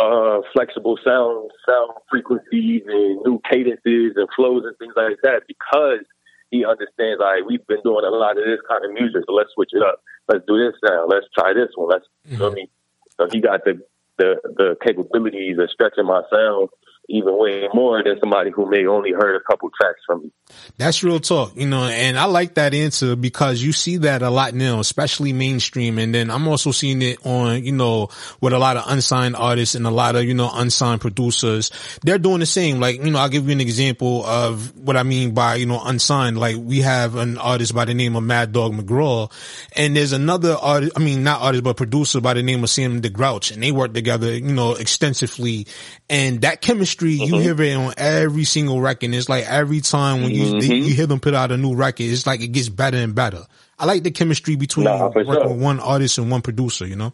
uh, 0.00 0.40
flexible 0.52 0.98
sound 1.04 1.50
sound 1.66 1.92
frequencies 2.08 2.82
and 2.86 3.20
new 3.24 3.40
cadences 3.48 4.16
and 4.16 4.28
flows 4.34 4.64
and 4.64 4.76
things 4.78 4.94
like 4.96 5.18
that 5.22 5.42
because 5.46 6.04
he 6.50 6.64
understands. 6.64 7.20
All 7.20 7.30
right, 7.30 7.44
we've 7.46 7.66
been 7.66 7.82
doing 7.84 8.04
a 8.04 8.10
lot 8.10 8.38
of 8.38 8.44
this 8.44 8.60
kind 8.68 8.84
of 8.84 8.92
music, 8.92 9.22
so 9.26 9.32
let's 9.34 9.50
switch 9.54 9.70
it 9.72 9.82
up. 9.82 10.02
Let's 10.28 10.44
do 10.46 10.58
this 10.58 10.78
now. 10.82 11.06
Let's 11.06 11.26
try 11.36 11.52
this 11.52 11.70
one. 11.74 11.90
Let's. 11.90 12.06
You 12.24 12.38
know 12.38 12.44
what 12.46 12.52
I 12.52 12.54
mean? 12.54 12.68
So 13.16 13.28
he 13.30 13.40
got 13.40 13.64
the 13.64 13.80
the 14.16 14.40
the 14.56 14.76
capabilities 14.84 15.58
of 15.58 15.70
stretching 15.70 16.06
my 16.06 16.22
sound 16.32 16.68
even 17.10 17.36
way 17.36 17.68
more 17.74 18.02
than 18.02 18.18
somebody 18.20 18.50
who 18.50 18.68
may 18.70 18.86
only 18.86 19.12
heard 19.12 19.36
a 19.36 19.40
couple 19.40 19.70
tracks 19.70 20.00
from 20.06 20.22
me. 20.22 20.32
That's 20.78 21.02
real 21.02 21.20
talk, 21.20 21.56
you 21.56 21.66
know, 21.66 21.84
and 21.84 22.18
I 22.18 22.24
like 22.24 22.54
that 22.54 22.74
answer 22.74 23.16
because 23.16 23.62
you 23.62 23.72
see 23.72 23.98
that 23.98 24.22
a 24.22 24.30
lot 24.30 24.54
now, 24.54 24.80
especially 24.80 25.32
mainstream. 25.32 25.98
And 25.98 26.14
then 26.14 26.30
I'm 26.30 26.48
also 26.48 26.70
seeing 26.70 27.02
it 27.02 27.24
on, 27.24 27.64
you 27.64 27.72
know, 27.72 28.08
with 28.40 28.52
a 28.52 28.58
lot 28.58 28.76
of 28.76 28.84
unsigned 28.86 29.36
artists 29.36 29.74
and 29.74 29.86
a 29.86 29.90
lot 29.90 30.16
of, 30.16 30.24
you 30.24 30.34
know, 30.34 30.50
unsigned 30.52 31.00
producers. 31.00 31.70
They're 32.02 32.18
doing 32.18 32.40
the 32.40 32.46
same. 32.46 32.80
Like, 32.80 33.02
you 33.02 33.10
know, 33.10 33.18
I'll 33.18 33.28
give 33.28 33.46
you 33.46 33.52
an 33.52 33.60
example 33.60 34.24
of 34.24 34.76
what 34.78 34.96
I 34.96 35.02
mean 35.02 35.32
by, 35.34 35.56
you 35.56 35.66
know, 35.66 35.80
unsigned. 35.84 36.38
Like 36.38 36.56
we 36.58 36.80
have 36.80 37.16
an 37.16 37.38
artist 37.38 37.74
by 37.74 37.84
the 37.84 37.94
name 37.94 38.16
of 38.16 38.22
Mad 38.22 38.52
Dog 38.52 38.72
McGraw 38.72 39.30
and 39.76 39.96
there's 39.96 40.12
another 40.12 40.56
artist, 40.60 40.92
I 40.96 41.00
mean, 41.00 41.22
not 41.22 41.42
artist, 41.42 41.64
but 41.64 41.76
producer 41.76 42.20
by 42.20 42.34
the 42.34 42.42
name 42.42 42.62
of 42.64 42.70
Sam 42.70 43.00
DeGrouch 43.02 43.52
and 43.52 43.62
they 43.62 43.72
work 43.72 43.94
together, 43.94 44.32
you 44.32 44.52
know, 44.52 44.74
extensively. 44.74 45.66
And 46.08 46.40
that 46.40 46.60
chemistry, 46.60 46.99
you 47.08 47.38
hear 47.38 47.60
it 47.60 47.74
on 47.76 47.94
every 47.96 48.44
single 48.44 48.80
record. 48.80 49.14
It's 49.14 49.28
like 49.28 49.44
every 49.46 49.80
time 49.80 50.22
when 50.22 50.32
you, 50.32 50.54
Mhm. 50.54 50.86
you 50.88 50.94
hear 50.94 51.06
them 51.06 51.20
put 51.20 51.34
out 51.34 51.50
a 51.50 51.56
new 51.56 51.74
record, 51.74 52.04
it's 52.04 52.26
like 52.26 52.40
it 52.42 52.48
gets 52.48 52.68
better 52.68 52.96
and 52.98 53.14
better. 53.14 53.46
I 53.78 53.86
like 53.86 54.02
the 54.02 54.10
chemistry 54.10 54.56
between 54.56 54.84
Nah, 54.84 55.08
working 55.08 55.24
sure. 55.26 55.54
one 55.54 55.80
artist 55.80 56.18
and 56.18 56.30
one 56.30 56.42
producer, 56.42 56.86
you 56.86 56.96
know? 56.96 57.12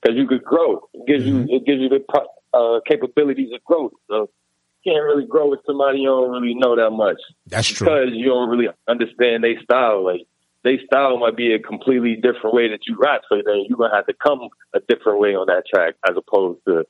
because 0.00 0.16
you 0.16 0.26
could 0.26 0.44
grow. 0.44 0.88
It 0.94 1.06
gives 1.06 1.24
you 1.24 1.46
it 1.48 1.64
gives 1.66 1.80
you 1.80 1.88
the 1.88 2.04
uh, 2.54 2.80
capabilities 2.88 3.50
of 3.54 3.62
growth. 3.64 3.92
So 4.08 4.30
you 4.84 4.92
can't 4.92 5.04
really 5.04 5.26
grow 5.26 5.50
with 5.50 5.60
somebody 5.66 6.00
you 6.00 6.06
don't 6.06 6.30
really 6.30 6.54
know 6.54 6.76
that 6.76 6.90
much. 6.90 7.16
That's 7.46 7.68
true. 7.68 7.86
because 7.86 8.08
you 8.12 8.26
don't 8.26 8.48
really 8.48 8.68
understand 8.88 9.44
their 9.44 9.60
style. 9.62 10.04
Like 10.04 10.22
their 10.64 10.78
style 10.86 11.18
might 11.18 11.36
be 11.36 11.52
a 11.54 11.58
completely 11.58 12.14
different 12.14 12.54
way 12.54 12.68
that 12.68 12.80
you 12.86 12.96
rap. 12.98 13.22
So 13.28 13.36
then 13.44 13.64
you're 13.68 13.78
gonna 13.78 13.94
have 13.94 14.06
to 14.06 14.14
come 14.14 14.48
a 14.74 14.80
different 14.88 15.20
way 15.20 15.34
on 15.34 15.46
that 15.48 15.64
track 15.72 15.94
as 16.08 16.16
opposed 16.16 16.60
to 16.66 16.84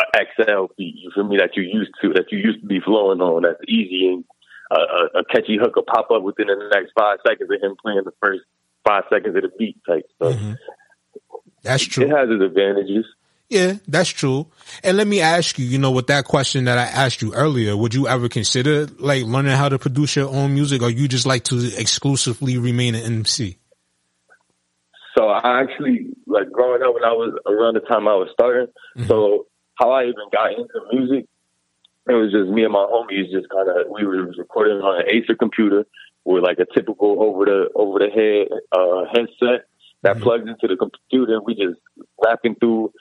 XL 0.00 0.66
beat. 0.76 0.94
You 0.96 1.10
feel 1.14 1.24
me? 1.24 1.36
That 1.38 1.56
you 1.56 1.62
used 1.62 1.92
to 2.02 2.12
that 2.14 2.30
you 2.30 2.38
used 2.38 2.60
to 2.60 2.66
be 2.66 2.80
flowing 2.80 3.20
on. 3.20 3.42
That's 3.42 3.60
easy 3.68 4.08
and 4.08 4.24
a, 4.70 5.24
catchy 5.30 5.58
hook 5.60 5.76
will 5.76 5.84
pop 5.84 6.10
up 6.10 6.22
within 6.22 6.46
the 6.46 6.70
next 6.72 6.92
five 6.98 7.18
seconds 7.26 7.50
of 7.50 7.62
him 7.62 7.76
playing 7.80 8.02
the 8.04 8.12
first 8.20 8.42
five 8.84 9.04
seconds 9.12 9.36
of 9.36 9.42
the 9.42 9.50
beat 9.58 9.76
type. 9.86 10.06
So 10.20 10.32
mm-hmm. 10.32 10.52
That's 11.62 11.84
true. 11.84 12.04
it 12.04 12.10
has 12.10 12.28
its 12.30 12.42
advantages. 12.42 13.06
Yeah, 13.48 13.74
that's 13.86 14.08
true. 14.08 14.46
And 14.82 14.96
let 14.96 15.06
me 15.06 15.20
ask 15.20 15.58
you, 15.58 15.66
you 15.66 15.78
know, 15.78 15.90
with 15.90 16.06
that 16.08 16.24
question 16.24 16.64
that 16.64 16.78
I 16.78 16.84
asked 16.84 17.22
you 17.22 17.34
earlier, 17.34 17.76
would 17.76 17.94
you 17.94 18.08
ever 18.08 18.28
consider 18.28 18.86
like 18.98 19.24
learning 19.24 19.52
how 19.52 19.68
to 19.68 19.78
produce 19.78 20.16
your 20.16 20.28
own 20.28 20.54
music 20.54 20.82
or 20.82 20.90
you 20.90 21.08
just 21.08 21.26
like 21.26 21.44
to 21.44 21.70
exclusively 21.76 22.58
remain 22.58 22.94
an 22.94 23.02
MC? 23.02 23.58
So 25.16 25.28
I 25.28 25.60
actually 25.60 26.08
like 26.26 26.50
growing 26.50 26.82
up 26.82 26.94
when 26.94 27.04
I 27.04 27.12
was 27.12 27.38
around 27.46 27.74
the 27.74 27.80
time 27.80 28.08
I 28.08 28.14
was 28.14 28.28
starting. 28.32 28.66
So 29.06 29.14
mm-hmm. 29.14 29.42
How 29.76 29.90
I 29.90 30.04
even 30.04 30.28
got 30.32 30.52
into 30.52 30.80
music, 30.92 31.26
it 32.08 32.12
was 32.12 32.32
just 32.32 32.50
me 32.50 32.64
and 32.64 32.72
my 32.72 32.86
homies. 32.90 33.30
Just 33.30 33.48
kind 33.48 33.68
of 33.68 33.86
we 33.90 34.04
were 34.06 34.26
recording 34.38 34.78
on 34.78 35.00
an 35.00 35.06
Acer 35.08 35.34
computer 35.34 35.84
with 36.24 36.42
like 36.42 36.58
a 36.58 36.66
typical 36.74 37.22
over 37.22 37.44
the 37.44 37.68
over 37.74 37.98
the 37.98 38.10
head 38.10 38.48
uh, 38.72 39.04
headset 39.12 39.66
that 40.02 40.20
plugs 40.20 40.46
into 40.48 40.68
the 40.68 40.76
computer. 40.76 41.40
We 41.42 41.54
just 41.54 41.80
rapping 42.22 42.56
through 42.56 42.92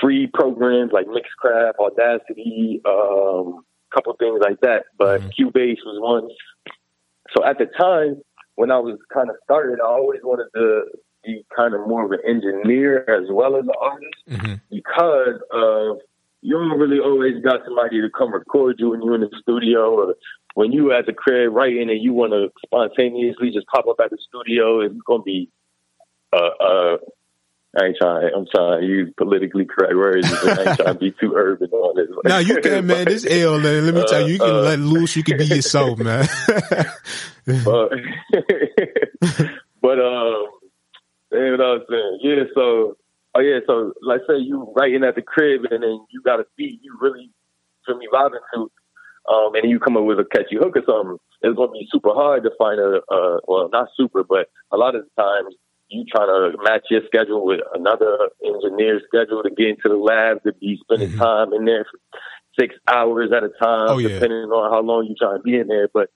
free 0.00 0.26
programs 0.32 0.92
like 0.92 1.06
Mixcraft, 1.06 1.72
Audacity, 1.78 2.80
um, 2.86 3.64
couple 3.92 4.14
things 4.18 4.40
like 4.42 4.60
that. 4.62 4.84
But 4.96 5.20
Cubase 5.38 5.78
was 5.84 5.98
one. 6.00 6.28
So 7.36 7.44
at 7.44 7.58
the 7.58 7.66
time 7.66 8.22
when 8.54 8.70
I 8.70 8.78
was 8.78 8.98
kind 9.12 9.28
of 9.30 9.36
started, 9.44 9.78
I 9.80 9.86
always 9.86 10.20
wanted 10.22 10.46
to 10.54 10.84
be 11.24 11.44
kind 11.54 11.74
of 11.74 11.86
more 11.86 12.04
of 12.04 12.12
an 12.12 12.20
engineer 12.26 13.04
as 13.08 13.28
well 13.30 13.56
as 13.56 13.64
an 13.64 13.70
artist 13.80 14.14
Mm-hmm. 14.28 14.54
because 14.70 15.40
of 15.52 15.98
you 16.40 16.56
don't 16.56 16.78
really 16.78 17.00
always 17.00 17.42
got 17.42 17.60
somebody 17.64 18.00
to 18.00 18.08
come 18.16 18.32
record 18.32 18.76
you 18.78 18.90
when 18.90 19.02
you're 19.02 19.16
in 19.16 19.22
the 19.22 19.30
studio 19.42 19.94
or 19.94 20.14
when 20.54 20.72
you 20.72 20.92
at 20.92 21.06
the 21.06 21.12
crib 21.12 21.52
writing 21.52 21.90
and 21.90 22.02
you 22.02 22.12
want 22.12 22.32
to 22.32 22.48
spontaneously 22.64 23.50
just 23.52 23.66
pop 23.66 23.86
up 23.88 23.96
at 24.02 24.10
the 24.10 24.18
studio. 24.28 24.80
It's 24.80 24.94
gonna 25.06 25.22
be 25.22 25.50
uh 26.32 26.50
uh. 26.60 26.96
I 27.78 27.84
ain't 27.84 27.96
trying. 28.00 28.30
I'm 28.34 28.46
trying 28.50 28.80
to 28.80 28.86
use 28.86 29.12
politically 29.18 29.66
correct 29.66 29.94
words. 29.94 30.26
I 30.26 30.70
ain't 30.70 30.78
trying 30.78 30.94
to 30.94 30.94
be 30.94 31.12
too 31.20 31.34
urban 31.36 31.70
on 31.70 31.96
this. 31.96 32.08
Now 32.24 32.38
you 32.38 32.60
can, 32.62 32.86
man. 32.86 33.04
This 33.04 33.26
L, 33.28 33.60
man. 33.60 33.84
Let 33.84 33.94
me 33.94 34.04
tell 34.08 34.26
you, 34.26 34.32
you 34.32 34.38
can 34.38 34.48
Uh, 34.48 34.58
uh, 34.58 34.62
let 34.62 34.78
loose. 34.78 35.16
You 35.16 35.22
can 35.22 35.36
be 35.36 35.44
yourself, 35.44 35.98
man. 35.98 36.26
but 36.48 37.90
but 39.82 40.00
um, 40.00 40.46
you 41.30 41.62
I'm 41.62 41.84
saying? 41.90 42.18
Yeah. 42.22 42.44
So 42.54 42.96
oh 43.34 43.40
yeah. 43.40 43.60
So 43.66 43.92
like 44.02 44.20
say 44.28 44.38
you 44.38 44.72
writing 44.76 45.04
at 45.04 45.14
the 45.14 45.22
crib 45.22 45.62
and 45.70 45.82
then 45.82 46.00
you 46.10 46.22
got 46.24 46.40
a 46.40 46.44
beat 46.56 46.80
you 46.82 46.96
really 47.00 47.30
feel 47.86 47.96
me 47.98 48.08
vibing 48.12 48.40
to, 48.54 48.70
um, 49.32 49.54
and 49.54 49.70
you 49.70 49.78
come 49.78 49.96
up 49.96 50.04
with 50.04 50.18
a 50.18 50.24
catchy 50.24 50.56
hook 50.56 50.76
or 50.76 50.82
something. 50.86 51.16
It's 51.42 51.56
gonna 51.56 51.72
be 51.72 51.88
super 51.90 52.12
hard 52.14 52.42
to 52.44 52.50
find 52.58 52.78
a 52.80 53.00
uh, 53.12 53.38
well 53.46 53.68
not 53.72 53.88
super, 53.96 54.24
but 54.24 54.48
a 54.72 54.76
lot 54.76 54.94
of 54.94 55.04
the 55.04 55.22
times 55.22 55.54
you 55.88 56.04
trying 56.04 56.26
to 56.28 56.56
match 56.62 56.82
your 56.90 57.00
schedule 57.06 57.46
with 57.46 57.60
another 57.74 58.28
engineer's 58.44 59.02
schedule 59.08 59.42
to 59.42 59.48
get 59.50 59.68
into 59.68 59.88
the 59.88 59.96
lab 59.96 60.42
to 60.42 60.52
be 60.60 60.78
spending 60.82 61.16
time 61.16 61.52
in 61.54 61.64
there 61.64 61.86
for 61.90 61.98
six 62.60 62.74
hours 62.86 63.30
at 63.34 63.42
a 63.44 63.48
time, 63.62 63.88
Oh, 63.90 63.98
yeah. 63.98 64.08
depending 64.08 64.50
on 64.50 64.70
how 64.70 64.80
long 64.82 65.06
you 65.06 65.14
trying 65.18 65.38
to 65.38 65.42
be 65.42 65.56
in 65.56 65.66
there. 65.68 65.88
But 65.92 66.10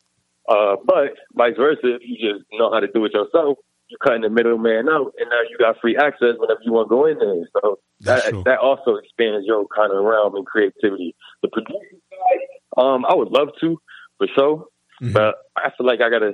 uh, 0.48 0.76
but 0.84 1.14
vice 1.34 1.54
versa, 1.56 1.94
if 1.94 2.02
you 2.04 2.16
just 2.34 2.44
know 2.52 2.70
how 2.70 2.80
to 2.80 2.88
do 2.88 3.04
it 3.06 3.14
yourself, 3.14 3.58
you 3.92 3.98
cutting 4.02 4.22
the 4.22 4.30
middleman 4.30 4.88
out, 4.88 5.12
and 5.18 5.28
now 5.30 5.40
you 5.48 5.56
got 5.58 5.76
free 5.80 5.96
access 5.96 6.34
whenever 6.38 6.60
you 6.64 6.72
want 6.72 6.86
to 6.86 6.90
go 6.90 7.06
in 7.06 7.18
there. 7.18 7.48
So 7.62 7.78
That's 8.00 8.24
that 8.24 8.30
true. 8.30 8.42
that 8.46 8.58
also 8.58 8.96
expands 8.96 9.46
your 9.46 9.66
kind 9.68 9.92
of 9.92 10.02
realm 10.02 10.34
and 10.34 10.46
creativity. 10.46 11.14
The 11.42 11.48
producer 11.48 11.96
side, 12.10 12.82
um, 12.82 13.04
I 13.04 13.14
would 13.14 13.28
love 13.30 13.48
to 13.60 13.80
for 14.18 14.26
sure, 14.34 14.64
Mm-hmm. 15.02 15.14
but 15.14 15.34
I 15.56 15.70
feel 15.76 15.86
like 15.86 16.00
I 16.00 16.10
gotta. 16.10 16.32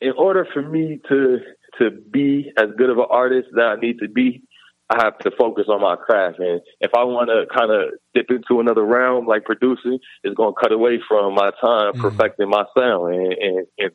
In 0.00 0.12
order 0.18 0.46
for 0.52 0.62
me 0.62 1.00
to 1.08 1.38
to 1.78 1.90
be 1.90 2.50
as 2.56 2.68
good 2.78 2.90
of 2.90 2.98
an 2.98 3.06
artist 3.10 3.48
that 3.54 3.64
I 3.64 3.76
need 3.76 3.98
to 4.00 4.08
be, 4.08 4.42
I 4.90 5.02
have 5.02 5.18
to 5.20 5.30
focus 5.38 5.64
on 5.68 5.80
my 5.80 5.96
craft. 5.96 6.38
And 6.38 6.60
if 6.80 6.92
I 6.96 7.04
want 7.04 7.28
to 7.30 7.46
kind 7.54 7.70
of 7.70 7.90
dip 8.14 8.30
into 8.30 8.60
another 8.60 8.84
realm 8.84 9.26
like 9.26 9.44
producing, 9.44 9.98
it's 10.22 10.34
going 10.34 10.54
to 10.54 10.60
cut 10.60 10.72
away 10.72 11.00
from 11.08 11.34
my 11.34 11.50
time 11.60 11.94
perfecting 11.94 12.48
my 12.50 12.64
sound. 12.76 13.14
And, 13.14 13.32
and, 13.32 13.66
and 13.78 13.90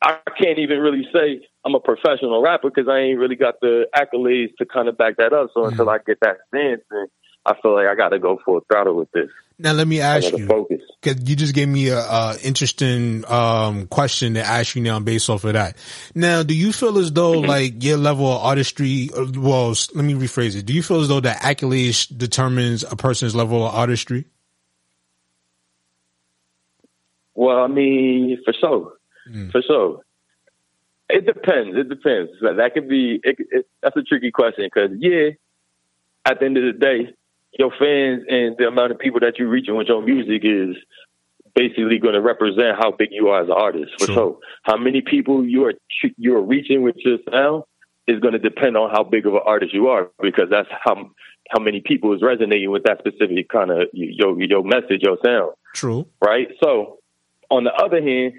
I 0.00 0.18
can't 0.40 0.58
even 0.58 0.78
really 0.78 1.06
say 1.12 1.46
I'm 1.64 1.74
a 1.74 1.80
professional 1.80 2.40
rapper 2.40 2.70
because 2.70 2.88
I 2.88 2.98
ain't 2.98 3.18
really 3.18 3.36
got 3.36 3.60
the 3.60 3.86
accolades 3.94 4.54
to 4.58 4.66
kind 4.66 4.88
of 4.88 4.96
back 4.96 5.16
that 5.16 5.32
up. 5.32 5.50
So 5.54 5.64
until 5.64 5.90
I 5.90 5.98
get 5.98 6.18
that 6.20 6.36
stance, 6.48 6.82
then 6.90 7.06
I 7.44 7.54
feel 7.60 7.74
like 7.74 7.86
I 7.88 7.94
got 7.94 8.10
to 8.10 8.18
go 8.18 8.38
full 8.44 8.60
throttle 8.70 8.94
with 8.94 9.10
this. 9.10 9.28
Now 9.58 9.72
let 9.72 9.88
me 9.88 10.00
ask 10.00 10.30
you, 10.30 10.46
focus. 10.46 10.82
because 11.02 11.28
you 11.28 11.34
just 11.34 11.52
gave 11.52 11.66
me 11.66 11.88
a, 11.88 11.98
a 11.98 12.36
interesting 12.44 13.24
um, 13.26 13.88
question 13.88 14.34
to 14.34 14.44
ask 14.44 14.76
you 14.76 14.82
now 14.82 15.00
based 15.00 15.28
off 15.28 15.42
of 15.42 15.54
that. 15.54 15.76
Now, 16.14 16.44
do 16.44 16.54
you 16.54 16.72
feel 16.72 16.96
as 16.98 17.10
though 17.10 17.32
like 17.32 17.82
your 17.82 17.96
level 17.96 18.30
of 18.30 18.40
artistry? 18.40 19.10
uh, 19.16 19.26
Well, 19.34 19.70
let 19.94 20.04
me 20.04 20.14
rephrase 20.14 20.54
it. 20.54 20.64
Do 20.64 20.72
you 20.72 20.82
feel 20.82 21.00
as 21.00 21.08
though 21.08 21.18
that 21.20 21.38
accolades 21.38 22.06
determines 22.16 22.84
a 22.84 22.94
person's 22.94 23.34
level 23.34 23.66
of 23.66 23.74
artistry? 23.74 24.26
Well, 27.34 27.58
I 27.58 27.66
mean, 27.66 28.38
for 28.44 28.52
sure, 28.52 28.92
Mm. 29.30 29.52
for 29.52 29.62
sure. 29.62 30.00
It 31.08 31.24
depends. 31.26 31.76
It 31.76 31.88
depends. 31.88 32.30
That, 32.42 32.56
that 32.58 32.74
could 32.74 32.88
be. 32.88 33.20
It, 33.22 33.36
it, 33.50 33.66
that's 33.82 33.96
a 33.96 34.02
tricky 34.02 34.30
question 34.30 34.68
because 34.72 34.90
yeah, 34.98 35.30
at 36.24 36.40
the 36.40 36.46
end 36.46 36.58
of 36.58 36.64
the 36.64 36.78
day, 36.78 37.14
your 37.58 37.70
fans 37.70 38.24
and 38.28 38.56
the 38.58 38.66
amount 38.68 38.92
of 38.92 38.98
people 38.98 39.20
that 39.20 39.38
you're 39.38 39.48
reaching 39.48 39.74
with 39.74 39.88
your 39.88 40.02
music 40.02 40.42
is 40.44 40.76
basically 41.54 41.98
going 41.98 42.14
to 42.14 42.20
represent 42.20 42.76
how 42.78 42.90
big 42.90 43.08
you 43.10 43.28
are 43.28 43.42
as 43.42 43.48
an 43.48 43.54
artist. 43.54 43.92
For 43.98 44.06
sure, 44.06 44.38
how 44.62 44.76
many 44.76 45.00
people 45.00 45.44
you 45.44 45.64
are 45.64 45.74
you 46.16 46.36
are 46.36 46.42
reaching 46.42 46.82
with 46.82 46.96
your 46.98 47.18
sound 47.30 47.64
is 48.06 48.20
going 48.20 48.32
to 48.32 48.38
depend 48.38 48.76
on 48.76 48.90
how 48.90 49.02
big 49.04 49.26
of 49.26 49.34
an 49.34 49.40
artist 49.44 49.74
you 49.74 49.88
are 49.88 50.10
because 50.20 50.48
that's 50.50 50.68
how 50.84 51.10
how 51.50 51.62
many 51.62 51.80
people 51.80 52.14
is 52.14 52.22
resonating 52.22 52.70
with 52.70 52.84
that 52.84 52.98
specific 52.98 53.48
kind 53.48 53.70
of 53.70 53.88
your 53.92 54.40
your 54.42 54.62
message, 54.62 55.02
your 55.02 55.16
sound 55.24 55.52
True. 55.74 56.06
right? 56.22 56.48
So, 56.62 56.98
on 57.50 57.64
the 57.64 57.72
other 57.72 58.02
hand, 58.02 58.34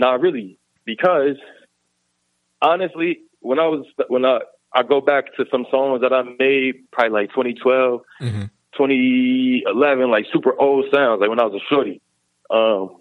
not 0.00 0.20
really, 0.20 0.58
because 0.84 1.36
honestly, 2.60 3.20
when 3.40 3.58
I 3.58 3.66
was 3.66 3.86
when 4.08 4.24
I 4.24 4.40
I 4.72 4.82
go 4.82 5.00
back 5.00 5.34
to 5.36 5.44
some 5.50 5.66
songs 5.70 6.00
that 6.02 6.12
I 6.12 6.22
made 6.38 6.90
probably 6.92 7.10
like 7.22 7.30
2012, 7.30 8.02
2011, 8.76 10.10
like 10.10 10.26
super 10.32 10.58
old 10.58 10.86
sounds, 10.92 11.20
like 11.20 11.28
when 11.28 11.40
I 11.40 11.44
was 11.44 11.60
a 11.60 11.64
shorty. 11.68 12.00
Um, 12.50 13.00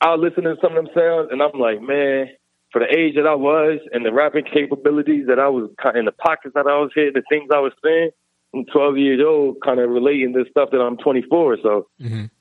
I 0.00 0.14
was 0.14 0.20
listening 0.20 0.54
to 0.54 0.60
some 0.60 0.76
of 0.76 0.84
them 0.84 0.94
sounds, 0.94 1.28
and 1.32 1.42
I'm 1.42 1.58
like, 1.58 1.82
man, 1.82 2.28
for 2.72 2.80
the 2.80 2.86
age 2.86 3.14
that 3.16 3.26
I 3.26 3.34
was 3.34 3.80
and 3.92 4.04
the 4.04 4.12
rapping 4.12 4.44
capabilities 4.44 5.26
that 5.28 5.38
I 5.38 5.48
was 5.48 5.70
in 5.94 6.04
the 6.04 6.12
pockets 6.12 6.54
that 6.54 6.66
I 6.66 6.78
was 6.78 6.90
hitting, 6.94 7.14
the 7.14 7.22
things 7.28 7.50
I 7.52 7.60
was 7.60 7.72
saying. 7.82 8.10
I'm 8.54 8.64
12 8.64 8.96
years 8.96 9.20
old, 9.24 9.58
kind 9.62 9.78
of 9.78 9.90
relating 9.90 10.32
this 10.32 10.46
stuff 10.50 10.70
that 10.72 10.80
I'm 10.80 10.96
24. 10.96 11.58
So 11.62 11.86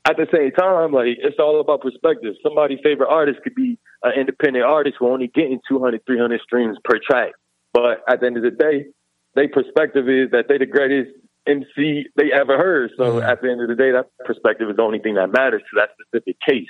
at 0.05 0.15
the 0.17 0.27
same 0.33 0.51
time, 0.51 0.93
like 0.93 1.17
it's 1.19 1.37
all 1.39 1.59
about 1.59 1.81
perspective. 1.81 2.35
Somebody's 2.41 2.79
favorite 2.83 3.09
artist 3.09 3.39
could 3.43 3.55
be 3.55 3.77
an 4.03 4.13
independent 4.17 4.63
artist 4.63 4.97
who 4.99 5.07
only 5.09 5.27
getting 5.27 5.59
200, 5.67 6.05
300 6.05 6.41
streams 6.41 6.77
per 6.83 6.99
track. 7.05 7.33
But 7.73 8.03
at 8.07 8.21
the 8.21 8.27
end 8.27 8.37
of 8.37 8.43
the 8.43 8.51
day, 8.51 8.87
their 9.35 9.49
perspective 9.49 10.07
is 10.09 10.31
that 10.31 10.45
they're 10.47 10.59
the 10.59 10.65
greatest 10.65 11.11
MC 11.45 12.05
they 12.15 12.31
ever 12.33 12.57
heard. 12.57 12.91
So 12.97 13.19
at 13.19 13.41
the 13.41 13.51
end 13.51 13.61
of 13.61 13.67
the 13.67 13.75
day, 13.75 13.91
that 13.91 14.07
perspective 14.25 14.69
is 14.69 14.77
the 14.77 14.81
only 14.81 14.99
thing 14.99 15.15
that 15.15 15.31
matters 15.31 15.61
to 15.61 15.81
that 15.81 15.89
specific 16.01 16.37
case. 16.47 16.67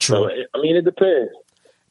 So 0.00 0.28
I 0.28 0.60
mean, 0.60 0.76
it 0.76 0.84
depends. 0.84 1.30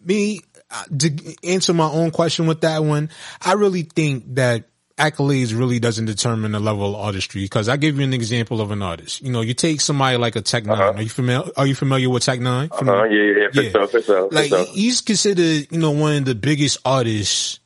Me, 0.04 0.42
uh, 0.70 0.84
to 1.00 1.36
answer 1.44 1.74
my 1.74 1.90
own 1.90 2.12
question 2.12 2.46
with 2.46 2.62
that 2.62 2.84
one, 2.84 3.10
I 3.42 3.54
really 3.54 3.82
think 3.82 4.36
that 4.36 4.66
accolades 4.98 5.58
really 5.58 5.80
doesn't 5.80 6.06
determine 6.06 6.52
the 6.54 6.60
level 6.60 6.96
of 6.96 7.02
artistry 7.02 7.44
because 7.44 7.70
I 7.70 7.78
give 7.78 7.98
you 7.98 8.04
an 8.04 8.14
example 8.14 8.62
of 8.62 8.72
an 8.72 8.82
artist. 8.82 9.22
You 9.22 9.32
know, 9.32 9.42
you 9.42 9.54
take 9.54 9.80
somebody 9.80 10.18
like 10.18 10.36
a 10.36 10.42
Tech 10.42 10.64
N9ne 10.64 10.96
Are 10.96 11.02
you 11.02 11.10
familiar? 11.10 11.52
Are 11.56 11.68
you 11.68 11.76
familiar 11.76 12.10
with 12.10 12.24
Tech 12.24 12.40
N9ne 12.40 12.72
Uh-huh, 12.72 13.04
yeah, 13.04 13.24
yeah, 13.24 13.34
yeah, 13.40 13.48
for 13.54 13.70
sure, 13.70 13.88
for 13.88 14.02
sure, 14.02 14.30
for 14.30 14.36
Like 14.36 14.50
sure. 14.50 14.66
he's 14.66 15.02
considered, 15.02 15.68
you 15.72 15.80
know, 15.80 15.92
one 15.92 16.18
of 16.18 16.26
the 16.26 16.36
biggest 16.36 16.80
artists 16.84 17.60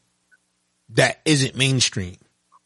that 0.89 1.21
isn't 1.25 1.55
mainstream. 1.55 2.17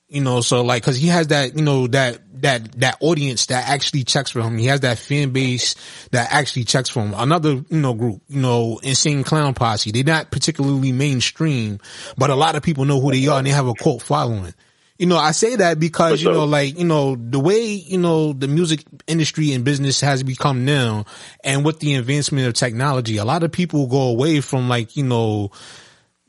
You 0.08 0.22
know, 0.22 0.42
so 0.42 0.62
like, 0.62 0.84
cause 0.84 0.98
he 0.98 1.08
has 1.08 1.28
that, 1.28 1.58
you 1.58 1.64
know, 1.64 1.88
that, 1.88 2.20
that, 2.42 2.80
that 2.80 2.98
audience 3.00 3.48
that 3.48 3.68
actually 3.68 4.04
checks 4.04 4.30
for 4.30 4.42
him. 4.42 4.58
He 4.58 4.68
has 4.68 4.82
that 4.82 5.00
fan 5.00 5.32
base 5.32 5.76
that 6.12 6.32
actually 6.32 6.66
checks 6.66 6.90
for 6.90 7.02
him. 7.02 7.16
Another, 7.18 7.54
you 7.70 7.80
know, 7.80 7.96
group, 7.96 8.22
you 8.28 8.40
know, 8.40 8.80
Insane 8.84 9.24
Clown 9.24 9.56
Posse. 9.56 9.92
They're 9.92 10.04
not 10.04 10.30
particularly 10.30 10.92
mainstream, 10.92 11.80
but 12.18 12.30
a 12.30 12.36
lot 12.36 12.56
of 12.56 12.62
people 12.62 12.86
know 12.86 13.02
who 13.02 13.12
they 13.12 13.26
are 13.28 13.40
and 13.40 13.48
they 13.48 13.52
have 13.52 13.68
a 13.68 13.74
cult 13.74 14.04
following. 14.04 14.54
You 14.98 15.08
know, 15.08 15.18
I 15.18 15.32
say 15.32 15.58
that 15.58 15.78
because, 15.78 16.22
you 16.22 16.32
know, 16.32 16.46
like, 16.46 16.80
you 16.80 16.86
know, 16.86 17.18
the 17.18 17.40
way, 17.40 17.66
you 17.66 17.98
know, 17.98 18.32
the 18.32 18.48
music 18.48 18.86
industry 19.08 19.52
and 19.52 19.66
business 19.66 20.00
has 20.00 20.24
become 20.24 20.64
now 20.64 21.04
and 21.44 21.66
with 21.66 21.80
the 21.82 21.96
advancement 21.96 22.48
of 22.48 22.54
technology, 22.54 23.18
a 23.18 23.26
lot 23.26 23.44
of 23.44 23.52
people 23.52 23.88
go 23.88 24.04
away 24.04 24.40
from 24.40 24.70
like, 24.70 24.96
you 24.96 25.04
know, 25.04 25.52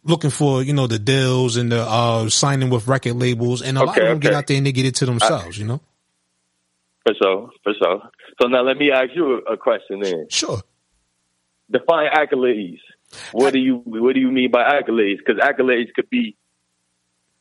looking 0.07 0.31
for, 0.31 0.63
you 0.63 0.73
know, 0.73 0.87
the 0.87 0.99
deals 0.99 1.57
and 1.57 1.71
the, 1.73 1.81
uh, 1.83 2.29
signing 2.29 2.71
with 2.71 2.87
record 2.89 3.15
labels 3.15 3.63
and 3.63 3.77
a 3.79 3.83
lot 3.83 3.91
Okay, 3.91 4.03
of 4.03 4.09
them 4.09 4.19
get 4.21 4.33
out 4.35 4.47
there 4.47 4.57
and 4.57 4.67
they 4.67 4.73
get 4.73 4.87
it 4.87 4.95
to 4.97 5.07
themselves, 5.07 5.59
you 5.59 5.65
know? 5.67 5.81
For 7.05 7.15
sure, 7.23 7.51
for 7.63 7.73
sure. 7.75 8.03
So 8.41 8.49
now 8.49 8.63
let 8.63 8.77
me 8.77 8.91
ask 8.91 9.11
you 9.15 9.39
a, 9.39 9.57
question 9.57 10.01
then. 10.01 10.27
Sure. 10.29 10.61
Define 11.71 12.11
accolades. 12.13 12.81
What 13.31 13.53
do 13.53 13.59
you 13.61 13.77
What 13.85 14.15
do 14.15 14.21
you 14.21 14.31
mean 14.31 14.51
by 14.51 14.63
accolades? 14.65 15.19
Because 15.19 15.41
accolades 15.41 15.93
could 15.95 16.11
be 16.11 16.37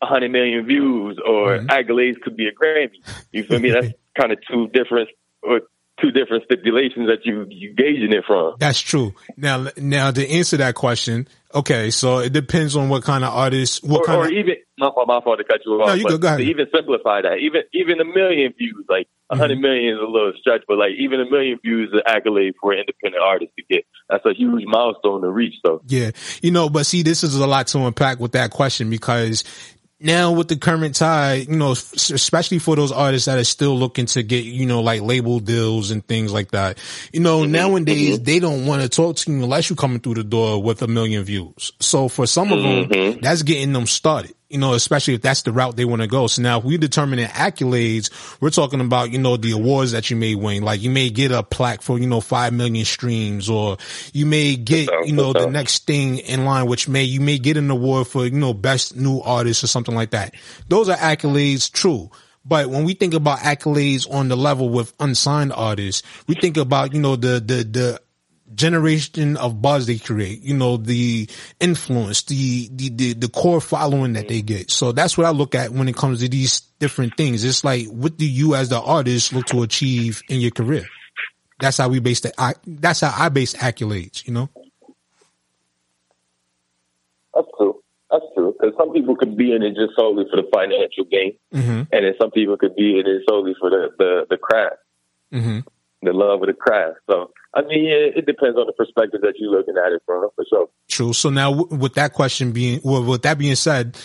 a 0.01 0.05
hundred 0.05 0.31
million 0.31 0.65
views, 0.65 1.19
or 1.25 1.59
Mm-hmm. 1.59 1.67
accolades 1.67 2.19
could 2.21 2.35
be 2.37 2.47
a 2.47 2.51
Grammy. 2.51 3.01
You 3.31 3.43
feel 3.43 3.59
me? 3.59 3.71
That's 3.71 3.87
kind 4.19 4.31
of 4.31 4.39
two 4.49 4.67
different 4.67 5.09
or 5.41 5.61
two 6.01 6.11
different 6.11 6.43
stipulations 6.43 7.07
that 7.07 7.25
you 7.25 7.45
you 7.49 7.73
gauging 7.73 8.13
it 8.13 8.23
from. 8.25 8.55
That's 8.59 8.79
true. 8.79 9.13
Now, 9.37 9.67
now 9.77 10.11
to 10.11 10.29
answer 10.29 10.57
that 10.57 10.75
question, 10.75 11.27
okay, 11.53 11.89
so 11.89 12.19
it 12.19 12.33
depends 12.33 12.75
on 12.75 12.89
what 12.89 13.03
kind 13.03 13.23
of 13.23 13.33
artist, 13.33 13.83
what 13.83 14.01
or, 14.01 14.05
kind 14.05 14.19
or 14.19 14.25
of, 14.25 14.31
even 14.31 14.55
my 14.77 14.89
fault, 14.91 15.07
my 15.07 15.21
fault 15.21 15.37
to 15.39 15.43
cut 15.43 15.61
you 15.65 15.73
off. 15.73 15.87
No, 15.87 15.93
you 15.93 16.03
but 16.03 16.09
go- 16.09 16.17
go 16.17 16.27
ahead. 16.27 16.39
To 16.39 16.45
even 16.45 16.67
simplify 16.73 17.21
that, 17.21 17.37
even 17.39 17.61
even 17.73 17.99
a 18.01 18.05
million 18.05 18.53
views, 18.57 18.85
like 18.89 19.07
a 19.31 19.33
Mm-hmm. 19.33 19.39
100 19.41 19.59
million 19.59 19.95
is 19.95 19.99
a 19.99 20.05
little 20.05 20.33
stretch, 20.39 20.61
but 20.67 20.77
like 20.77 20.91
even 20.99 21.19
a 21.19 21.25
million 21.27 21.57
views 21.63 21.89
is 21.89 21.95
an 21.95 22.03
accolade 22.05 22.53
for 22.61 22.73
an 22.73 22.81
independent 22.81 23.23
artist 23.23 23.53
to 23.57 23.63
get. 23.67 23.83
That's 24.07 24.23
a 24.23 24.35
huge 24.35 24.65
milestone 24.67 25.23
to 25.23 25.31
reach. 25.31 25.55
So 25.65 25.81
yeah, 25.87 26.11
you 26.43 26.51
know, 26.51 26.69
but 26.69 26.85
see, 26.85 27.01
this 27.01 27.23
is 27.23 27.35
a 27.35 27.47
lot 27.47 27.65
to 27.67 27.79
unpack 27.79 28.19
with 28.19 28.33
that 28.33 28.51
question 28.51 28.91
because 28.91 29.43
now 29.99 30.31
with 30.33 30.47
the 30.49 30.57
current 30.57 30.95
tide, 30.95 31.47
you 31.47 31.55
know, 31.55 31.71
especially 31.71 32.59
for 32.59 32.75
those 32.75 32.91
artists 32.91 33.25
that 33.25 33.37
are 33.37 33.43
still 33.43 33.77
looking 33.77 34.05
to 34.07 34.23
get, 34.23 34.43
you 34.43 34.65
know, 34.65 34.81
like 34.81 35.01
label 35.01 35.39
deals 35.39 35.91
and 35.91 36.05
things 36.05 36.33
like 36.33 36.51
that. 36.51 36.77
You 37.13 37.21
know, 37.21 37.41
mm-hmm. 37.41 37.51
nowadays 37.51 38.15
mm-hmm. 38.15 38.23
they 38.23 38.39
don't 38.39 38.65
want 38.65 38.81
to 38.81 38.89
talk 38.89 39.15
to 39.17 39.31
you 39.31 39.43
unless 39.43 39.69
you're 39.69 39.77
coming 39.77 39.99
through 39.99 40.15
the 40.15 40.23
door 40.23 40.61
with 40.61 40.81
a 40.81 40.87
million 40.87 41.23
views. 41.23 41.71
So 41.79 42.09
for 42.09 42.27
some 42.27 42.51
of 42.51 42.61
them, 42.61 42.85
mm-hmm. 42.85 43.19
that's 43.21 43.43
getting 43.43 43.73
them 43.73 43.85
started 43.85 44.35
you 44.49 44.59
know, 44.59 44.73
especially 44.73 45.15
if 45.15 45.21
that's 45.21 45.41
the 45.41 45.51
route 45.51 45.75
they 45.75 45.85
want 45.85 46.01
to 46.01 46.07
go. 46.07 46.27
So 46.27 46.41
now 46.41 46.59
if 46.59 46.63
we 46.63 46.77
determine 46.77 47.19
the 47.19 47.25
accolades, 47.25 48.11
we're 48.39 48.51
talking 48.51 48.79
about, 48.79 49.11
you 49.11 49.17
know, 49.17 49.37
the 49.37 49.51
awards 49.51 49.91
that 49.93 50.09
you 50.09 50.15
may 50.15 50.35
win. 50.35 50.63
Like 50.63 50.81
you 50.81 50.91
may 50.91 51.09
get 51.09 51.31
a 51.31 51.41
plaque 51.41 51.81
for, 51.81 51.97
you 51.97 52.07
know, 52.07 52.21
five 52.21 52.53
million 52.53 52.85
streams 52.85 53.49
or 53.49 53.77
you 54.13 54.25
may 54.25 54.55
get, 54.55 54.89
you 55.05 55.13
know, 55.13 55.33
the 55.33 55.47
next 55.47 55.87
thing 55.87 56.19
in 56.19 56.45
line, 56.45 56.67
which 56.67 56.87
may, 56.87 57.03
you 57.03 57.21
may 57.21 57.39
get 57.39 57.57
an 57.57 57.71
award 57.71 58.07
for, 58.07 58.25
you 58.25 58.31
know, 58.31 58.53
best 58.53 58.95
new 58.95 59.19
artist 59.21 59.63
or 59.63 59.67
something 59.67 59.95
like 59.95 60.11
that. 60.11 60.35
Those 60.67 60.89
are 60.89 60.97
accolades, 60.97 61.71
true. 61.71 62.11
But 62.47 62.69
when 62.69 62.83
we 62.83 62.93
think 62.93 63.15
about 63.15 63.39
accolades 63.39 64.07
on 64.09 64.27
the 64.27 64.37
level 64.37 64.69
with 64.69 64.93
unsigned 64.99 65.51
artists, 65.53 66.03
we 66.27 66.35
think 66.35 66.57
about, 66.57 66.93
you 66.93 67.01
know, 67.01 67.15
the, 67.15 67.39
the, 67.39 67.63
the 67.63 68.01
generation 68.53 69.37
of 69.37 69.61
buzz 69.61 69.87
they 69.87 69.97
create, 69.97 70.41
you 70.41 70.55
know, 70.55 70.77
the 70.77 71.27
influence, 71.59 72.23
the, 72.23 72.69
the, 72.71 72.89
the, 72.89 73.13
the, 73.13 73.29
core 73.29 73.59
following 73.59 74.13
that 74.13 74.27
they 74.27 74.41
get. 74.41 74.69
So 74.69 74.91
that's 74.91 75.17
what 75.17 75.25
I 75.25 75.31
look 75.31 75.55
at 75.55 75.71
when 75.71 75.87
it 75.87 75.95
comes 75.95 76.19
to 76.19 76.29
these 76.29 76.61
different 76.79 77.17
things. 77.17 77.43
It's 77.43 77.63
like, 77.63 77.87
what 77.87 78.17
do 78.17 78.29
you 78.29 78.55
as 78.55 78.69
the 78.69 78.79
artist 78.79 79.33
look 79.33 79.47
to 79.47 79.63
achieve 79.63 80.21
in 80.29 80.39
your 80.39 80.51
career? 80.51 80.85
That's 81.59 81.77
how 81.77 81.89
we 81.89 81.99
base 81.99 82.19
that. 82.21 82.33
I, 82.37 82.53
that's 82.67 83.01
how 83.01 83.13
I 83.17 83.29
base 83.29 83.55
accolades, 83.55 84.27
you 84.27 84.33
know? 84.33 84.49
That's 87.33 87.47
true. 87.57 87.81
That's 88.11 88.25
true. 88.35 88.55
Because 88.59 88.75
some 88.77 88.93
people 88.93 89.15
could 89.15 89.35
be 89.35 89.53
in 89.53 89.63
it 89.63 89.75
just 89.75 89.95
solely 89.95 90.25
for 90.29 90.37
the 90.37 90.47
financial 90.53 91.05
gain. 91.05 91.37
Mm-hmm. 91.53 91.83
And 91.91 92.05
then 92.05 92.13
some 92.19 92.31
people 92.31 92.57
could 92.57 92.75
be 92.75 92.99
in 92.99 93.07
it 93.07 93.23
solely 93.27 93.55
for 93.59 93.69
the, 93.69 93.89
the, 93.97 94.27
the 94.29 94.37
craft. 94.37 94.77
Mm-hmm. 95.33 95.59
The 96.05 96.13
love 96.13 96.41
of 96.41 96.47
the 96.47 96.53
craft. 96.53 96.99
So, 97.09 97.31
I 97.53 97.61
mean, 97.63 97.85
it, 97.85 98.17
it 98.17 98.25
depends 98.25 98.57
on 98.57 98.67
the 98.67 98.73
perspective 98.73 99.21
that 99.21 99.33
you're 99.37 99.51
looking 99.51 99.75
at 99.75 99.91
it 99.91 100.01
from, 100.05 100.29
for 100.35 100.45
sure. 100.47 100.69
True. 100.87 101.13
So 101.13 101.29
now, 101.29 101.51
with 101.51 101.95
that 101.95 102.13
question 102.13 102.51
being, 102.51 102.79
well, 102.83 103.03
with 103.03 103.23
that 103.23 103.39
being 103.39 103.55
said, 103.55 103.97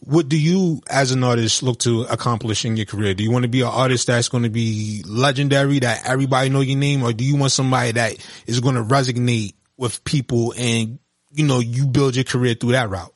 what 0.00 0.28
do 0.28 0.38
you, 0.38 0.82
as 0.90 1.12
an 1.12 1.24
artist, 1.24 1.62
look 1.62 1.78
to 1.80 2.02
accomplish 2.02 2.64
in 2.64 2.76
your 2.76 2.86
career? 2.86 3.14
Do 3.14 3.22
you 3.22 3.30
want 3.30 3.44
to 3.44 3.48
be 3.48 3.62
an 3.62 3.68
artist 3.68 4.08
that's 4.08 4.28
going 4.28 4.42
to 4.42 4.50
be 4.50 5.02
legendary, 5.06 5.78
that 5.78 6.06
everybody 6.06 6.50
know 6.50 6.60
your 6.60 6.78
name, 6.78 7.02
or 7.02 7.12
do 7.12 7.24
you 7.24 7.36
want 7.36 7.52
somebody 7.52 7.92
that 7.92 8.16
is 8.46 8.60
going 8.60 8.74
to 8.74 8.82
resonate 8.82 9.54
with 9.76 10.04
people 10.04 10.54
and 10.56 10.98
you 11.32 11.46
know 11.46 11.58
you 11.58 11.86
build 11.86 12.16
your 12.16 12.24
career 12.24 12.54
through 12.54 12.72
that 12.72 12.90
route? 12.90 13.14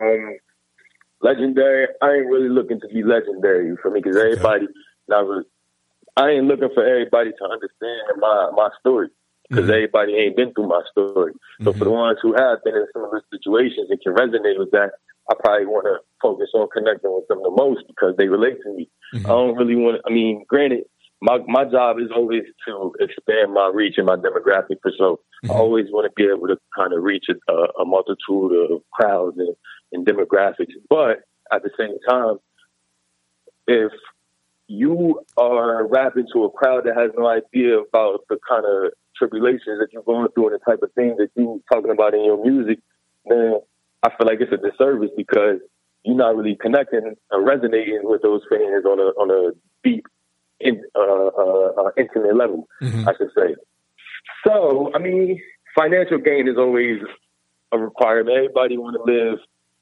Um, 0.00 0.36
legendary. 1.20 1.86
I 2.02 2.06
ain't 2.06 2.26
really 2.26 2.48
looking 2.48 2.80
to 2.80 2.88
be 2.88 3.02
legendary 3.02 3.76
for 3.80 3.90
me 3.90 4.00
because 4.00 4.16
everybody 4.16 4.64
okay. 4.64 4.72
not 5.08 5.26
really 5.26 5.44
I 6.18 6.30
ain't 6.30 6.46
looking 6.46 6.70
for 6.74 6.84
everybody 6.84 7.30
to 7.30 7.44
understand 7.44 8.18
my 8.18 8.50
my 8.54 8.68
story 8.80 9.08
because 9.48 9.64
mm-hmm. 9.64 9.72
everybody 9.72 10.14
ain't 10.14 10.36
been 10.36 10.52
through 10.52 10.68
my 10.68 10.82
story. 10.90 11.32
So 11.62 11.70
mm-hmm. 11.70 11.78
for 11.78 11.84
the 11.84 11.90
ones 11.90 12.18
who 12.20 12.34
have 12.34 12.62
been 12.64 12.74
in 12.74 12.86
similar 12.92 13.22
situations 13.32 13.88
and 13.88 14.00
can 14.02 14.14
resonate 14.14 14.58
with 14.58 14.72
that, 14.72 14.98
I 15.30 15.34
probably 15.38 15.66
want 15.66 15.86
to 15.86 16.04
focus 16.20 16.50
on 16.54 16.68
connecting 16.74 17.14
with 17.14 17.28
them 17.28 17.38
the 17.42 17.50
most 17.50 17.86
because 17.86 18.16
they 18.18 18.26
relate 18.26 18.58
to 18.64 18.74
me. 18.74 18.90
Mm-hmm. 19.14 19.26
I 19.26 19.28
don't 19.28 19.56
really 19.56 19.76
want. 19.76 20.02
I 20.04 20.10
mean, 20.10 20.44
granted, 20.48 20.84
my 21.22 21.38
my 21.46 21.64
job 21.64 21.98
is 21.98 22.10
always 22.14 22.42
to 22.66 22.92
expand 22.98 23.54
my 23.54 23.70
reach 23.72 23.94
and 23.96 24.06
my 24.06 24.16
demographic 24.16 24.78
so 24.98 25.20
mm-hmm. 25.44 25.52
I 25.52 25.54
always 25.54 25.86
want 25.90 26.10
to 26.10 26.12
be 26.16 26.28
able 26.28 26.48
to 26.48 26.58
kind 26.76 26.92
of 26.92 27.02
reach 27.02 27.26
a, 27.30 27.52
a 27.52 27.84
multitude 27.84 28.72
of 28.72 28.82
crowds 28.92 29.38
and, 29.38 29.54
and 29.92 30.06
demographics. 30.06 30.74
But 30.90 31.22
at 31.52 31.62
the 31.62 31.70
same 31.78 31.96
time, 32.08 32.38
if 33.66 33.92
you 34.68 35.20
are 35.36 35.86
rapping 35.86 36.26
to 36.32 36.44
a 36.44 36.50
crowd 36.50 36.84
that 36.84 36.96
has 36.96 37.10
no 37.16 37.26
idea 37.26 37.78
about 37.80 38.20
the 38.28 38.38
kind 38.48 38.64
of 38.64 38.92
tribulations 39.16 39.80
that 39.80 39.88
you're 39.92 40.02
going 40.02 40.28
through 40.32 40.48
and 40.48 40.60
the 40.60 40.64
type 40.64 40.82
of 40.82 40.92
things 40.92 41.16
that 41.16 41.30
you're 41.34 41.58
talking 41.72 41.90
about 41.90 42.14
in 42.14 42.24
your 42.24 42.42
music, 42.42 42.78
then 43.26 43.60
I 44.02 44.10
feel 44.10 44.26
like 44.26 44.40
it's 44.40 44.52
a 44.52 44.56
disservice 44.56 45.10
because 45.16 45.58
you're 46.04 46.16
not 46.16 46.36
really 46.36 46.56
connecting 46.60 47.16
and 47.30 47.46
resonating 47.46 48.00
with 48.04 48.22
those 48.22 48.42
fans 48.48 48.84
on 48.84 49.00
a 49.00 49.08
on 49.18 49.30
a 49.30 49.52
deep, 49.82 50.06
in, 50.60 50.82
uh, 50.94 51.00
uh, 51.00 51.82
uh, 51.82 51.90
intimate 51.96 52.36
level, 52.36 52.68
mm-hmm. 52.82 53.08
I 53.08 53.12
should 53.16 53.30
say. 53.36 53.56
So, 54.46 54.92
I 54.94 54.98
mean, 54.98 55.40
financial 55.76 56.18
gain 56.18 56.46
is 56.46 56.56
always 56.56 57.00
a 57.72 57.78
requirement. 57.78 58.36
Everybody 58.36 58.76
want 58.76 58.96
to 58.96 59.12
live. 59.12 59.38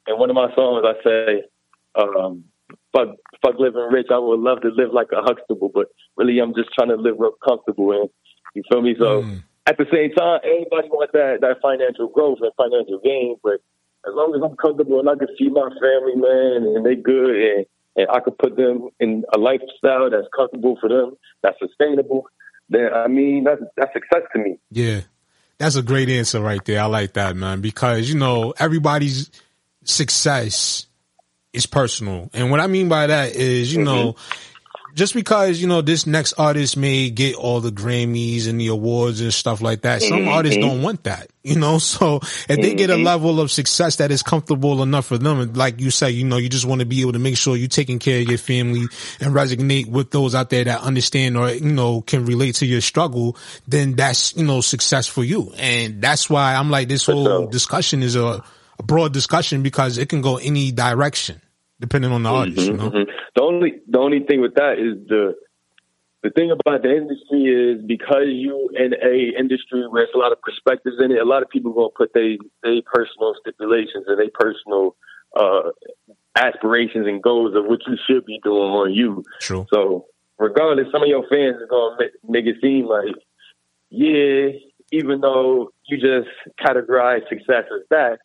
And 0.07 0.17
one 0.19 0.29
of 0.29 0.35
my 0.35 0.53
songs, 0.55 0.85
I 0.87 1.03
say, 1.03 1.43
um, 1.95 2.45
fuck, 2.97 3.15
fuck 3.41 3.59
living 3.59 3.87
rich. 3.91 4.07
I 4.11 4.17
would 4.17 4.39
love 4.39 4.61
to 4.61 4.69
live 4.69 4.93
like 4.93 5.07
a 5.13 5.21
Huxtable, 5.21 5.69
but 5.73 5.87
really, 6.15 6.39
I'm 6.39 6.53
just 6.55 6.69
trying 6.73 6.89
to 6.89 6.95
live 6.95 7.15
real 7.19 7.33
comfortable. 7.45 7.91
And 7.91 8.09
you 8.53 8.63
feel 8.71 8.81
me? 8.81 8.95
So 8.97 9.23
mm. 9.23 9.43
at 9.65 9.77
the 9.77 9.85
same 9.91 10.11
time, 10.13 10.39
everybody 10.43 10.89
wants 10.89 11.11
that 11.13 11.41
that 11.41 11.61
financial 11.61 12.07
growth 12.07 12.39
and 12.41 12.51
financial 12.57 12.99
gain, 13.03 13.37
but 13.43 13.61
as 14.07 14.13
long 14.13 14.33
as 14.35 14.41
I'm 14.43 14.55
comfortable 14.57 14.99
and 14.99 15.09
I 15.09 15.15
can 15.15 15.27
feed 15.37 15.51
my 15.51 15.69
family, 15.69 16.15
man, 16.15 16.75
and 16.75 16.85
they 16.85 16.95
good, 16.95 17.35
and 17.35 17.65
and 17.95 18.07
I 18.09 18.19
can 18.19 18.33
put 18.33 18.55
them 18.55 18.89
in 18.99 19.23
a 19.33 19.37
lifestyle 19.37 20.09
that's 20.09 20.27
comfortable 20.35 20.77
for 20.79 20.89
them, 20.89 21.17
that's 21.41 21.57
sustainable, 21.59 22.25
then 22.69 22.93
I 22.93 23.07
mean 23.07 23.43
that's 23.43 23.61
that's 23.75 23.93
success 23.93 24.23
to 24.33 24.39
me. 24.39 24.57
Yeah. 24.71 25.01
That's 25.59 25.75
a 25.75 25.81
great 25.81 26.07
answer 26.07 26.39
right 26.39 26.63
there. 26.65 26.81
I 26.81 26.85
like 26.85 27.13
that, 27.13 27.35
man, 27.35 27.61
because 27.61 28.07
you 28.07 28.15
know, 28.15 28.53
everybody's 28.59 29.31
success 29.83 30.86
is 31.53 31.65
personal. 31.65 32.29
And 32.33 32.51
what 32.51 32.59
I 32.59 32.67
mean 32.67 32.89
by 32.89 33.07
that 33.07 33.35
is, 33.35 33.73
you 33.73 33.79
mm-hmm. 33.79 33.85
know, 33.85 34.15
just 34.97 35.13
because, 35.13 35.61
you 35.61 35.67
know, 35.67 35.81
this 35.81 36.07
next 36.07 36.33
artist 36.33 36.75
may 36.75 37.11
get 37.11 37.35
all 37.35 37.61
the 37.61 37.69
Grammys 37.69 38.49
and 38.49 38.59
the 38.59 38.67
awards 38.67 39.21
and 39.21 39.31
stuff 39.31 39.61
like 39.61 39.81
that, 39.81 40.01
some 40.01 40.21
mm-hmm. 40.21 40.29
artists 40.29 40.57
don't 40.57 40.81
want 40.81 41.03
that, 41.03 41.29
you 41.43 41.57
know? 41.57 41.77
So 41.87 42.17
if 42.17 42.47
they 42.47 42.73
get 42.73 42.89
a 42.89 42.93
mm-hmm. 42.93 43.03
level 43.03 43.39
of 43.39 43.51
success 43.51 43.97
that 43.97 44.11
is 44.11 44.23
comfortable 44.23 44.81
enough 44.81 45.05
for 45.05 45.17
them, 45.19 45.53
like 45.53 45.79
you 45.79 45.91
say, 45.91 46.09
you 46.09 46.25
know, 46.25 46.37
you 46.37 46.49
just 46.49 46.65
want 46.65 46.79
to 46.79 46.85
be 46.85 47.01
able 47.01 47.13
to 47.13 47.19
make 47.19 47.37
sure 47.37 47.55
you're 47.55 47.67
taking 47.67 47.99
care 47.99 48.21
of 48.21 48.27
your 48.27 48.39
family 48.39 48.87
and 49.19 49.33
resonate 49.35 49.87
with 49.87 50.09
those 50.09 50.33
out 50.33 50.49
there 50.49 50.63
that 50.63 50.81
understand 50.81 51.37
or, 51.37 51.51
you 51.51 51.71
know, 51.71 52.01
can 52.01 52.25
relate 52.25 52.55
to 52.55 52.65
your 52.65 52.81
struggle, 52.81 53.37
then 53.67 53.93
that's, 53.93 54.35
you 54.35 54.45
know, 54.45 54.61
success 54.61 55.05
for 55.05 55.23
you. 55.23 55.53
And 55.57 56.01
that's 56.01 56.29
why 56.29 56.55
I'm 56.55 56.71
like, 56.71 56.87
this 56.87 57.05
whole 57.05 57.45
discussion 57.47 58.01
is 58.01 58.15
a, 58.15 58.43
a 58.79 58.83
broad 58.83 59.13
discussion 59.13 59.63
because 59.63 59.97
it 59.97 60.09
can 60.09 60.21
go 60.21 60.37
any 60.37 60.71
direction 60.71 61.41
depending 61.79 62.11
on 62.11 62.23
the 62.23 62.29
mm-hmm, 62.29 62.37
artist. 62.37 62.67
You 62.67 62.73
know? 62.73 62.89
mm-hmm. 62.89 63.11
The 63.35 63.41
only 63.41 63.81
the 63.87 63.99
only 63.99 64.23
thing 64.23 64.41
with 64.41 64.55
that 64.55 64.79
is 64.79 65.07
the 65.07 65.35
the 66.23 66.31
thing 66.31 66.51
about 66.51 66.81
the 66.81 66.95
industry 66.95 67.43
is 67.45 67.85
because 67.85 68.27
you 68.27 68.69
in 68.73 68.93
a 68.93 69.39
industry 69.39 69.87
where 69.87 70.05
there's 70.05 70.15
a 70.15 70.17
lot 70.17 70.31
of 70.31 70.41
perspectives 70.41 70.97
in 70.99 71.11
it, 71.11 71.19
a 71.19 71.25
lot 71.25 71.43
of 71.43 71.49
people 71.49 71.73
gonna 71.73 71.89
put 71.95 72.13
their 72.13 72.37
they 72.63 72.81
personal 72.81 73.35
stipulations 73.39 74.05
and 74.07 74.19
their 74.19 74.31
personal 74.33 74.95
uh, 75.39 75.69
aspirations 76.35 77.07
and 77.07 77.21
goals 77.21 77.55
of 77.55 77.65
what 77.65 77.79
you 77.87 77.97
should 78.07 78.25
be 78.25 78.39
doing 78.43 78.71
on 78.71 78.93
you. 78.93 79.23
True. 79.39 79.67
So 79.71 80.05
regardless, 80.39 80.87
some 80.91 81.03
of 81.03 81.07
your 81.07 81.25
fans 81.29 81.61
are 81.61 81.67
gonna 81.67 81.95
make, 81.99 82.11
make 82.27 82.45
it 82.45 82.61
seem 82.61 82.87
like, 82.87 83.15
yeah, 83.89 84.49
even 84.91 85.21
though 85.21 85.71
you 85.85 85.97
just 85.97 86.29
categorize 86.59 87.27
success 87.29 87.65
as 87.73 87.85
that, 87.89 88.19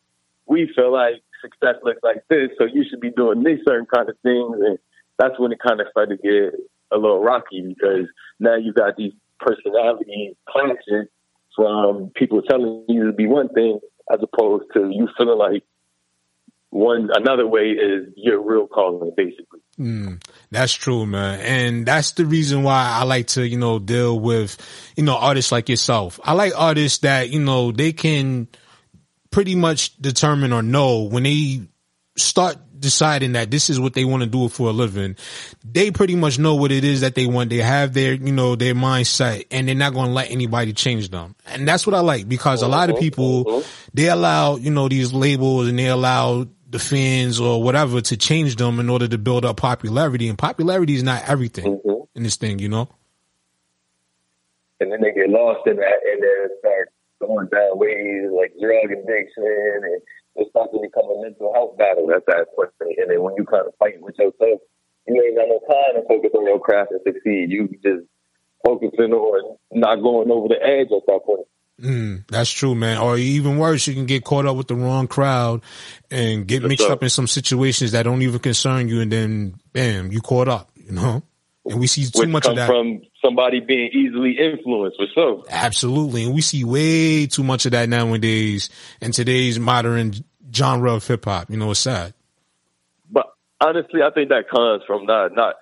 we 0.45 0.71
feel 0.75 0.91
like 0.91 1.21
success 1.41 1.75
looks 1.83 2.01
like 2.03 2.23
this, 2.29 2.49
so 2.57 2.65
you 2.65 2.85
should 2.89 3.01
be 3.01 3.11
doing 3.11 3.43
these 3.43 3.59
certain 3.67 3.87
kind 3.93 4.09
of 4.09 4.15
things. 4.23 4.57
And 4.59 4.77
that's 5.19 5.39
when 5.39 5.51
it 5.51 5.59
kind 5.65 5.81
of 5.81 5.87
started 5.91 6.21
to 6.21 6.23
get 6.23 6.59
a 6.91 6.97
little 6.97 7.21
rocky 7.21 7.61
because 7.67 8.07
now 8.39 8.55
you've 8.55 8.75
got 8.75 8.95
these 8.95 9.13
personality 9.39 10.37
clashes 10.47 11.07
from 11.55 12.11
people 12.15 12.41
telling 12.41 12.85
you 12.87 13.07
to 13.07 13.13
be 13.13 13.27
one 13.27 13.49
thing 13.49 13.79
as 14.11 14.19
opposed 14.21 14.65
to 14.73 14.89
you 14.89 15.07
feeling 15.17 15.37
like 15.37 15.63
one 16.73 17.09
another 17.13 17.45
way 17.45 17.69
is 17.69 18.07
your 18.15 18.41
real 18.41 18.65
calling, 18.65 19.11
basically. 19.15 19.59
Mm, 19.79 20.23
that's 20.49 20.73
true, 20.73 21.05
man. 21.05 21.39
And 21.41 21.85
that's 21.85 22.13
the 22.13 22.25
reason 22.25 22.63
why 22.63 22.97
I 22.99 23.03
like 23.03 23.27
to, 23.27 23.47
you 23.47 23.57
know, 23.57 23.77
deal 23.77 24.19
with, 24.19 24.57
you 24.95 25.03
know, 25.03 25.15
artists 25.15 25.51
like 25.51 25.69
yourself. 25.69 26.19
I 26.23 26.33
like 26.33 26.53
artists 26.57 26.99
that, 26.99 27.29
you 27.29 27.39
know, 27.39 27.71
they 27.71 27.93
can 27.93 28.47
pretty 29.33 29.55
much 29.55 29.97
determine 29.97 30.53
or 30.53 30.61
know 30.61 31.01
when 31.01 31.23
they 31.23 31.61
start 32.15 32.57
deciding 32.79 33.31
that 33.31 33.49
this 33.49 33.69
is 33.69 33.79
what 33.79 33.95
they 33.95 34.05
want 34.05 34.21
to 34.21 34.29
do 34.29 34.47
for 34.47 34.69
a 34.69 34.71
living, 34.71 35.15
they 35.63 35.89
pretty 35.89 36.15
much 36.15 36.37
know 36.37 36.53
what 36.53 36.71
it 36.71 36.83
is 36.83 37.01
that 37.01 37.15
they 37.15 37.25
want. 37.25 37.49
They 37.49 37.57
have 37.57 37.93
their, 37.93 38.13
you 38.13 38.31
know, 38.31 38.55
their 38.55 38.75
mindset 38.75 39.47
and 39.49 39.67
they're 39.67 39.73
not 39.73 39.93
going 39.93 40.07
to 40.07 40.13
let 40.13 40.29
anybody 40.29 40.71
change 40.71 41.09
them. 41.09 41.35
And 41.47 41.67
that's 41.67 41.87
what 41.87 41.95
I 41.95 42.01
like 42.01 42.29
because 42.29 42.61
a 42.61 42.67
lot 42.67 42.91
of 42.91 42.99
people, 42.99 43.63
they 43.93 44.07
allow, 44.07 44.57
you 44.57 44.69
know, 44.69 44.87
these 44.87 45.13
labels 45.13 45.67
and 45.67 45.79
they 45.79 45.87
allow 45.87 46.45
the 46.69 46.79
fans 46.79 47.39
or 47.39 47.63
whatever 47.63 48.01
to 48.01 48.17
change 48.17 48.57
them 48.57 48.79
in 48.79 48.89
order 48.89 49.07
to 49.07 49.17
build 49.17 49.45
up 49.45 49.57
popularity. 49.57 50.29
And 50.29 50.37
popularity 50.37 50.93
is 50.93 51.03
not 51.03 51.27
everything 51.27 51.79
mm-hmm. 51.79 52.03
in 52.15 52.21
this 52.21 52.35
thing, 52.35 52.59
you 52.59 52.69
know? 52.69 52.87
And 54.79 54.91
then 54.91 55.01
they 55.01 55.11
get 55.11 55.29
lost 55.29 55.65
in 55.65 55.77
that 55.77 55.99
and 56.11 56.21
then 56.21 56.57
start 56.59 56.92
going 57.27 57.47
down 57.47 57.79
ways 57.79 58.29
like 58.31 58.53
drug 58.59 58.91
addiction 58.91 59.43
and 59.43 60.01
it 60.35 60.47
starts 60.49 60.73
to 60.73 60.79
become 60.81 61.05
a 61.05 61.21
mental 61.21 61.53
health 61.53 61.77
battle 61.77 62.11
at 62.11 62.25
that 62.27 62.47
point. 62.55 62.71
And 62.79 63.09
then 63.09 63.21
when 63.21 63.35
you 63.37 63.45
kind 63.45 63.67
of 63.67 63.73
fight 63.77 64.01
with 64.01 64.15
yourself, 64.17 64.61
you 65.07 65.21
ain't 65.21 65.37
got 65.37 65.47
no 65.47 65.59
time 65.67 66.01
to 66.01 66.07
focus 66.07 66.31
on 66.33 66.45
your 66.45 66.59
craft 66.59 66.91
and 66.91 67.01
succeed. 67.05 67.51
You 67.51 67.67
just 67.83 68.07
focusing 68.65 69.13
on 69.13 69.57
not 69.71 69.97
going 69.97 70.31
over 70.31 70.47
the 70.47 70.61
edge 70.63 70.87
at 70.91 71.05
that 71.07 71.21
point. 71.25 71.47
Mm, 71.81 72.25
that's 72.27 72.51
true, 72.51 72.75
man. 72.75 72.99
Or 72.99 73.17
even 73.17 73.57
worse, 73.57 73.87
you 73.87 73.93
can 73.93 74.05
get 74.05 74.23
caught 74.23 74.45
up 74.45 74.55
with 74.55 74.67
the 74.67 74.75
wrong 74.75 75.07
crowd 75.07 75.61
and 76.11 76.47
get 76.47 76.63
mixed 76.63 76.89
up 76.89 77.03
in 77.03 77.09
some 77.09 77.27
situations 77.27 77.91
that 77.91 78.03
don't 78.03 78.21
even 78.21 78.39
concern 78.39 78.87
you, 78.87 79.01
and 79.01 79.11
then 79.11 79.55
bam, 79.73 80.11
you 80.11 80.21
caught 80.21 80.47
up. 80.47 80.69
You 80.75 80.91
know, 80.91 81.23
and 81.65 81.79
we 81.79 81.87
see 81.87 82.05
too 82.05 82.27
much 82.27 82.45
of 82.45 82.55
that. 82.55 82.67
from 82.67 83.01
somebody 83.23 83.59
being 83.59 83.89
easily 83.93 84.37
influenced 84.37 84.97
for 84.97 85.07
sure. 85.13 85.43
Absolutely, 85.49 86.25
and 86.25 86.33
we 86.33 86.41
see 86.41 86.63
way 86.63 87.25
too 87.27 87.43
much 87.43 87.65
of 87.65 87.71
that 87.71 87.89
nowadays 87.89 88.69
in 89.01 89.11
today's 89.11 89.59
modern 89.59 90.13
genre 90.53 90.93
of 90.93 91.07
hip 91.07 91.25
hop. 91.25 91.49
You 91.49 91.57
know, 91.57 91.71
it's 91.71 91.79
sad. 91.79 92.13
But 93.09 93.27
honestly, 93.61 94.01
I 94.01 94.11
think 94.11 94.29
that 94.29 94.49
comes 94.49 94.83
from 94.85 95.05
not 95.05 95.33
not. 95.33 95.55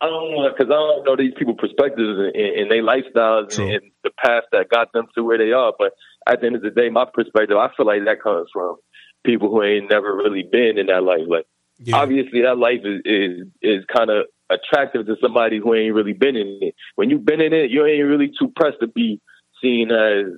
I 0.00 0.06
don't 0.06 0.32
know 0.32 0.48
because 0.48 0.66
I 0.66 0.74
don't 0.74 1.04
know 1.04 1.16
these 1.16 1.34
people's 1.38 1.58
perspectives 1.60 2.18
and, 2.18 2.34
and, 2.34 2.70
their 2.70 2.82
lifestyles 2.82 3.56
and, 3.56 3.70
and 3.70 3.90
the 4.02 4.10
path 4.10 4.42
that 4.50 4.68
got 4.68 4.92
them 4.92 5.06
to 5.14 5.22
where 5.22 5.38
they 5.38 5.52
are. 5.52 5.72
But 5.78 5.92
at 6.26 6.40
the 6.40 6.46
end 6.48 6.56
of 6.56 6.62
the 6.62 6.70
day, 6.70 6.88
my 6.88 7.04
perspective, 7.04 7.56
I 7.56 7.68
feel 7.76 7.86
like 7.86 8.04
that 8.06 8.20
comes 8.20 8.48
from 8.52 8.78
people 9.24 9.48
who 9.48 9.62
ain't 9.62 9.88
never 9.88 10.12
really 10.16 10.42
been 10.42 10.76
in 10.76 10.86
that 10.86 11.04
life. 11.04 11.20
Like 11.28 11.46
obviously, 11.92 12.42
that 12.42 12.58
life 12.58 12.80
is 12.84 13.02
is, 13.04 13.46
is 13.62 13.84
kind 13.94 14.10
of 14.10 14.26
attractive 14.52 15.06
to 15.06 15.16
somebody 15.20 15.58
who 15.58 15.74
ain't 15.74 15.94
really 15.94 16.12
been 16.12 16.36
in 16.36 16.58
it. 16.60 16.74
When 16.94 17.10
you've 17.10 17.24
been 17.24 17.40
in 17.40 17.52
it, 17.52 17.70
you 17.70 17.84
ain't 17.86 18.06
really 18.06 18.30
too 18.38 18.52
pressed 18.54 18.80
to 18.80 18.86
be 18.86 19.20
seen 19.62 19.90
as 19.90 20.32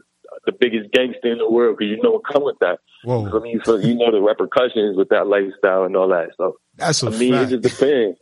the 0.46 0.52
biggest 0.52 0.92
gangster 0.92 1.30
in 1.30 1.38
the 1.38 1.48
world 1.48 1.76
because 1.78 1.90
you 1.90 2.02
know 2.02 2.12
what 2.12 2.22
come 2.30 2.44
with 2.44 2.58
that. 2.60 2.78
Whoa. 3.04 3.30
I 3.38 3.42
mean, 3.42 3.60
so 3.64 3.76
you 3.76 3.94
know 3.94 4.10
the 4.10 4.20
repercussions 4.20 4.96
with 4.96 5.10
that 5.10 5.26
lifestyle 5.26 5.84
and 5.84 5.96
all 5.96 6.08
that. 6.08 6.30
So 6.36 6.56
That's 6.76 7.02
a 7.02 7.08
I 7.08 7.10
mean, 7.10 7.32
fact. 7.32 7.52
it 7.52 7.62
just 7.62 7.78
depends. 7.78 8.18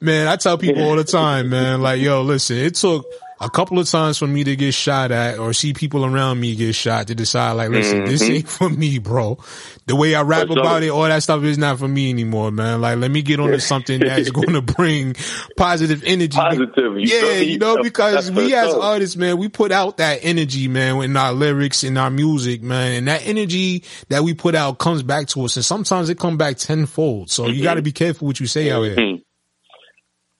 Man, 0.00 0.28
I 0.28 0.36
tell 0.36 0.58
people 0.58 0.82
all 0.82 0.96
the 0.96 1.04
time, 1.04 1.50
man, 1.50 1.82
like, 1.82 2.00
yo, 2.00 2.22
listen, 2.22 2.56
it 2.56 2.74
took 2.74 3.06
a 3.40 3.48
couple 3.48 3.78
of 3.78 3.88
times 3.88 4.18
for 4.18 4.26
me 4.26 4.42
to 4.42 4.56
get 4.56 4.74
shot 4.74 5.12
at 5.12 5.38
or 5.38 5.52
see 5.52 5.72
people 5.72 6.04
around 6.04 6.40
me 6.40 6.56
get 6.56 6.74
shot 6.74 7.06
to 7.06 7.14
decide, 7.14 7.52
like, 7.52 7.70
listen, 7.70 8.04
this 8.04 8.22
Mhm. 8.22 8.34
ain't 8.34 8.48
for 8.48 8.68
me, 8.68 8.98
bro. 8.98 9.38
The 9.86 9.94
way 9.94 10.14
I 10.14 10.22
rap 10.22 10.50
about 10.50 10.82
it, 10.82 10.88
all 10.88 11.04
that 11.04 11.22
stuff 11.22 11.44
is 11.44 11.56
not 11.56 11.78
for 11.78 11.86
me 11.86 12.10
anymore, 12.10 12.50
man. 12.50 12.80
Like, 12.80 12.98
let 12.98 13.10
me 13.10 13.22
get 13.22 13.38
onto 13.38 13.60
something 13.60 14.00
that's 14.00 14.30
going 14.30 14.52
to 14.54 14.62
bring 14.62 15.14
positive 15.56 16.02
energy. 16.04 16.36
Positive, 16.36 16.98
you 16.98 17.06
yeah, 17.06 17.38
you 17.38 17.58
know, 17.58 17.80
because 17.82 18.30
we 18.30 18.54
as 18.54 18.74
artists, 18.74 19.16
man, 19.16 19.38
we 19.38 19.48
put 19.48 19.70
out 19.70 19.98
that 19.98 20.18
energy, 20.22 20.66
man, 20.66 21.00
in 21.02 21.16
our 21.16 21.32
lyrics, 21.32 21.84
and 21.84 21.96
our 21.96 22.10
music, 22.10 22.62
man. 22.62 22.92
And 22.98 23.08
that 23.08 23.26
energy 23.26 23.84
that 24.08 24.24
we 24.24 24.34
put 24.34 24.54
out 24.56 24.78
comes 24.78 25.02
back 25.02 25.28
to 25.28 25.44
us. 25.44 25.56
And 25.56 25.64
sometimes 25.64 26.08
it 26.10 26.18
come 26.18 26.36
back 26.36 26.56
tenfold. 26.56 27.30
So 27.30 27.46
you 27.46 27.62
got 27.62 27.74
to 27.74 27.82
be 27.82 27.92
careful 27.92 28.26
what 28.26 28.40
you 28.40 28.46
say 28.46 28.70
out 28.70 28.82
here. 28.82 28.96
Mhm. 28.96 29.22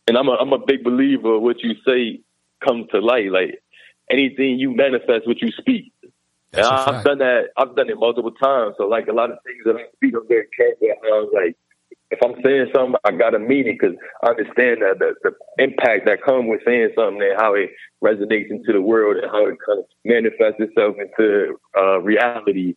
And 0.08 0.16
I'm 0.16 0.28
a 0.28 0.32
I'm 0.32 0.52
a 0.52 0.58
big 0.58 0.82
believer 0.82 1.36
of 1.36 1.42
what 1.42 1.62
you 1.62 1.74
say 1.86 2.20
comes 2.64 2.86
to 2.92 3.00
light. 3.00 3.30
Like 3.30 3.62
anything 4.10 4.58
you 4.58 4.74
manifest, 4.74 5.26
what 5.26 5.40
you 5.40 5.50
speak. 5.58 5.92
And 6.52 6.64
a 6.64 6.68
I've 6.68 7.04
done 7.04 7.18
that. 7.18 7.48
I've 7.56 7.76
done 7.76 7.90
it 7.90 7.98
multiple 7.98 8.32
times. 8.32 8.74
So 8.78 8.84
like 8.84 9.08
a 9.08 9.12
lot 9.12 9.30
of 9.30 9.38
things 9.44 9.62
that 9.64 9.76
I 9.76 9.84
speak, 9.96 10.14
very 10.28 10.46
careful. 10.56 10.88
I 10.90 11.20
was 11.20 11.30
like, 11.34 11.56
if 12.10 12.18
I'm 12.24 12.40
saying 12.42 12.68
something, 12.74 12.96
I 13.04 13.10
gotta 13.12 13.38
mean 13.38 13.68
it 13.68 13.78
because 13.78 13.96
I 14.22 14.30
understand 14.30 14.80
that 14.80 14.98
the, 14.98 15.14
the 15.22 15.62
impact 15.62 16.06
that 16.06 16.22
comes 16.22 16.48
with 16.48 16.60
saying 16.64 16.90
something 16.96 17.20
and 17.20 17.38
how 17.38 17.54
it 17.54 17.70
resonates 18.02 18.50
into 18.50 18.72
the 18.72 18.80
world 18.80 19.18
and 19.18 19.30
how 19.30 19.46
it 19.46 19.58
kind 19.64 19.80
of 19.80 19.84
manifests 20.04 20.58
itself 20.58 20.96
into 20.96 21.58
uh, 21.76 22.00
reality. 22.00 22.74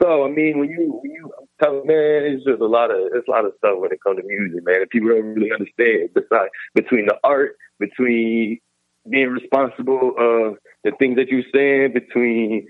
So 0.00 0.24
I 0.24 0.30
mean, 0.30 0.60
when 0.60 0.70
you 0.70 1.00
when 1.02 1.10
you 1.10 1.32
telling 1.60 1.86
man, 1.86 2.22
it's 2.22 2.44
just 2.44 2.60
a 2.60 2.66
lot 2.66 2.92
of 2.92 3.10
it's 3.14 3.26
a 3.26 3.30
lot 3.30 3.44
of 3.44 3.52
stuff 3.58 3.78
when 3.78 3.90
it 3.90 3.98
comes 4.00 4.20
to 4.20 4.26
music, 4.26 4.64
man. 4.64 4.82
And 4.82 4.90
people 4.90 5.08
don't 5.08 5.34
really 5.34 5.50
understand. 5.50 6.10
Besides, 6.14 6.50
between 6.74 7.06
the 7.06 7.18
art, 7.24 7.56
between 7.80 8.60
being 9.10 9.28
responsible 9.28 10.14
of 10.18 10.58
the 10.84 10.92
things 10.98 11.16
that 11.16 11.28
you're 11.28 11.42
saying, 11.54 11.92
between 11.92 12.66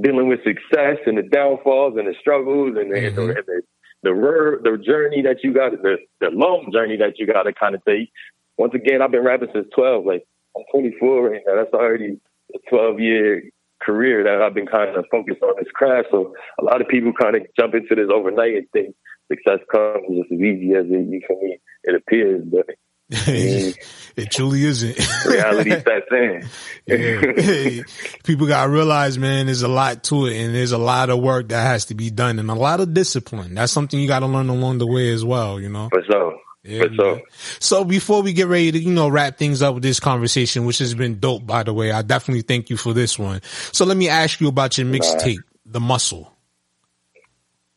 dealing 0.00 0.28
with 0.28 0.40
success 0.44 0.98
and 1.06 1.18
the 1.18 1.22
downfalls 1.22 1.94
and 1.96 2.06
the 2.06 2.14
struggles 2.20 2.76
and 2.76 2.92
the 2.92 3.06
and 3.06 3.16
the, 3.16 3.20
mm-hmm. 3.20 3.36
and 3.38 3.46
the, 3.46 3.62
the, 4.02 4.14
ro- 4.14 4.58
the 4.62 4.82
journey 4.82 5.22
that 5.22 5.42
you 5.42 5.54
got, 5.54 5.70
the 5.70 5.96
the 6.20 6.30
long 6.30 6.70
journey 6.72 6.96
that 6.96 7.18
you 7.18 7.26
got 7.26 7.44
to 7.44 7.52
kind 7.52 7.74
of 7.74 7.84
take. 7.84 8.10
Once 8.56 8.74
again, 8.74 9.02
I've 9.02 9.10
been 9.10 9.24
rapping 9.24 9.48
since 9.52 9.66
12. 9.74 10.04
Like 10.04 10.26
I'm 10.56 10.64
24 10.72 11.30
right 11.30 11.42
now. 11.46 11.56
That's 11.56 11.74
already 11.74 12.20
a 12.54 12.58
12 12.70 13.00
year 13.00 13.42
career 13.82 14.24
that 14.24 14.42
I've 14.42 14.54
been 14.54 14.66
kind 14.66 14.96
of 14.96 15.04
focused 15.10 15.42
on 15.42 15.54
this 15.58 15.70
craft. 15.74 16.08
So 16.10 16.34
a 16.60 16.64
lot 16.64 16.80
of 16.80 16.88
people 16.88 17.12
kind 17.12 17.36
of 17.36 17.42
jump 17.58 17.74
into 17.74 17.94
this 17.94 18.08
overnight 18.12 18.54
and 18.54 18.66
think 18.72 18.94
success 19.30 19.60
comes 19.72 20.04
just 20.08 20.32
as 20.32 20.38
easy 20.38 20.74
as 20.74 20.86
it, 20.86 21.08
you 21.08 21.20
can, 21.26 21.58
it 21.84 21.94
appears, 21.94 22.44
but 22.44 22.66
it 24.16 24.30
truly 24.30 24.64
isn't. 24.64 24.98
reality 25.26 25.70
sets 25.70 26.06
in. 26.10 26.48
Yeah. 26.86 27.82
People 28.24 28.46
gotta 28.46 28.70
realize, 28.70 29.18
man, 29.18 29.46
there's 29.46 29.62
a 29.62 29.68
lot 29.68 30.04
to 30.04 30.26
it 30.26 30.36
and 30.36 30.54
there's 30.54 30.72
a 30.72 30.78
lot 30.78 31.08
of 31.08 31.20
work 31.20 31.48
that 31.48 31.62
has 31.62 31.86
to 31.86 31.94
be 31.94 32.10
done 32.10 32.38
and 32.38 32.50
a 32.50 32.54
lot 32.54 32.80
of 32.80 32.92
discipline. 32.92 33.54
That's 33.54 33.72
something 33.72 33.98
you 33.98 34.06
gotta 34.06 34.26
learn 34.26 34.50
along 34.50 34.78
the 34.78 34.86
way 34.86 35.10
as 35.10 35.24
well, 35.24 35.58
you 35.58 35.70
know? 35.70 35.88
For 35.90 36.02
sure. 36.04 36.38
Yeah, 36.62 36.82
For 36.82 36.94
sure. 36.94 37.22
So 37.58 37.84
before 37.84 38.22
we 38.22 38.32
get 38.32 38.48
ready 38.48 38.72
to, 38.72 38.78
you 38.78 38.92
know, 38.92 39.08
wrap 39.08 39.38
things 39.38 39.62
up 39.62 39.74
with 39.74 39.82
this 39.82 40.00
conversation, 40.00 40.64
which 40.66 40.78
has 40.78 40.94
been 40.94 41.20
dope, 41.20 41.46
by 41.46 41.62
the 41.62 41.72
way, 41.72 41.90
I 41.92 42.02
definitely 42.02 42.42
thank 42.42 42.68
you 42.70 42.76
for 42.76 42.92
this 42.92 43.18
one. 43.18 43.40
So 43.72 43.84
let 43.84 43.96
me 43.96 44.08
ask 44.08 44.40
you 44.40 44.48
about 44.48 44.76
your 44.76 44.86
mixtape, 44.86 45.42
The 45.64 45.80
Muscle. 45.80 46.30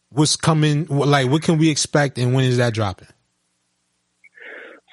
What's 0.10 0.36
coming, 0.38 0.86
like, 0.88 1.30
what 1.30 1.44
can 1.44 1.58
we 1.58 1.70
expect 1.70 2.18
and 2.18 2.34
when 2.34 2.46
is 2.46 2.58
that 2.58 2.74
dropping? 2.74 3.08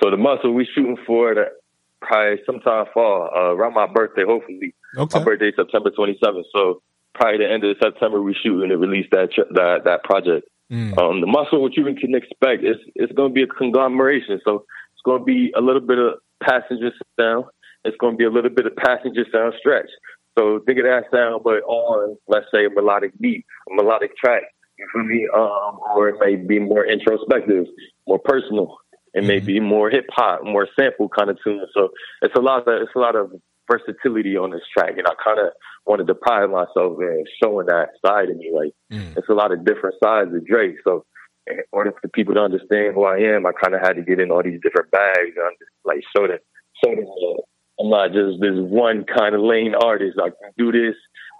So 0.05 0.11
the 0.11 0.19
muscle 0.19 0.53
we 0.53 0.69
shooting 0.75 0.99
for 1.07 1.35
the 1.35 1.45
probably 2.03 2.37
sometime 2.45 2.85
fall, 2.93 3.31
uh, 3.35 3.55
around 3.55 3.73
my 3.73 3.87
birthday, 3.87 4.25
hopefully. 4.27 4.75
Okay. 4.99 5.19
My 5.19 5.25
birthday 5.25 5.51
September 5.57 5.91
27th. 5.91 6.45
So 6.55 6.83
probably 7.15 7.39
the 7.39 7.51
end 7.51 7.65
of 7.65 7.75
September 7.83 8.21
we 8.21 8.37
shooting 8.43 8.69
to 8.69 8.77
release 8.77 9.07
that 9.13 9.31
that 9.55 9.85
that 9.85 10.05
project. 10.05 10.47
Mm. 10.71 10.99
Um, 10.99 11.21
the 11.23 11.27
muscle, 11.27 11.63
what 11.63 11.75
you 11.75 11.85
can 11.85 12.15
expect 12.15 12.65
is 12.65 12.77
it's 12.95 13.13
going 13.15 13.31
to 13.31 13.35
be 13.35 13.45
a 13.45 13.47
conglomeration. 13.47 14.41
So 14.45 14.67
it's 14.93 15.03
going 15.07 15.21
to 15.21 15.25
be 15.25 15.53
a 15.57 15.63
little 15.63 15.81
bit 15.81 15.97
of 15.97 16.21
passenger 16.43 16.93
sound. 17.19 17.47
It's 17.85 17.97
going 17.97 18.13
to 18.13 18.19
be 18.19 18.25
a 18.25 18.31
little 18.31 18.51
bit 18.51 18.67
of 18.67 18.77
passenger 18.77 19.25
sound 19.33 19.55
stretch. 19.59 19.89
So 20.39 20.61
think 20.67 20.81
of 20.81 20.85
that 20.85 21.05
sound, 21.11 21.45
but 21.45 21.65
on 21.65 22.19
let's 22.29 22.47
say 22.53 22.67
a 22.67 22.71
melodic 22.71 23.13
beat, 23.21 23.47
a 23.71 23.75
melodic 23.75 24.15
track. 24.19 24.43
You 24.77 24.87
feel 24.93 25.05
me? 25.05 25.29
Um, 25.35 25.79
or 25.95 26.09
it 26.09 26.17
may 26.21 26.35
be 26.37 26.59
more 26.59 26.85
introspective, 26.85 27.67
more 28.07 28.19
personal. 28.19 28.77
It 29.15 29.25
may 29.25 29.39
be 29.39 29.61
more 29.61 29.91
hip 29.91 30.07
hop, 30.11 30.45
more 30.45 30.69
sample 30.79 31.09
kind 31.09 31.31
of 31.31 31.39
tune. 31.43 31.65
So 31.73 31.91
it's 32.21 32.35
a 32.35 32.41
lot 32.41 32.67
of 32.67 32.83
it's 32.83 32.95
a 32.97 32.99
lot 32.99 33.15
of 33.15 33.33
versatility 33.71 34.37
on 34.37 34.51
this 34.51 34.62
track, 34.77 34.99
and 34.99 35.07
I 35.07 35.12
kind 35.23 35.39
of 35.39 35.53
wanted 35.87 36.07
to 36.09 36.15
pride 36.15 36.51
myself 36.51 36.99
in 37.01 37.25
showing 37.43 37.67
that 37.67 37.91
side 38.05 38.31
of 38.31 38.37
me. 38.37 38.51
Like 38.53 38.73
mm. 38.93 39.17
it's 39.17 39.29
a 39.29 39.35
lot 39.35 39.53
of 39.53 39.65
different 39.65 39.97
sides 40.03 40.35
of 40.35 40.45
Drake. 40.47 40.77
So 40.85 41.05
eh, 41.49 41.55
in 41.55 41.65
order 41.73 41.93
for 41.93 42.09
people 42.09 42.35
to 42.35 42.41
understand 42.41 42.95
who 42.95 43.05
I 43.05 43.19
am, 43.19 43.47
I 43.47 43.53
kind 43.53 43.75
of 43.75 43.81
had 43.81 43.97
to 43.97 44.03
get 44.03 44.21
in 44.21 44.31
all 44.31 44.43
these 44.43 44.61
different 44.62 44.91
bags 44.91 45.37
and 45.37 45.57
just, 45.59 45.71
like 45.85 46.01
show 46.17 46.27
them, 46.27 46.39
show 46.85 46.95
them. 46.95 47.07
uh, 47.07 47.43
I'm 47.81 47.91
not 47.91 48.12
just 48.12 48.41
this 48.41 48.55
one 48.55 49.05
kind 49.05 49.35
of 49.35 49.41
lane 49.41 49.75
artist. 49.75 50.19
I 50.19 50.31
can 50.31 50.53
do 50.57 50.73
this. 50.73 50.95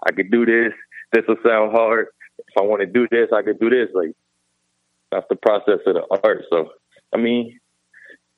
I 0.07 0.11
could 0.11 0.31
do 0.31 0.45
this. 0.45 0.73
This 1.13 1.23
will 1.27 1.37
sound 1.45 1.71
hard. 1.71 2.07
If 2.37 2.57
I 2.57 2.61
want 2.61 2.81
to 2.81 2.87
do 2.87 3.07
this, 3.09 3.29
I 3.33 3.41
could 3.41 3.59
do 3.59 3.69
this. 3.69 3.89
Like 3.93 4.11
that's 5.11 5.25
the 5.29 5.35
process 5.35 5.79
of 5.85 5.95
the 5.95 6.19
art. 6.23 6.43
So 6.49 6.69
I 7.13 7.17
mean, 7.17 7.59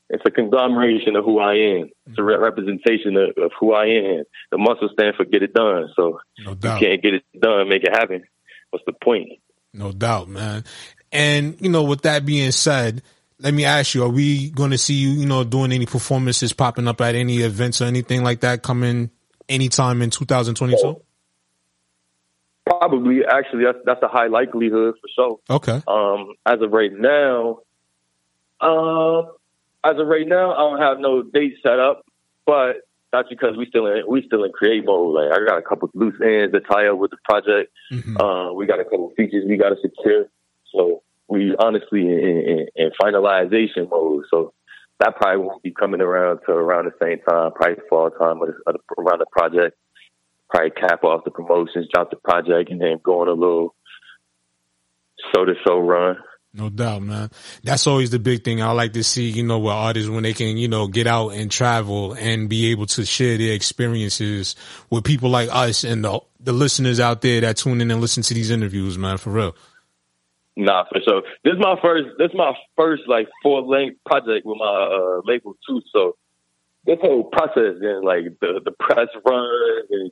it's 0.09 0.23
a 0.25 0.31
conglomeration 0.31 1.15
of 1.15 1.25
who 1.25 1.39
I 1.39 1.53
am. 1.53 1.89
It's 2.05 2.17
a 2.17 2.23
re- 2.23 2.37
representation 2.37 3.17
of, 3.17 3.43
of 3.43 3.51
who 3.59 3.73
I 3.73 3.85
am. 3.85 4.23
The 4.51 4.57
muscle 4.57 4.89
stand 4.93 5.15
for 5.15 5.25
get 5.25 5.43
it 5.43 5.53
done. 5.53 5.89
So 5.95 6.19
No 6.39 6.51
you 6.51 6.57
can't 6.57 7.01
get 7.01 7.15
it 7.15 7.23
done, 7.39 7.67
make 7.67 7.83
it 7.83 7.93
happen. 7.93 8.23
What's 8.69 8.85
the 8.85 8.93
point? 8.93 9.29
No 9.73 9.91
doubt, 9.91 10.29
man. 10.29 10.63
And, 11.11 11.57
you 11.59 11.69
know, 11.69 11.83
with 11.83 12.03
that 12.03 12.25
being 12.25 12.51
said, 12.51 13.01
let 13.39 13.53
me 13.53 13.65
ask 13.65 13.93
you, 13.93 14.03
are 14.03 14.09
we 14.09 14.49
going 14.49 14.71
to 14.71 14.77
see 14.77 14.95
you, 14.95 15.09
you 15.09 15.25
know, 15.25 15.43
doing 15.43 15.71
any 15.71 15.85
performances 15.85 16.53
popping 16.53 16.87
up 16.87 17.01
at 17.01 17.15
any 17.15 17.39
events 17.39 17.81
or 17.81 17.85
anything 17.85 18.23
like 18.23 18.41
that 18.41 18.63
coming 18.63 19.11
anytime 19.47 20.01
in 20.01 20.09
2022? 20.09 21.01
Probably, 22.65 23.21
actually, 23.25 23.63
that's 23.63 23.77
that's 23.85 24.03
a 24.03 24.09
high 24.09 24.27
likelihood 24.27 24.95
for 24.99 25.07
sure. 25.15 25.39
Okay. 25.49 25.81
Um, 25.87 26.33
as 26.45 26.61
of 26.61 26.71
right 26.73 26.91
now, 26.91 27.59
um, 28.59 29.31
as 29.87 29.99
of 29.99 30.07
right 30.07 30.27
now, 30.27 30.53
I 30.53 30.57
don't 30.57 30.81
have 30.81 30.99
no 30.99 31.23
date 31.23 31.55
set 31.63 31.79
up, 31.79 32.05
but 32.45 32.87
that's 33.11 33.29
because 33.29 33.55
we 33.57 33.65
still 33.67 33.87
in 33.87 34.03
we 34.07 34.23
still 34.25 34.43
in 34.43 34.51
create 34.51 34.85
mode. 34.85 35.15
Like 35.15 35.31
I 35.31 35.45
got 35.45 35.57
a 35.57 35.61
couple 35.61 35.89
loose 35.93 36.19
ends 36.23 36.53
to 36.53 36.59
tie 36.59 36.87
up 36.87 36.97
with 36.97 37.11
the 37.11 37.17
project. 37.23 37.71
Uh, 38.19 38.51
we 38.53 38.65
got 38.65 38.79
a 38.79 38.83
couple 38.83 39.11
features 39.15 39.45
we 39.47 39.57
got 39.57 39.69
to 39.69 39.77
secure. 39.81 40.25
So 40.73 41.03
we 41.27 41.55
honestly 41.59 42.01
in, 42.01 42.19
in, 42.19 42.67
in 42.75 42.91
finalization 43.01 43.89
mode. 43.89 44.25
So 44.29 44.53
that 44.99 45.15
probably 45.15 45.45
won't 45.45 45.63
be 45.63 45.71
coming 45.71 46.01
around 46.01 46.39
to 46.45 46.51
around 46.51 46.85
the 46.85 46.93
same 47.01 47.19
time, 47.27 47.51
probably 47.53 47.83
fall 47.89 48.09
time 48.09 48.41
of 48.41 48.75
around 48.97 49.19
the 49.19 49.25
project. 49.31 49.77
Probably 50.49 50.71
cap 50.71 51.03
off 51.03 51.25
the 51.25 51.31
promotions, 51.31 51.87
drop 51.93 52.09
the 52.09 52.15
project, 52.15 52.71
and 52.71 52.79
then 52.79 52.99
go 53.03 53.21
on 53.21 53.27
a 53.27 53.33
little 53.33 53.75
show 55.33 55.43
to 55.43 55.53
show 55.65 55.79
run. 55.79 56.17
No 56.53 56.69
doubt, 56.69 57.03
man. 57.03 57.29
That's 57.63 57.85
always 57.85 58.09
the 58.09 58.19
big 58.19 58.43
thing. 58.43 58.61
I 58.61 58.71
like 58.71 58.93
to 58.93 59.03
see, 59.03 59.29
you 59.29 59.43
know, 59.43 59.59
where 59.59 59.75
artists 59.75 60.09
when 60.09 60.23
they 60.23 60.33
can, 60.33 60.57
you 60.57 60.67
know, 60.67 60.87
get 60.87 61.05
out 61.05 61.29
and 61.29 61.51
travel 61.51 62.13
and 62.13 62.49
be 62.49 62.71
able 62.71 62.87
to 62.87 63.05
share 63.05 63.37
their 63.37 63.53
experiences 63.53 64.55
with 64.89 65.03
people 65.03 65.29
like 65.29 65.49
us 65.51 65.83
and 65.83 66.03
the 66.03 66.19
the 66.39 66.53
listeners 66.53 66.99
out 66.99 67.21
there 67.21 67.41
that 67.41 67.57
tune 67.57 67.81
in 67.81 67.91
and 67.91 68.01
listen 68.01 68.23
to 68.23 68.33
these 68.33 68.49
interviews, 68.49 68.97
man. 68.97 69.17
For 69.17 69.29
real. 69.29 69.55
Nah, 70.55 70.85
for 70.85 70.99
sure. 71.07 71.21
This 71.43 71.53
is 71.53 71.59
my 71.59 71.75
first. 71.81 72.07
This 72.17 72.31
is 72.31 72.35
my 72.35 72.53
first 72.75 73.03
like 73.07 73.27
full 73.43 73.69
length 73.69 73.99
project 74.05 74.43
with 74.43 74.57
my 74.57 74.65
uh, 74.65 75.21
label 75.25 75.55
too. 75.67 75.81
So 75.93 76.15
this 76.85 76.97
whole 76.99 77.25
process 77.25 77.75
and 77.81 78.03
like 78.03 78.39
the 78.41 78.61
the 78.65 78.71
press 78.71 79.09
run 79.23 79.81
and 79.91 80.11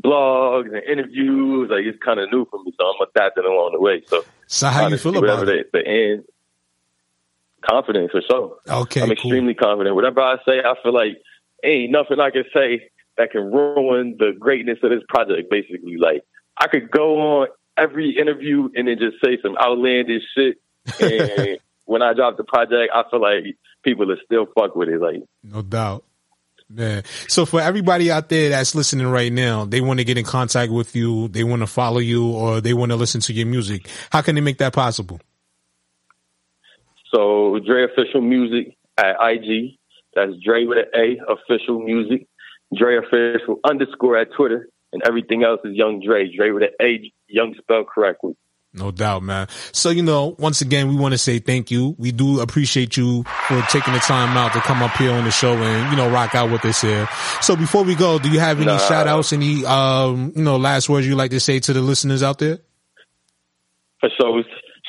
blogs 0.00 0.72
and 0.72 0.82
interviews, 0.84 1.68
like 1.70 1.84
it's 1.84 2.02
kind 2.02 2.20
of 2.20 2.32
new 2.32 2.46
for 2.46 2.62
me. 2.62 2.72
So 2.78 2.86
I'm 2.86 3.06
adapting 3.14 3.44
along 3.44 3.72
the 3.72 3.80
way. 3.80 4.02
So 4.06 4.24
So 4.46 4.68
how 4.68 4.88
you 4.88 4.96
feel 4.96 5.16
about 5.16 5.48
it? 5.48 5.72
The, 5.72 5.78
the 5.78 5.88
end. 5.88 6.24
Confident 7.68 8.12
for 8.12 8.22
sure. 8.22 8.58
Okay, 8.68 9.00
I'm 9.00 9.08
cool. 9.08 9.12
extremely 9.12 9.54
confident. 9.54 9.96
Whatever 9.96 10.20
I 10.20 10.36
say, 10.46 10.60
I 10.60 10.74
feel 10.82 10.94
like 10.94 11.16
ain't 11.64 11.90
nothing 11.90 12.20
I 12.20 12.30
can 12.30 12.44
say 12.54 12.90
that 13.16 13.32
can 13.32 13.50
ruin 13.50 14.16
the 14.18 14.32
greatness 14.38 14.78
of 14.82 14.90
this 14.90 15.02
project. 15.08 15.50
Basically, 15.50 15.96
like 15.96 16.22
I 16.56 16.68
could 16.68 16.90
go 16.90 17.40
on 17.40 17.48
every 17.76 18.16
interview 18.16 18.68
and 18.74 18.86
then 18.88 18.98
just 18.98 19.16
say 19.24 19.38
some 19.42 19.56
outlandish 19.58 20.22
shit. 20.34 20.58
And 21.00 21.58
when 21.84 22.02
I 22.02 22.14
drop 22.14 22.36
the 22.36 22.44
project, 22.44 22.92
I 22.94 23.02
feel 23.10 23.20
like 23.20 23.56
people 23.82 24.10
are 24.12 24.18
still 24.24 24.46
fuck 24.56 24.76
with 24.76 24.88
it. 24.88 25.00
Like 25.00 25.22
No 25.42 25.62
doubt. 25.62 26.04
Man. 26.68 27.04
So 27.28 27.46
for 27.46 27.60
everybody 27.60 28.10
out 28.10 28.28
there 28.28 28.48
that's 28.50 28.74
listening 28.74 29.06
right 29.06 29.32
now, 29.32 29.64
they 29.64 29.80
want 29.80 30.00
to 30.00 30.04
get 30.04 30.18
in 30.18 30.24
contact 30.24 30.72
with 30.72 30.96
you, 30.96 31.28
they 31.28 31.44
want 31.44 31.62
to 31.62 31.66
follow 31.66 31.98
you, 31.98 32.28
or 32.32 32.60
they 32.60 32.74
want 32.74 32.90
to 32.90 32.96
listen 32.96 33.20
to 33.22 33.32
your 33.32 33.46
music. 33.46 33.88
How 34.10 34.20
can 34.20 34.34
they 34.34 34.40
make 34.40 34.58
that 34.58 34.72
possible? 34.72 35.20
So 37.14 37.60
Dra 37.64 37.84
official 37.84 38.20
music 38.20 38.76
at 38.98 39.16
IG. 39.20 39.78
That's 40.14 40.32
Dra 40.44 40.66
with 40.66 40.78
an 40.78 41.00
A 41.00 41.18
official 41.32 41.80
music. 41.80 42.26
Dra 42.74 42.98
official 42.98 43.60
underscore 43.62 44.16
at 44.18 44.32
Twitter, 44.32 44.68
and 44.92 45.02
everything 45.06 45.44
else 45.44 45.60
is 45.64 45.74
Young 45.76 46.00
Dra. 46.04 46.24
Dra 46.34 46.52
with 46.52 46.64
an 46.64 46.70
A, 46.82 47.12
Young 47.28 47.54
spelled 47.58 47.86
correctly. 47.86 48.36
No 48.76 48.90
doubt, 48.90 49.22
man. 49.22 49.48
So, 49.72 49.88
you 49.90 50.02
know, 50.02 50.36
once 50.38 50.60
again, 50.60 50.88
we 50.88 50.94
want 50.96 51.12
to 51.12 51.18
say 51.18 51.38
thank 51.38 51.70
you. 51.70 51.94
We 51.98 52.12
do 52.12 52.40
appreciate 52.40 52.96
you 52.96 53.22
for 53.48 53.62
taking 53.70 53.94
the 53.94 54.00
time 54.00 54.36
out 54.36 54.52
to 54.52 54.60
come 54.60 54.82
up 54.82 54.94
here 54.96 55.12
on 55.12 55.24
the 55.24 55.30
show 55.30 55.54
and, 55.54 55.90
you 55.90 55.96
know, 55.96 56.10
rock 56.10 56.34
out 56.34 56.50
with 56.50 56.64
us 56.64 56.82
here. 56.82 57.08
So 57.40 57.56
before 57.56 57.84
we 57.84 57.94
go, 57.94 58.18
do 58.18 58.28
you 58.28 58.38
have 58.38 58.58
any 58.58 58.66
Nah. 58.66 58.78
shout 58.78 59.06
outs, 59.06 59.32
any, 59.32 59.64
um, 59.64 60.32
you 60.36 60.42
know, 60.44 60.56
last 60.58 60.88
words 60.90 61.06
you'd 61.06 61.16
like 61.16 61.30
to 61.30 61.40
say 61.40 61.58
to 61.60 61.72
the 61.72 61.80
listeners 61.80 62.22
out 62.22 62.38
there? 62.38 62.58
For 64.00 64.10
sure. 64.20 64.42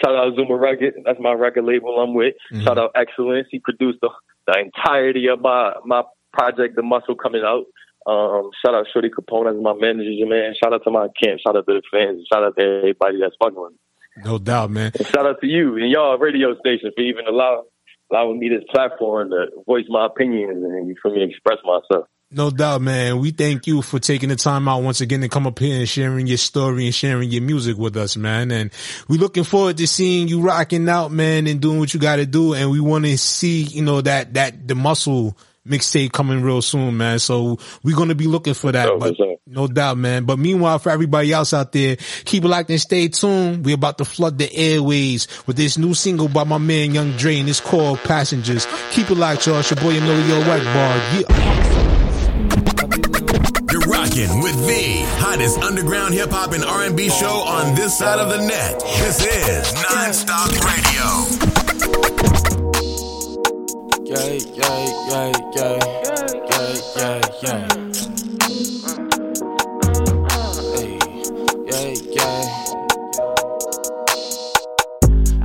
Shout 0.03 0.15
out 0.15 0.35
Zuma 0.35 0.55
Record. 0.57 0.93
That's 1.05 1.19
my 1.19 1.31
record 1.33 1.63
label 1.63 1.97
I'm 1.99 2.13
with. 2.13 2.35
Mm-hmm. 2.53 2.65
Shout 2.65 2.77
out 2.77 2.91
Excellence. 2.95 3.47
He 3.49 3.59
produced 3.59 3.99
the, 4.01 4.09
the 4.45 4.59
entirety 4.59 5.27
of 5.27 5.41
my 5.41 5.73
my 5.85 6.03
project, 6.33 6.75
The 6.75 6.83
Muscle, 6.83 7.15
coming 7.15 7.41
out. 7.43 7.65
Um, 8.07 8.51
shout 8.63 8.73
out 8.73 8.87
Shorty 8.93 9.09
Capone. 9.09 9.51
as 9.51 9.61
my 9.61 9.73
manager, 9.73 10.25
man. 10.25 10.55
Shout 10.55 10.73
out 10.73 10.83
to 10.85 10.91
my 10.91 11.07
camp. 11.21 11.41
Shout 11.45 11.57
out 11.57 11.67
to 11.67 11.73
the 11.73 11.81
fans. 11.91 12.25
Shout 12.31 12.41
out 12.41 12.55
to 12.57 12.63
everybody 12.63 13.19
that's 13.19 13.35
fucking 13.37 13.59
with 13.59 13.73
me. 13.73 13.77
No 14.23 14.39
doubt, 14.39 14.71
man. 14.71 14.91
And 14.97 15.07
shout 15.07 15.25
out 15.25 15.41
to 15.41 15.47
you 15.47 15.75
and 15.75 15.91
y'all 15.91 16.17
radio 16.17 16.57
station 16.59 16.91
for 16.95 17.01
even 17.01 17.27
allow, 17.27 17.65
allowing 18.09 18.39
me 18.39 18.49
this 18.49 18.63
platform 18.71 19.29
to 19.31 19.47
voice 19.65 19.85
my 19.89 20.05
opinions 20.05 20.63
and 20.63 20.97
for 21.01 21.11
me 21.11 21.19
to 21.19 21.25
express 21.25 21.57
myself. 21.65 22.07
No 22.29 22.49
doubt, 22.49 22.81
man. 22.81 23.19
We 23.19 23.31
thank 23.31 23.67
you 23.67 23.81
for 23.81 23.99
taking 23.99 24.29
the 24.29 24.35
time 24.35 24.67
out 24.67 24.83
once 24.83 24.99
again 24.99 25.21
to 25.21 25.29
come 25.29 25.47
up 25.47 25.59
here 25.59 25.79
and 25.79 25.87
sharing 25.87 26.27
your 26.27 26.37
story 26.37 26.85
and 26.85 26.95
sharing 26.95 27.29
your 27.29 27.41
music 27.41 27.77
with 27.77 27.95
us, 27.95 28.17
man. 28.17 28.51
And 28.51 28.71
we're 29.07 29.19
looking 29.19 29.45
forward 29.45 29.77
to 29.77 29.87
seeing 29.87 30.27
you 30.27 30.41
rocking 30.41 30.89
out, 30.89 31.11
man, 31.11 31.47
and 31.47 31.61
doing 31.61 31.79
what 31.79 31.93
you 31.93 32.01
got 32.01 32.17
to 32.17 32.25
do. 32.25 32.53
And 32.53 32.69
we 32.69 32.81
want 32.81 33.05
to 33.05 33.17
see, 33.17 33.61
you 33.61 33.81
know, 33.81 34.01
that, 34.01 34.33
that 34.33 34.67
the 34.67 34.75
muscle 34.75 35.37
mixtape 35.67 36.11
coming 36.11 36.41
real 36.41 36.61
soon, 36.61 36.97
man. 36.97 37.19
So 37.19 37.57
we're 37.83 37.95
going 37.95 38.09
to 38.09 38.15
be 38.15 38.27
looking 38.27 38.53
for 38.53 38.71
that. 38.71 38.89
but 38.99 39.15
no 39.45 39.67
doubt, 39.67 39.97
man. 39.97 40.25
But 40.25 40.39
meanwhile, 40.39 40.79
for 40.79 40.89
everybody 40.89 41.31
else 41.31 41.53
out 41.53 41.71
there, 41.71 41.97
keep 42.25 42.43
it 42.43 42.47
locked 42.47 42.69
and 42.69 42.81
stay 42.81 43.07
tuned. 43.07 43.65
We're 43.65 43.75
about 43.75 43.97
to 43.99 44.05
flood 44.05 44.37
the 44.37 44.53
airways 44.53 45.27
with 45.47 45.57
this 45.57 45.77
new 45.77 45.93
single 45.93 46.27
by 46.27 46.43
my 46.43 46.57
man 46.57 46.93
Young 46.93 47.11
Dra 47.17 47.33
and 47.33 47.49
it's 47.49 47.59
called 47.59 47.99
Passengers. 47.99 48.67
Keep 48.91 49.11
it 49.11 49.15
locked, 49.15 49.45
y'all. 49.47 49.59
It's 49.59 49.69
your 49.71 49.79
boy 49.79 49.97
Emilio 49.97 50.41
Egbar. 50.41 50.97
Yeah. 51.21 51.67
You're 53.71 53.81
rocking 53.81 54.41
with 54.41 54.55
the 54.65 55.03
hottest 55.19 55.59
underground 55.59 56.13
hip 56.13 56.31
hop 56.31 56.53
and 56.53 56.63
R&B 56.63 57.09
show 57.09 57.27
on 57.27 57.75
this 57.75 57.97
side 57.97 58.19
of 58.19 58.29
the 58.29 58.37
net. 58.45 58.79
This 58.79 59.21
is 59.25 59.73
Nonstop 59.73 60.51
Radio. 60.63 61.56
Yeah, 64.07 64.17
yeah, 64.55 64.85
yeah, 65.09 65.31
yeah, 65.55 65.79
yeah, 66.49 66.75
yeah, 66.95 67.21
yeah. 67.43 67.67
Hey, 70.75 70.99
yeah, 71.67 71.93
yeah. 72.15 72.46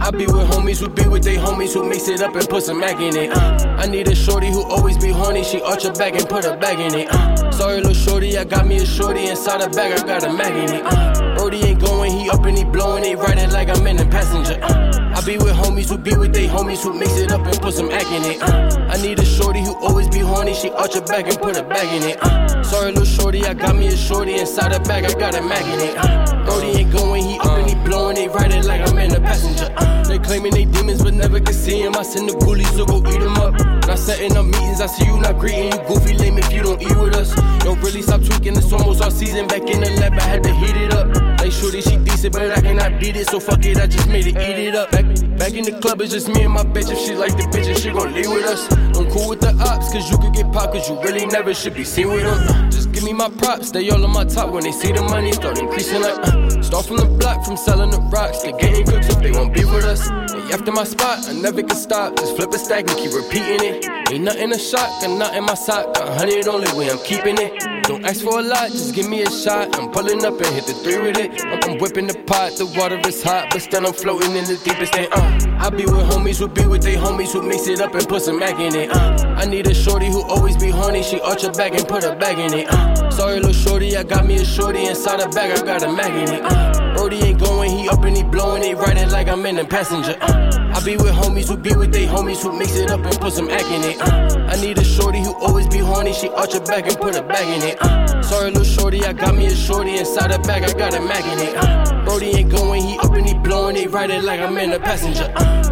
I 0.03 0.11
be 0.11 0.27
with 0.27 0.51
homies 0.51 0.81
who 0.81 0.89
be 0.89 1.07
with 1.07 1.23
they 1.23 1.37
homies 1.37 1.75
who 1.75 1.89
mix 1.89 2.09
it 2.09 2.23
up 2.23 2.35
and 2.35 2.49
put 2.49 2.65
some 2.65 2.81
mac 2.81 2.99
in 2.99 3.17
it. 3.17 3.31
Uh, 3.31 3.77
I 3.79 3.87
need 3.87 4.09
a 4.09 4.17
shorty 4.17 4.49
who 4.49 4.65
always 4.65 4.99
be 4.99 5.11
horny. 5.11 5.45
She 5.45 5.63
arch 5.63 5.85
her 5.85 5.93
back 5.93 6.17
and 6.17 6.29
put 6.29 6.45
her 6.45 6.57
bag 6.57 6.81
in 6.81 6.93
it. 6.99 7.09
Uh, 7.09 7.53
sorry, 7.53 7.77
little 7.77 7.95
shorty, 7.95 8.37
I 8.37 8.43
got 8.43 8.67
me 8.67 8.79
a 8.79 8.85
shorty 8.85 9.29
inside 9.29 9.61
her 9.61 9.71
bag. 9.71 9.97
I 9.97 10.05
got 10.05 10.25
a 10.25 10.33
mag 10.33 10.57
in 10.57 10.75
it. 10.75 10.83
Uh, 10.85 11.37
Brody 11.37 11.59
ain't 11.59 11.81
going, 11.81 12.19
he 12.19 12.29
up 12.31 12.45
and 12.45 12.59
he 12.59 12.65
blowing 12.65 13.05
it, 13.05 13.17
riding 13.17 13.49
like 13.53 13.69
I'm 13.69 13.87
in 13.87 14.01
a 14.01 14.05
passenger. 14.07 14.59
Uh, 14.61 14.91
I 15.15 15.25
be 15.25 15.39
with 15.39 15.55
homies 15.55 15.89
who 15.89 15.99
be 15.99 16.17
with 16.17 16.33
they 16.35 16.49
homies 16.49 16.83
who 16.83 16.99
mix 16.99 17.17
it 17.19 17.31
up 17.31 17.47
and 17.47 17.61
put 17.61 17.75
some 17.75 17.89
act 17.93 18.11
in 18.11 18.25
it. 18.25 18.43
Uh, 18.43 18.89
I 18.91 19.01
need 19.01 19.21
a 19.21 19.25
shorty 19.25 19.61
who 19.61 19.77
always 19.87 20.09
be 20.09 20.19
horny. 20.19 20.53
She 20.53 20.71
arch 20.71 20.95
her 20.95 21.03
back 21.03 21.29
and 21.29 21.39
put 21.39 21.55
her 21.55 21.63
bag 21.63 22.03
in 22.03 22.11
it. 22.11 22.19
Uh, 22.21 22.65
sorry, 22.65 22.91
little 22.91 23.05
shorty, 23.05 23.47
I 23.47 23.55
got 23.55 23.77
me 23.77 23.87
a 23.87 23.97
shorty 23.97 24.35
inside 24.35 24.73
her 24.73 24.81
bag. 24.81 25.05
I 25.05 25.13
got 25.17 25.37
a 25.37 25.43
mag 25.43 25.65
in 25.65 25.79
it. 25.79 25.95
Uh, 25.97 26.45
Brody 26.45 26.81
ain't 26.81 26.93
going, 26.93 27.23
he 27.23 27.39
up 27.39 27.52
blowing 27.85 28.17
it, 28.17 28.31
riding 28.31 28.65
like 28.65 28.89
I'm 28.89 28.99
in 28.99 29.15
a 29.15 29.21
passenger. 29.21 29.69
They 30.09 30.19
claiming 30.19 30.53
they 30.53 30.65
demons, 30.65 31.03
but 31.03 31.15
never 31.15 31.41
can 31.41 31.55
see 31.55 31.81
him. 31.81 31.97
I 31.97 32.03
send 32.03 32.29
the 32.29 32.35
ghoulies 32.35 32.77
to 32.77 32.85
go 32.85 32.99
eat 32.99 33.21
them 33.21 33.37
up. 33.37 33.55
Not 33.87 33.99
setting 33.99 34.37
up 34.37 34.45
meetings, 34.45 34.81
I 34.81 34.87
see 34.87 35.07
you 35.07 35.19
not 35.19 35.39
greeting 35.39 35.73
you. 35.73 35.79
Goofy 35.89 36.17
lame 36.17 36.39
if 36.39 36.53
you 36.53 36.63
don't 36.63 36.81
eat 36.81 36.97
with 36.97 37.15
us. 37.15 37.35
Don't 37.65 37.81
really 37.83 38.03
stop 38.03 38.23
tweaking, 38.23 38.57
it's 38.57 38.73
almost 38.73 39.03
all 39.03 39.11
season. 39.11 39.47
Back 39.47 39.63
in 39.63 39.81
the 39.81 39.91
lab, 40.01 40.15
I 40.15 40.23
had 40.23 40.43
to 40.45 40.55
heat 40.55 40.77
it 40.77 40.93
up. 40.93 41.32
Shorty, 41.53 41.81
she 41.83 41.97
decent, 41.99 42.33
but 42.33 42.51
I 42.51 42.61
cannot 42.61 42.99
beat 42.99 43.17
it. 43.17 43.29
So 43.29 43.39
fuck 43.39 43.65
it, 43.65 43.77
I 43.77 43.87
just 43.87 44.09
made 44.09 44.27
it, 44.27 44.37
eat 44.37 44.69
it 44.69 44.75
up. 44.75 44.91
Back, 44.91 45.05
back 45.39 45.53
in 45.55 45.65
the 45.65 45.79
club, 45.81 46.01
it's 46.01 46.13
just 46.13 46.29
me 46.29 46.43
and 46.43 46.55
my 46.55 46.65
bitch. 46.65 46.91
If 46.91 46.99
she 46.99 47.15
like 47.15 47.37
the 47.37 47.45
bitch, 47.45 47.83
she 47.83 47.91
gon' 47.91 48.13
leave 48.15 48.31
with 48.31 48.47
us. 48.47 48.71
I'm 48.97 49.11
cool 49.11 49.29
with 49.29 49.41
the 49.41 49.55
ops, 49.61 49.93
cause 49.93 50.11
you 50.11 50.19
could 50.19 50.33
get 50.33 50.51
popped, 50.53 50.75
cause 50.75 50.89
you 50.89 51.01
really 51.03 51.27
never 51.27 51.55
should 51.55 51.75
be 51.75 51.85
seen 51.85 52.09
with 52.09 52.23
them. 52.23 52.71
Just 52.71 52.93
give 52.93 53.05
me 53.05 53.13
my 53.13 53.29
props, 53.29 53.71
they 53.71 53.89
all 53.91 54.05
on 54.05 54.13
my 54.13 54.25
top. 54.25 54.51
When 54.53 54.65
they 54.65 54.73
see 54.73 54.93
the 54.93 55.03
money, 55.03 55.33
start 55.33 55.59
increasing 55.59 56.03
like, 56.03 56.19
uh, 56.19 56.63
start 56.63 56.87
from 56.87 56.97
the 56.97 57.07
block, 57.07 57.45
from 57.45 57.57
selling 57.57 57.91
the 57.91 58.01
rocks. 58.01 58.43
They 58.43 58.53
getting 58.53 58.87
cooks 58.87 59.09
if 59.09 59.19
they 59.21 59.31
won't 59.31 59.55
be 59.55 59.65
with 59.65 59.85
us. 59.85 60.09
After 60.53 60.73
my 60.73 60.85
spot, 60.85 61.29
I 61.29 61.33
never 61.33 61.63
can 61.63 61.77
stop. 61.77 62.17
Just 62.17 62.37
flip 62.37 62.53
a 62.53 62.59
stack 62.59 62.89
and 62.89 62.99
keep 62.99 63.13
repeating 63.13 63.63
it. 63.63 63.87
Ain't 64.11 64.25
nothing 64.25 64.53
a 64.53 64.59
shock, 64.59 65.03
and 65.03 65.19
not 65.19 65.35
in 65.35 65.45
my 65.45 65.55
sock. 65.55 65.97
A 65.97 66.13
hundred 66.15 66.47
only 66.49 66.73
way 66.77 66.91
I'm 66.91 66.99
keeping 66.99 67.37
it. 67.39 67.72
Don't 67.93 68.07
ask 68.07 68.25
for 68.25 68.39
a 68.39 68.43
lot, 68.43 68.71
just 68.71 68.95
give 68.95 69.07
me 69.07 69.21
a 69.21 69.31
shot. 69.31 69.79
I'm 69.79 69.91
pulling 69.91 70.25
up 70.25 70.41
and 70.41 70.47
hit 70.47 70.65
the 70.65 70.73
three 70.73 70.97
with 70.97 71.19
it. 71.19 71.45
I'm, 71.45 71.77
whipping 71.77 72.07
the 72.07 72.15
pot, 72.27 72.53
the 72.57 72.65
water 72.65 72.99
is 73.07 73.23
hot, 73.23 73.49
but 73.51 73.61
still 73.61 73.87
I'm 73.87 73.93
floating 73.93 74.35
in 74.35 74.45
the 74.45 74.57
deepest 74.65 74.95
end. 74.95 75.09
Uh, 75.13 75.59
I 75.59 75.69
be 75.69 75.85
with 75.85 76.09
homies 76.09 76.39
who 76.39 76.49
be 76.49 76.65
with 76.65 76.83
they 76.83 76.97
homies 76.97 77.35
who 77.35 77.43
mix 77.43 77.67
it 77.67 77.83
up 77.83 77.95
and 77.95 78.09
put 78.09 78.23
some 78.23 78.39
mac 78.39 78.59
in 78.59 78.75
it. 78.75 78.89
Uh, 78.91 79.35
I 79.37 79.45
need 79.45 79.67
a 79.67 79.75
shorty 79.75 80.07
who 80.07 80.23
always 80.23 80.57
be 80.57 80.71
horny. 80.71 81.03
She 81.03 81.21
arch 81.21 81.43
her 81.43 81.53
back 81.53 81.75
and 81.75 81.87
put 81.87 82.03
her 82.03 82.17
bag 82.17 82.39
in 82.39 82.59
it. 82.61 82.73
Uh, 82.73 83.11
sorry, 83.11 83.41
little 83.41 83.53
shorty, 83.53 83.95
I 83.95 84.05
got 84.05 84.25
me 84.25 84.37
a 84.37 84.45
shorty 84.47 84.87
inside 84.87 85.21
her 85.21 85.29
bag. 85.29 85.51
I 85.59 85.63
got 85.63 85.83
a 85.83 85.93
mag 85.93 86.15
in 86.15 86.35
it. 86.35 86.41
Uh, 86.43 86.95
Brody 86.95 87.17
ain't 87.17 87.41
going, 87.41 87.77
he 87.77 87.91
up 87.91 88.03
and 88.05 88.17
he 88.17 88.23
blowing 88.23 88.65
it, 88.65 88.75
riding 88.79 89.11
like 89.11 89.29
I'm 89.29 89.45
in 89.45 89.59
a 89.59 89.67
passenger. 89.67 90.17
Uh, 90.23 90.62
I 90.75 90.81
be 90.85 90.97
with 90.97 91.13
homies 91.13 91.49
who 91.49 91.57
be 91.57 91.75
with 91.75 91.93
they 91.93 92.07
homies 92.07 92.43
who 92.43 92.57
mix 92.59 92.77
it 92.77 92.91
up 92.91 93.05
and 93.05 93.21
put 93.21 93.33
some 93.33 93.51
act 93.51 93.65
in 93.65 93.83
it. 93.85 94.01
Uh, 94.01 94.47
I 94.49 94.57
need 94.61 94.79
a 94.79 94.85
shorty 94.85 95.21
who 95.21 95.35
always 95.35 95.69
be 95.69 95.79
horny. 95.79 96.13
She 96.13 96.29
arch 96.31 96.55
her 96.55 96.61
back 96.61 96.87
and 96.87 96.97
put 96.97 97.15
her 97.15 97.23
bag 97.23 97.47
in 97.47 97.69
it. 97.69 97.77
Uh, 97.81 98.23
sorry, 98.23 98.51
little 98.51 98.65
shorty, 98.65 99.05
I 99.05 99.13
got 99.13 99.35
me 99.35 99.47
a 99.47 99.55
shorty 99.55 99.99
inside 99.99 100.31
her 100.31 100.39
bag. 100.39 100.63
I 100.65 100.73
got 100.73 100.95
a 100.95 101.01
mag 101.01 101.25
in 101.25 101.47
it. 101.47 101.57
Uh, 101.57 102.05
Brody 102.05 102.31
ain't 102.39 102.51
going, 102.51 102.83
he 102.83 102.99
up 102.99 103.13
and 103.13 103.27
he 103.27 103.35
blowing 103.35 103.77
it, 103.77 103.91
riding 103.91 104.23
like 104.25 104.41
I'm 104.41 104.57
in 104.57 104.73
a 104.73 104.81
passenger. 104.81 105.31
Uh, 105.37 105.72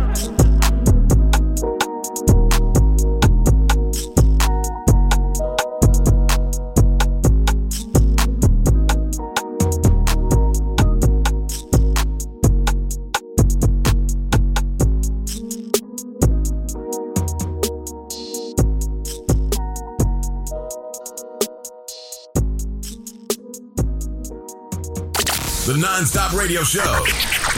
non-stop 26.01 26.32
radio 26.32 26.62
show. 26.62 27.05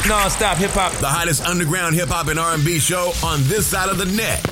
Non-stop 0.09 0.57
hip 0.57 0.73
hop. 0.73 0.91
The 0.95 1.07
hottest 1.07 1.45
underground 1.45 1.95
hip 1.95 2.09
hop 2.09 2.27
and 2.27 2.41
R&B 2.41 2.81
show 2.81 3.13
on 3.23 3.41
this 3.45 3.69
side 3.69 3.89
of 3.89 3.99
the 3.99 4.05
net. 4.07 4.45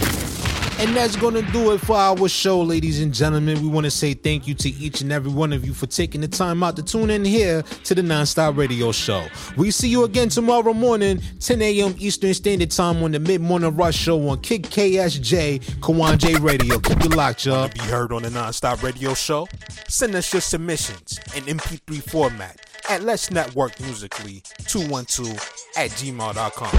And 0.79 0.95
that's 0.97 1.17
going 1.17 1.35
to 1.35 1.43
do 1.51 1.73
it 1.73 1.79
for 1.79 1.97
our 1.97 2.29
show, 2.29 2.61
ladies 2.61 3.01
and 3.01 3.13
gentlemen. 3.13 3.61
We 3.61 3.67
want 3.67 3.87
to 3.87 3.91
say 3.91 4.15
thank 4.15 4.47
you 4.47 4.55
to 4.55 4.69
each 4.69 5.01
and 5.01 5.11
every 5.11 5.33
one 5.33 5.53
of 5.53 5.67
you 5.67 5.75
for 5.75 5.89
taking 5.89 6.21
the 6.21 6.29
time 6.29 6.63
out 6.63 6.77
to 6.77 6.85
tune 6.85 7.11
in 7.11 7.25
here 7.25 7.63
to 7.63 7.95
the 7.97 8.01
Nonstop 8.01 8.57
Radio 8.57 8.93
Show. 8.93 9.27
We 9.57 9.73
see 9.73 9.89
you 9.89 10.05
again 10.05 10.29
tomorrow 10.29 10.73
morning, 10.73 11.21
10 11.41 11.61
a.m. 11.61 11.97
Eastern 11.99 12.33
Standard 12.33 12.71
Time 12.71 13.03
on 13.03 13.11
the 13.11 13.19
Mid 13.19 13.41
Morning 13.41 13.75
Rush 13.75 13.97
Show 13.97 14.29
on 14.29 14.41
Kick 14.41 14.63
KSJ, 14.63 15.81
Kawon 15.81 16.17
J 16.17 16.37
Radio. 16.37 16.79
Keep 16.79 17.07
it 17.07 17.17
locked, 17.17 17.45
y'all. 17.45 17.69
To 17.69 17.75
be 17.75 17.85
heard 17.87 18.13
on 18.13 18.23
the 18.23 18.29
Nonstop 18.29 18.85
Radio 18.85 19.15
Show, 19.15 19.49
send 19.89 20.15
us 20.15 20.33
your 20.33 20.43
submissions 20.43 21.19
in 21.35 21.43
MP3 21.43 22.09
format 22.09 22.70
at 22.91 23.03
Let's 23.05 23.31
Network 23.31 23.79
Musically 23.81 24.43
212 24.67 25.31
at 25.77 25.91
gmail.com. 25.93 26.73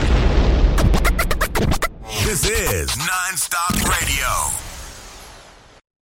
This 2.25 2.45
is 2.45 2.97
Non-Stop 2.97 3.75
Radio. 3.89 4.70